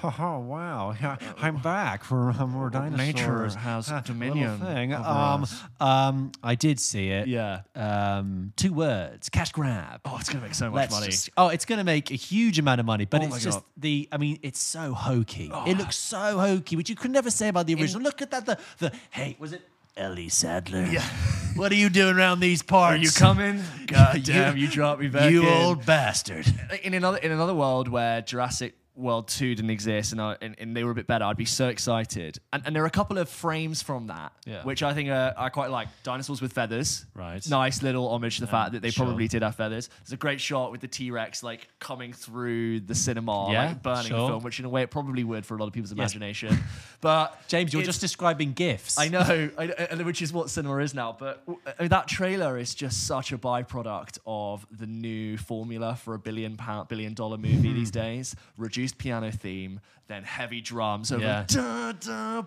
Oh 0.04 0.38
wow! 0.46 0.94
Yeah, 1.00 1.16
I'm 1.38 1.56
back 1.58 2.02
for 2.04 2.32
more 2.46 2.70
dinosaurs. 2.70 2.98
Nature 2.98 3.48
has 3.60 3.90
uh, 3.90 4.00
dominion 4.00 4.58
thing. 4.58 4.92
Um. 4.94 5.46
Um, 5.80 6.32
I 6.42 6.54
did 6.54 6.80
see 6.80 7.08
it. 7.10 7.28
Yeah. 7.28 7.60
Um, 7.76 8.52
two 8.56 8.72
words: 8.72 9.28
cash 9.28 9.52
grab. 9.52 10.00
Oh, 10.04 10.16
it's 10.18 10.28
gonna 10.28 10.42
make 10.44 10.54
so 10.54 10.66
much 10.70 10.74
Let's 10.76 10.92
money. 10.94 11.06
just- 11.06 11.30
oh, 11.36 11.48
it's 11.48 11.64
going 11.64 11.78
to 11.78 11.84
make 11.84 12.10
a 12.10 12.14
huge 12.14 12.58
amount 12.58 12.80
of 12.80 12.86
money, 12.86 13.04
but 13.04 13.22
Oh 13.22 13.26
it's 13.26 13.42
just 13.42 13.58
God. 13.58 13.64
the. 13.76 14.08
I 14.10 14.16
mean, 14.18 14.38
it's 14.42 14.60
so 14.60 14.92
hokey. 14.94 15.50
It 15.66 15.78
looks 15.78 15.96
so 15.96 16.38
hokey, 16.38 16.76
which 16.76 16.88
you 16.90 16.96
could 16.96 17.10
never 17.12 17.30
say 17.30 17.48
about 17.48 17.66
the 17.66 17.74
original. 17.74 18.02
Look 18.02 18.22
at 18.22 18.30
that. 18.32 18.46
The 18.46 18.58
the 18.78 18.92
hey, 19.10 19.36
was 19.38 19.52
it 19.52 19.62
Ellie 19.96 20.28
Sattler? 20.28 20.84
Yeah. 20.90 21.04
What 21.54 21.70
are 21.70 21.74
you 21.74 21.90
doing 21.90 22.16
around 22.16 22.40
these 22.40 22.62
parts? 22.62 22.94
Are 22.94 22.96
you 22.96 23.10
coming? 23.10 23.62
God 23.86 24.16
You- 24.16 24.22
damn, 24.22 24.56
you 24.56 24.68
dropped 24.68 25.02
me 25.02 25.08
back 25.08 25.30
you 25.30 25.42
in. 25.46 25.52
old 25.52 25.84
bastard. 25.84 26.46
in 26.82 26.94
another 26.94 27.18
in 27.18 27.30
another 27.30 27.54
world 27.54 27.88
where 27.88 28.22
Jurassic 28.22 28.72
World 28.94 29.28
2 29.28 29.54
didn't 29.54 29.70
exist 29.70 30.12
and, 30.12 30.20
I, 30.20 30.36
and, 30.42 30.54
and 30.58 30.76
they 30.76 30.84
were 30.84 30.90
a 30.90 30.94
bit 30.94 31.06
better, 31.06 31.24
I'd 31.24 31.36
be 31.36 31.46
so 31.46 31.68
excited. 31.68 32.38
And, 32.52 32.62
and 32.66 32.76
there 32.76 32.82
are 32.82 32.86
a 32.86 32.90
couple 32.90 33.16
of 33.18 33.28
frames 33.28 33.80
from 33.82 34.08
that, 34.08 34.32
Yeah. 34.44 34.62
which 34.64 34.82
I 34.82 34.92
think 34.92 35.08
are, 35.08 35.32
I 35.36 35.48
quite 35.48 35.70
like. 35.70 35.88
Dinosaurs 36.02 36.42
with 36.42 36.52
feathers. 36.52 37.06
Right. 37.14 37.42
Nice 37.48 37.82
little 37.82 38.08
homage 38.10 38.34
to 38.36 38.42
the 38.42 38.46
fact 38.48 38.72
that 38.72 38.82
they 38.82 38.90
sure. 38.90 39.06
probably 39.06 39.28
did 39.28 39.42
have 39.42 39.54
feathers. 39.56 39.88
There's 40.04 40.12
a 40.12 40.16
great 40.18 40.40
shot 40.40 40.72
with 40.72 40.82
the 40.82 40.88
T 40.88 41.10
Rex 41.10 41.42
like 41.42 41.68
coming 41.78 42.12
through 42.12 42.80
the 42.80 42.94
cinema, 42.94 43.50
Yeah, 43.50 43.66
like 43.68 43.82
burning 43.82 44.06
sure. 44.08 44.18
the 44.20 44.26
film, 44.28 44.42
which 44.42 44.58
in 44.58 44.66
a 44.66 44.68
way 44.68 44.82
it 44.82 44.90
probably 44.90 45.24
would 45.24 45.46
for 45.46 45.54
a 45.56 45.58
lot 45.58 45.68
of 45.68 45.72
people's 45.72 45.92
imagination. 45.92 46.58
but 47.00 47.40
James, 47.48 47.72
you're 47.72 47.82
just 47.82 48.00
describing 48.00 48.52
gifts. 48.52 48.98
I 48.98 49.08
know, 49.08 49.50
I, 49.56 49.86
I- 49.90 50.02
which 50.02 50.20
is 50.22 50.32
what 50.32 50.50
cinema 50.50 50.76
is 50.78 50.92
now. 50.94 51.16
But 51.18 51.42
uh, 51.78 51.88
that 51.88 52.08
trailer 52.08 52.58
is 52.58 52.74
just 52.74 53.06
such 53.06 53.32
a 53.32 53.38
byproduct 53.38 54.18
of 54.26 54.66
the 54.70 54.86
new 54.86 55.38
formula 55.38 55.96
for 55.96 56.14
a 56.14 56.18
billion 56.18 56.56
pound, 56.56 56.88
billion 56.88 57.14
dollar 57.14 57.38
movie 57.38 57.72
these 57.72 57.90
days. 57.90 58.34
Reduced 58.82 58.98
piano 58.98 59.30
theme, 59.30 59.78
then 60.08 60.24
heavy 60.24 60.60
drums 60.60 61.12
over. 61.12 61.22
Yeah. 61.22 61.44
Da, 61.46 61.92
da. 61.92 62.42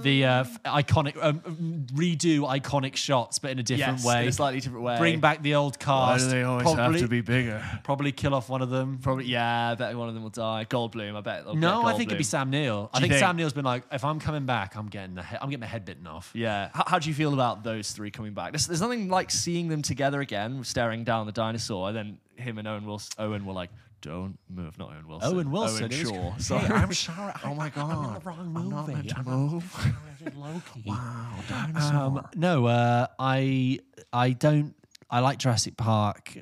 The 0.00 0.24
uh, 0.24 0.44
iconic 0.64 1.22
um, 1.22 1.86
redo 1.92 2.48
iconic 2.48 2.96
shots, 2.96 3.38
but 3.38 3.50
in 3.50 3.58
a 3.58 3.62
different 3.62 3.98
yes, 3.98 4.06
way. 4.06 4.22
in 4.22 4.28
a 4.28 4.32
slightly 4.32 4.60
different 4.60 4.84
way. 4.86 4.96
Bring 4.96 5.20
back 5.20 5.42
the 5.42 5.56
old 5.56 5.78
cast. 5.78 6.24
Why 6.24 6.30
do 6.30 6.30
they 6.30 6.42
always 6.44 6.62
probably, 6.62 6.84
have 6.84 7.02
to 7.02 7.08
be 7.08 7.20
bigger? 7.20 7.62
Probably 7.84 8.10
kill 8.10 8.34
off 8.34 8.48
one 8.48 8.62
of 8.62 8.70
them. 8.70 9.00
Probably, 9.02 9.26
yeah. 9.26 9.72
I 9.72 9.74
bet 9.74 9.94
one 9.98 10.08
of 10.08 10.14
them 10.14 10.22
will 10.22 10.30
die. 10.30 10.64
Goldblum, 10.64 11.14
I 11.14 11.20
bet. 11.20 11.54
No, 11.54 11.84
I 11.84 11.92
think 11.92 12.08
it'd 12.08 12.16
be 12.16 12.24
Sam 12.24 12.48
Neill. 12.48 12.88
I 12.94 13.00
think, 13.00 13.12
think? 13.12 13.20
Sam 13.20 13.36
Neill's 13.36 13.52
been 13.52 13.66
like, 13.66 13.82
if 13.92 14.02
I'm 14.02 14.18
coming 14.18 14.46
back, 14.46 14.76
I'm 14.76 14.88
getting 14.88 15.14
the 15.14 15.22
he- 15.22 15.36
I'm 15.42 15.50
getting 15.50 15.60
my 15.60 15.66
head 15.66 15.84
bitten 15.84 16.06
off. 16.06 16.30
Yeah. 16.32 16.70
How, 16.72 16.84
how 16.86 16.98
do 16.98 17.10
you 17.10 17.14
feel 17.14 17.34
about 17.34 17.64
those 17.64 17.90
three 17.90 18.10
coming 18.10 18.32
back? 18.32 18.52
There's, 18.52 18.66
there's 18.66 18.80
nothing 18.80 19.10
like 19.10 19.30
seeing 19.30 19.68
them 19.68 19.82
together 19.82 20.22
again, 20.22 20.64
staring 20.64 21.04
down 21.04 21.26
the 21.26 21.32
dinosaur, 21.32 21.88
and 21.88 21.96
then 21.96 22.18
him 22.36 22.56
and 22.56 22.66
Owen 22.66 22.86
will 22.86 23.02
Owen 23.18 23.44
were 23.44 23.52
like, 23.52 23.68
"Don't 24.04 24.38
move." 24.48 24.78
Not 24.78 24.90
Owen 24.92 25.08
Wilson. 25.08 25.34
Owen 25.34 25.50
Wilson. 25.50 25.82
Owen 25.84 25.90
Shaw. 25.90 26.30
Hey, 26.32 26.38
Sorry. 26.42 26.64
I'm 26.82 26.92
sorry. 26.94 27.32
Oh 27.44 27.54
my 27.54 27.68
god. 27.70 27.90
I'm 27.90 28.04
in 28.04 28.14
the 28.14 28.20
wrong 28.20 28.56
I'm 28.56 28.68
not 28.70 28.88
meant 28.88 29.08
to 29.10 29.18
I'm 29.18 29.24
move. 29.24 29.92
Loki. 30.36 30.82
wow, 30.86 31.34
Um, 31.76 32.26
no, 32.34 32.66
uh, 32.66 33.06
I 33.18 33.78
I 34.12 34.30
don't. 34.30 34.74
I 35.10 35.20
like 35.20 35.38
Jurassic 35.38 35.76
Park. 35.76 36.36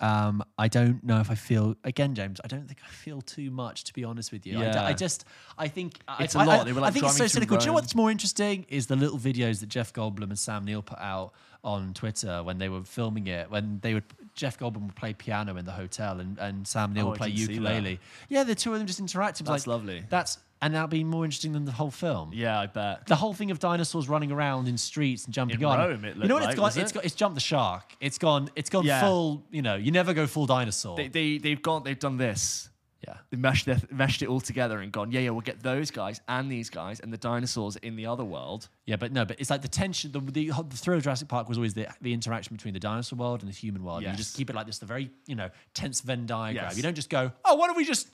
Um, 0.00 0.42
I 0.56 0.68
don't 0.68 1.04
know 1.04 1.20
if 1.20 1.30
I 1.30 1.34
feel 1.34 1.74
again, 1.84 2.14
James. 2.14 2.40
I 2.42 2.48
don't 2.48 2.66
think 2.66 2.78
I 2.84 2.88
feel 2.90 3.20
too 3.20 3.50
much, 3.50 3.84
to 3.84 3.92
be 3.92 4.02
honest 4.02 4.32
with 4.32 4.46
you. 4.46 4.58
I 4.58 4.70
d- 4.72 4.78
I, 4.78 4.88
Yeah. 4.88 4.92
just, 4.94 5.26
I 5.58 5.68
think 5.68 6.00
It's 6.20 6.34
a 6.34 6.38
lot. 6.38 6.60
I, 6.60 6.64
They 6.64 6.72
were, 6.72 6.80
I 6.80 6.90
think 6.90 7.04
it's 7.04 7.12
so 7.12 7.18
driving 7.18 7.28
through 7.28 7.28
cynical. 7.28 7.56
Do 7.58 7.64
you 7.64 7.66
know 7.66 7.72
Rome. 7.72 7.82
what's 7.82 7.94
more 7.94 8.10
interesting 8.10 8.64
is 8.70 8.86
the 8.86 8.96
little 8.96 9.18
videos 9.18 9.60
that 9.60 9.68
Jeff 9.68 9.92
Goldblum 9.92 10.22
and 10.24 10.38
Sam 10.38 10.64
Neill 10.64 10.80
put 10.80 10.98
out 10.98 11.34
on 11.62 11.92
Twitter 11.92 12.42
when 12.42 12.56
they 12.56 12.70
were 12.70 12.82
filming 12.82 13.26
it. 13.26 13.50
When 13.50 13.80
they 13.82 13.92
would, 13.92 14.04
Jeff 14.40 14.58
Goldblum 14.58 14.86
would 14.86 14.96
play 14.96 15.12
piano 15.12 15.56
in 15.58 15.66
the 15.66 15.72
hotel, 15.72 16.18
and, 16.18 16.38
and 16.38 16.66
Sam 16.66 16.94
Neill 16.94 17.04
Oh, 17.04 17.10
would 17.10 17.18
play 17.18 17.28
didn't 17.28 17.40
see 17.40 17.46
that. 17.46 17.52
ukulele. 17.60 18.00
Yeah, 18.30 18.44
the 18.44 18.54
two 18.54 18.72
of 18.72 18.78
them 18.78 18.86
just 18.86 18.98
interacting. 18.98 19.44
That's 19.44 19.66
like, 19.66 19.70
lovely. 19.76 20.02
That's 20.08 20.38
and 20.62 20.74
that'd 20.74 20.88
be 20.88 21.04
more 21.04 21.26
interesting 21.26 21.52
than 21.52 21.66
the 21.66 21.72
whole 21.72 21.90
film 21.90 22.30
Yeah, 22.32 22.58
I 22.58 22.66
bet. 22.66 23.06
the 23.06 23.16
whole 23.16 23.34
thing 23.34 23.50
of 23.50 23.58
dinosaurs 23.58 24.08
running 24.08 24.32
around 24.32 24.66
in 24.68 24.78
streets 24.78 25.26
and 25.26 25.34
jumping 25.34 25.58
In 25.60 25.64
on. 25.66 25.78
Rome, 25.78 26.04
it 26.06 26.16
you 26.16 26.24
know 26.24 26.34
what 26.36 26.42
it's 26.44 26.58
like, 26.58 26.74
got? 26.74 26.76
It's 26.82 26.90
it? 26.90 26.94
got 26.94 27.04
it's 27.04 27.14
jumped 27.14 27.34
the 27.34 27.40
shark. 27.42 27.84
It's 28.00 28.16
gone. 28.16 28.48
It's 28.56 28.70
gone 28.70 28.86
Yeah. 28.86 29.02
full. 29.02 29.44
You 29.50 29.60
know, 29.60 29.74
you 29.76 29.90
never 29.90 30.14
go 30.14 30.26
full 30.26 30.46
dinosaur. 30.46 30.96
They, 30.96 31.08
they 31.08 31.36
they've 31.36 31.60
gone. 31.60 31.82
They've 31.84 31.98
done 31.98 32.16
this. 32.16 32.69
Yeah. 33.06 33.16
They 33.30 33.36
meshed 33.36 33.66
their, 33.66 33.78
meshed 33.90 34.22
it 34.22 34.28
all 34.28 34.40
together 34.40 34.80
and 34.80 34.92
gone. 34.92 35.10
Yeah, 35.10 35.20
yeah. 35.20 35.30
We'll 35.30 35.40
get 35.40 35.62
those 35.62 35.90
guys 35.90 36.20
and 36.28 36.50
these 36.50 36.68
guys 36.68 37.00
and 37.00 37.12
the 37.12 37.16
dinosaurs 37.16 37.76
in 37.76 37.96
the 37.96 38.06
other 38.06 38.24
world. 38.24 38.68
Yeah, 38.86 38.96
but 38.96 39.10
no, 39.12 39.24
but 39.24 39.40
it's 39.40 39.48
like 39.50 39.62
the 39.62 39.68
tension. 39.68 40.12
The, 40.12 40.20
the, 40.20 40.50
the 40.50 40.76
thrill 40.76 40.98
of 40.98 41.02
Jurassic 41.04 41.28
Park 41.28 41.48
was 41.48 41.56
always 41.58 41.74
the, 41.74 41.86
the 42.02 42.12
interaction 42.12 42.54
between 42.56 42.74
the 42.74 42.80
dinosaur 42.80 43.18
world 43.18 43.40
and 43.42 43.50
the 43.50 43.54
human 43.56 43.82
world. 43.84 44.02
And 44.02 44.12
you 44.12 44.16
just 44.18 44.36
keep 44.36 44.50
it 44.50 44.56
like 44.56 44.66
this, 44.66 44.78
the 44.78 44.86
very 44.86 45.10
you 45.26 45.34
know 45.34 45.48
tense 45.74 46.00
Venn 46.02 46.26
diagram. 46.26 46.66
Yes. 46.66 46.76
You 46.76 46.82
don't 46.82 46.94
just 46.94 47.10
go, 47.10 47.32
oh, 47.44 47.54
why 47.54 47.66
don't 47.66 47.76
we 47.76 47.84
just? 47.84 48.08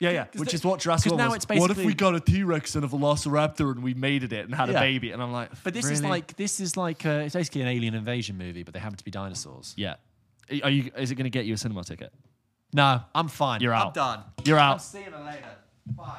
Yeah, 0.00 0.10
yeah. 0.10 0.26
Which 0.36 0.50
the- 0.50 0.54
is 0.56 0.64
what 0.64 0.80
Jurassic 0.80 1.12
now 1.14 1.26
was. 1.28 1.36
it's 1.36 1.46
what 1.46 1.70
if 1.70 1.76
we 1.84 1.92
got 1.94 2.14
a 2.14 2.20
T 2.20 2.42
Rex 2.42 2.74
and 2.74 2.84
a 2.84 2.88
Velociraptor 2.88 3.70
and 3.72 3.82
we 3.82 3.92
mated 3.94 4.32
it 4.32 4.46
and 4.46 4.54
had 4.54 4.68
Yeah. 4.70 4.76
a 4.78 4.80
baby? 4.80 5.12
And 5.12 5.22
I'm 5.22 5.32
like, 5.32 5.50
But 5.62 5.74
this 5.74 5.90
is 5.90 6.02
like 6.02 6.36
this 6.36 6.58
is 6.60 6.76
like 6.76 7.04
uh, 7.06 7.22
it's 7.24 7.34
basically 7.34 7.62
an 7.62 7.68
alien 7.68 7.94
invasion 7.94 8.36
movie, 8.38 8.62
but 8.62 8.72
they 8.74 8.80
happen 8.80 8.96
to 8.98 9.04
be 9.04 9.10
dinosaurs. 9.10 9.74
yeah. 9.76 9.94
Are 10.64 10.70
you? 10.70 10.90
Is 10.98 11.10
it 11.10 11.14
going 11.14 11.24
to 11.24 11.30
get 11.30 11.44
you 11.46 11.54
a 11.54 11.56
cinema 11.56 11.84
ticket? 11.84 12.12
No, 12.72 13.00
I'm 13.14 13.28
fine. 13.28 13.60
You're 13.60 13.72
out. 13.74 13.88
I'm 13.88 13.92
done. 13.92 14.22
You're 14.44 14.58
out. 14.58 14.72
I'll 14.72 14.78
see 14.78 15.00
you 15.00 15.10
later. 15.24 15.44
Bye. 15.86 16.18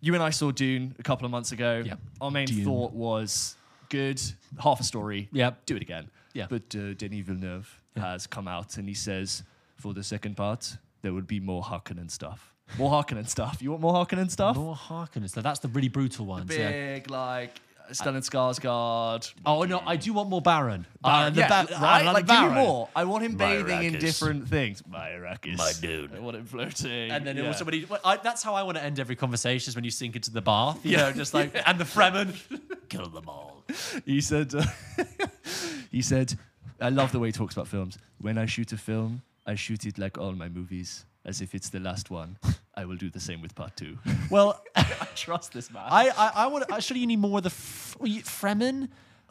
You 0.00 0.14
and 0.14 0.22
I 0.22 0.30
saw 0.30 0.50
Dune 0.50 0.94
a 0.98 1.02
couple 1.02 1.24
of 1.24 1.30
months 1.30 1.52
ago. 1.52 1.82
Yeah. 1.84 1.94
Our 2.20 2.30
main 2.30 2.46
Dune. 2.46 2.64
thought 2.64 2.92
was 2.92 3.56
good, 3.88 4.20
half 4.62 4.80
a 4.80 4.84
story. 4.84 5.28
Yep. 5.32 5.66
Do 5.66 5.76
it 5.76 5.82
again. 5.82 6.08
Yeah. 6.34 6.46
But 6.48 6.74
uh, 6.74 6.94
Denis 6.94 7.24
Villeneuve 7.26 7.80
has 7.96 8.26
come 8.26 8.46
out 8.46 8.76
and 8.76 8.88
he 8.88 8.94
says, 8.94 9.42
for 9.76 9.94
the 9.94 10.02
second 10.04 10.36
part, 10.36 10.76
there 11.02 11.12
would 11.12 11.26
be 11.26 11.40
more 11.40 11.62
Harkonnen 11.62 12.10
stuff. 12.10 12.54
More 12.76 12.90
Harkonnen 12.90 13.28
stuff. 13.28 13.58
You 13.60 13.70
want 13.70 13.82
more 13.82 13.94
Harkonnen 13.94 14.30
stuff? 14.30 14.56
More 14.56 14.74
Harkonnens. 14.76 15.30
So 15.30 15.40
that's 15.40 15.60
the 15.60 15.68
really 15.68 15.88
brutal 15.88 16.26
ones. 16.26 16.54
yeah. 16.54 16.70
Big, 16.70 17.10
like, 17.10 17.60
Stellan 17.92 18.22
Skarsgård. 18.22 19.32
Oh 19.46 19.62
no, 19.64 19.82
I 19.86 19.96
do 19.96 20.12
want 20.12 20.28
more 20.28 20.40
Baron. 20.42 20.86
Uh, 21.02 21.30
the 21.30 21.40
yeah, 21.40 21.48
Ba- 21.64 21.72
right? 21.80 22.06
uh, 22.06 22.12
Like, 22.12 22.26
the 22.26 22.32
give 22.32 22.42
me 22.42 22.48
Baron. 22.48 22.66
more. 22.66 22.88
I 22.94 23.04
want 23.04 23.24
him 23.24 23.36
bathing 23.36 23.82
in 23.84 23.92
different 23.98 24.48
things. 24.48 24.82
My 24.86 25.08
Arrakis. 25.10 25.56
My 25.56 25.72
dude. 25.80 26.14
I 26.14 26.18
want 26.20 26.36
him 26.36 26.44
floating. 26.44 27.10
And 27.10 27.26
then 27.26 27.36
yeah. 27.36 27.46
also 27.46 27.64
when 27.64 27.74
he, 27.74 27.84
well, 27.84 28.00
I, 28.04 28.16
that's 28.16 28.42
how 28.42 28.54
I 28.54 28.62
want 28.62 28.76
to 28.78 28.84
end 28.84 28.98
every 29.00 29.16
conversation 29.16 29.70
is 29.70 29.74
when 29.74 29.84
you 29.84 29.90
sink 29.90 30.16
into 30.16 30.30
the 30.30 30.42
bath. 30.42 30.78
You 30.84 30.96
know, 30.98 31.12
just 31.12 31.34
like 31.34 31.54
and 31.66 31.78
the 31.78 31.84
Fremen, 31.84 32.34
kill 32.88 33.08
them 33.08 33.28
all. 33.28 33.64
he 34.04 34.20
said, 34.20 34.54
uh, 34.54 34.62
he 35.90 36.02
said, 36.02 36.34
I 36.80 36.90
love 36.90 37.12
the 37.12 37.18
way 37.18 37.28
he 37.28 37.32
talks 37.32 37.54
about 37.54 37.68
films. 37.68 37.98
When 38.20 38.38
I 38.38 38.46
shoot 38.46 38.72
a 38.72 38.76
film, 38.76 39.22
I 39.46 39.54
shoot 39.54 39.86
it 39.86 39.98
like 39.98 40.18
all 40.18 40.32
my 40.32 40.48
movies, 40.48 41.04
as 41.24 41.40
if 41.40 41.54
it's 41.54 41.70
the 41.70 41.80
last 41.80 42.10
one. 42.10 42.36
I 42.80 42.84
will 42.84 42.96
do 42.96 43.10
the 43.10 43.20
same 43.20 43.40
with 43.42 43.54
part 43.54 43.76
two. 43.76 43.98
Well, 44.30 44.62
I 44.76 45.06
trust 45.14 45.52
this 45.52 45.70
man. 45.74 45.84
I 45.88 46.04
I, 46.24 46.26
I 46.42 46.46
want. 46.52 46.64
Surely 46.82 47.00
you 47.00 47.06
need 47.12 47.18
more 47.28 47.38
of 47.38 47.44
the 47.44 47.54
F- 47.64 47.96
Fremen. 48.40 48.88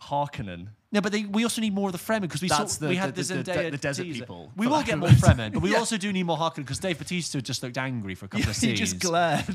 Harkonnen. 0.10 0.67
No, 0.91 1.01
but 1.01 1.12
they, 1.12 1.23
we 1.25 1.43
also 1.43 1.60
need 1.60 1.73
more 1.73 1.89
of 1.89 1.93
the 1.97 1.97
Fremen 2.07 2.21
because 2.21 2.41
we 2.41 2.47
That's 2.49 2.73
saw, 2.73 2.81
the- 2.86 2.89
we 2.89 2.95
had 2.95 3.13
the- 3.15 3.23
the, 3.23 3.33
the- 3.36 3.43
the- 3.43 3.51
Zendaya 3.51 3.71
the 3.71 3.77
desert 3.77 4.03
teaser. 4.03 4.19
people, 4.19 4.51
We 4.55 4.65
for 4.65 4.69
will 4.69 4.77
lack 4.77 4.86
get 4.86 4.93
of 4.93 4.99
more 4.99 5.10
better- 5.10 5.25
Fremen, 5.25 5.53
but 5.53 5.62
we 5.63 5.75
also 5.81 5.97
do 5.97 6.13
need 6.13 6.23
more 6.23 6.38
Harkonnen 6.38 6.65
because 6.67 6.79
Dave 6.79 6.97
Bautista 6.99 7.41
just 7.41 7.63
looked 7.63 7.77
angry 7.79 8.13
for 8.15 8.25
a 8.25 8.29
couple 8.29 8.49
of 8.49 8.55
he 8.55 8.67
scenes. 8.75 8.79
just 8.79 8.99
glared. 8.99 9.45
Hmm. 9.45 9.53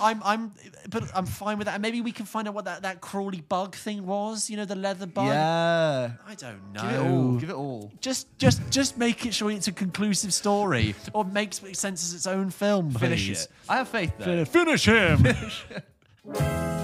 I'm, 0.00 0.20
I'm, 0.24 0.52
but 0.90 1.04
I'm 1.14 1.26
fine 1.26 1.58
with 1.58 1.66
that. 1.66 1.74
And 1.74 1.82
maybe 1.82 2.00
we 2.00 2.12
can 2.12 2.26
find 2.26 2.48
out 2.48 2.54
what 2.54 2.64
that, 2.64 2.82
that 2.82 3.00
crawly 3.00 3.40
bug 3.40 3.74
thing 3.74 4.06
was. 4.06 4.50
You 4.50 4.56
know, 4.56 4.64
the 4.64 4.74
leather 4.74 5.06
bug. 5.06 5.26
yeah. 5.26 6.10
I 6.26 6.34
don't 6.34 6.72
know. 6.72 6.82
Give 6.82 6.90
it 6.90 7.00
all. 7.00 7.32
Give 7.36 7.50
it 7.50 7.54
all. 7.54 7.92
Just, 8.00 8.38
just, 8.38 8.68
just 8.70 8.98
make 8.98 9.26
it 9.26 9.34
sure 9.34 9.50
it's 9.50 9.68
a 9.68 9.72
conclusive 9.72 10.34
story, 10.34 10.94
or 11.12 11.24
makes 11.24 11.60
sense 11.78 12.04
as 12.04 12.14
its 12.14 12.26
own 12.26 12.50
film. 12.50 12.90
Finish 12.90 13.26
please. 13.26 13.44
it. 13.44 13.50
I 13.68 13.76
have 13.76 13.88
faith 13.88 14.12
though. 14.18 14.44
Finish 14.44 14.86
him. 14.86 15.26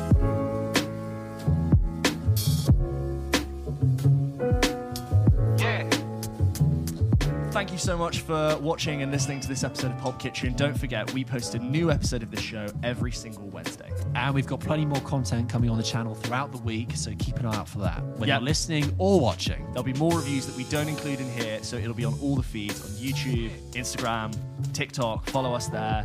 Thank 7.63 7.71
you 7.71 7.79
so 7.79 7.97
much 7.97 8.23
for 8.23 8.59
watching 8.61 9.03
and 9.03 9.13
listening 9.13 9.39
to 9.39 9.47
this 9.47 9.63
episode 9.63 9.93
of 9.93 9.99
Pulp 9.99 10.19
Kitchen. 10.19 10.53
Don't 10.55 10.77
forget, 10.77 11.13
we 11.15 11.25
post 11.25 11.55
a 11.55 11.61
new 11.61 11.93
episode 11.93 12.25
of 12.25 12.33
the 12.33 12.41
show 12.41 12.67
every 12.83 13.13
single 13.13 13.47
Wednesday. 13.51 13.89
and 14.17 14.35
we've 14.35 14.49
got 14.49 14.59
plenty 14.59 14.85
more 14.85 15.01
content 15.03 15.49
coming 15.49 15.71
on 15.71 15.77
the 15.77 15.83
channel 15.85 16.17
throughout 16.17 16.51
the 16.51 16.59
week, 16.59 16.91
so 16.97 17.13
keep 17.21 17.39
an 17.39 17.47
eye 17.47 17.55
out 17.55 17.69
for 17.69 17.79
that. 17.79 18.03
When 18.19 18.29
Yep. 18.29 18.41
you're 18.41 18.45
listening 18.49 18.93
or 18.99 19.21
watching. 19.21 19.65
There'll 19.67 19.85
be 19.85 19.93
more 19.93 20.17
reviews 20.17 20.45
that 20.47 20.57
we 20.57 20.65
don't 20.65 20.89
include 20.89 21.21
in 21.21 21.31
here, 21.31 21.63
so 21.63 21.77
it'll 21.77 21.95
be 21.95 22.05
on 22.05 22.19
all 22.21 22.35
the 22.35 22.43
feeds 22.43 22.81
on 22.83 22.89
YouTube, 22.97 23.51
Instagram, 23.75 24.35
TikTok. 24.73 25.31
Follow 25.31 25.55
us 25.55 25.69
there. 25.69 26.05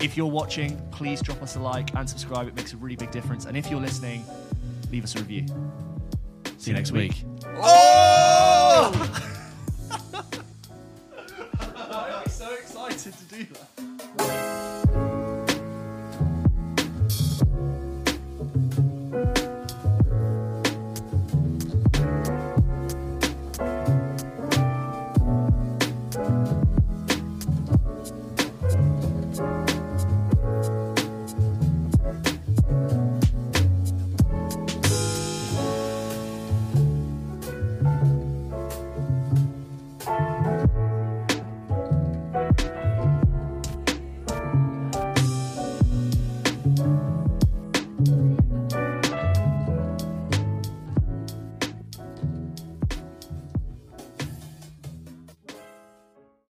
If 0.00 0.16
you're 0.16 0.26
watching, 0.26 0.76
please 0.90 1.22
drop 1.22 1.40
us 1.40 1.54
a 1.54 1.60
like 1.60 1.94
and 1.94 2.10
subscribe. 2.10 2.48
It 2.48 2.56
makes 2.56 2.72
a 2.72 2.78
really 2.78 2.96
big 2.96 3.12
difference. 3.12 3.44
And 3.44 3.56
if 3.56 3.70
you're 3.70 3.80
listening, 3.80 4.24
leave 4.90 5.04
us 5.04 5.14
a 5.14 5.20
review. 5.20 5.46
See 6.58 6.72
you 6.72 6.76
next 6.76 6.90
week. 6.90 7.22
Oh! 7.58 7.85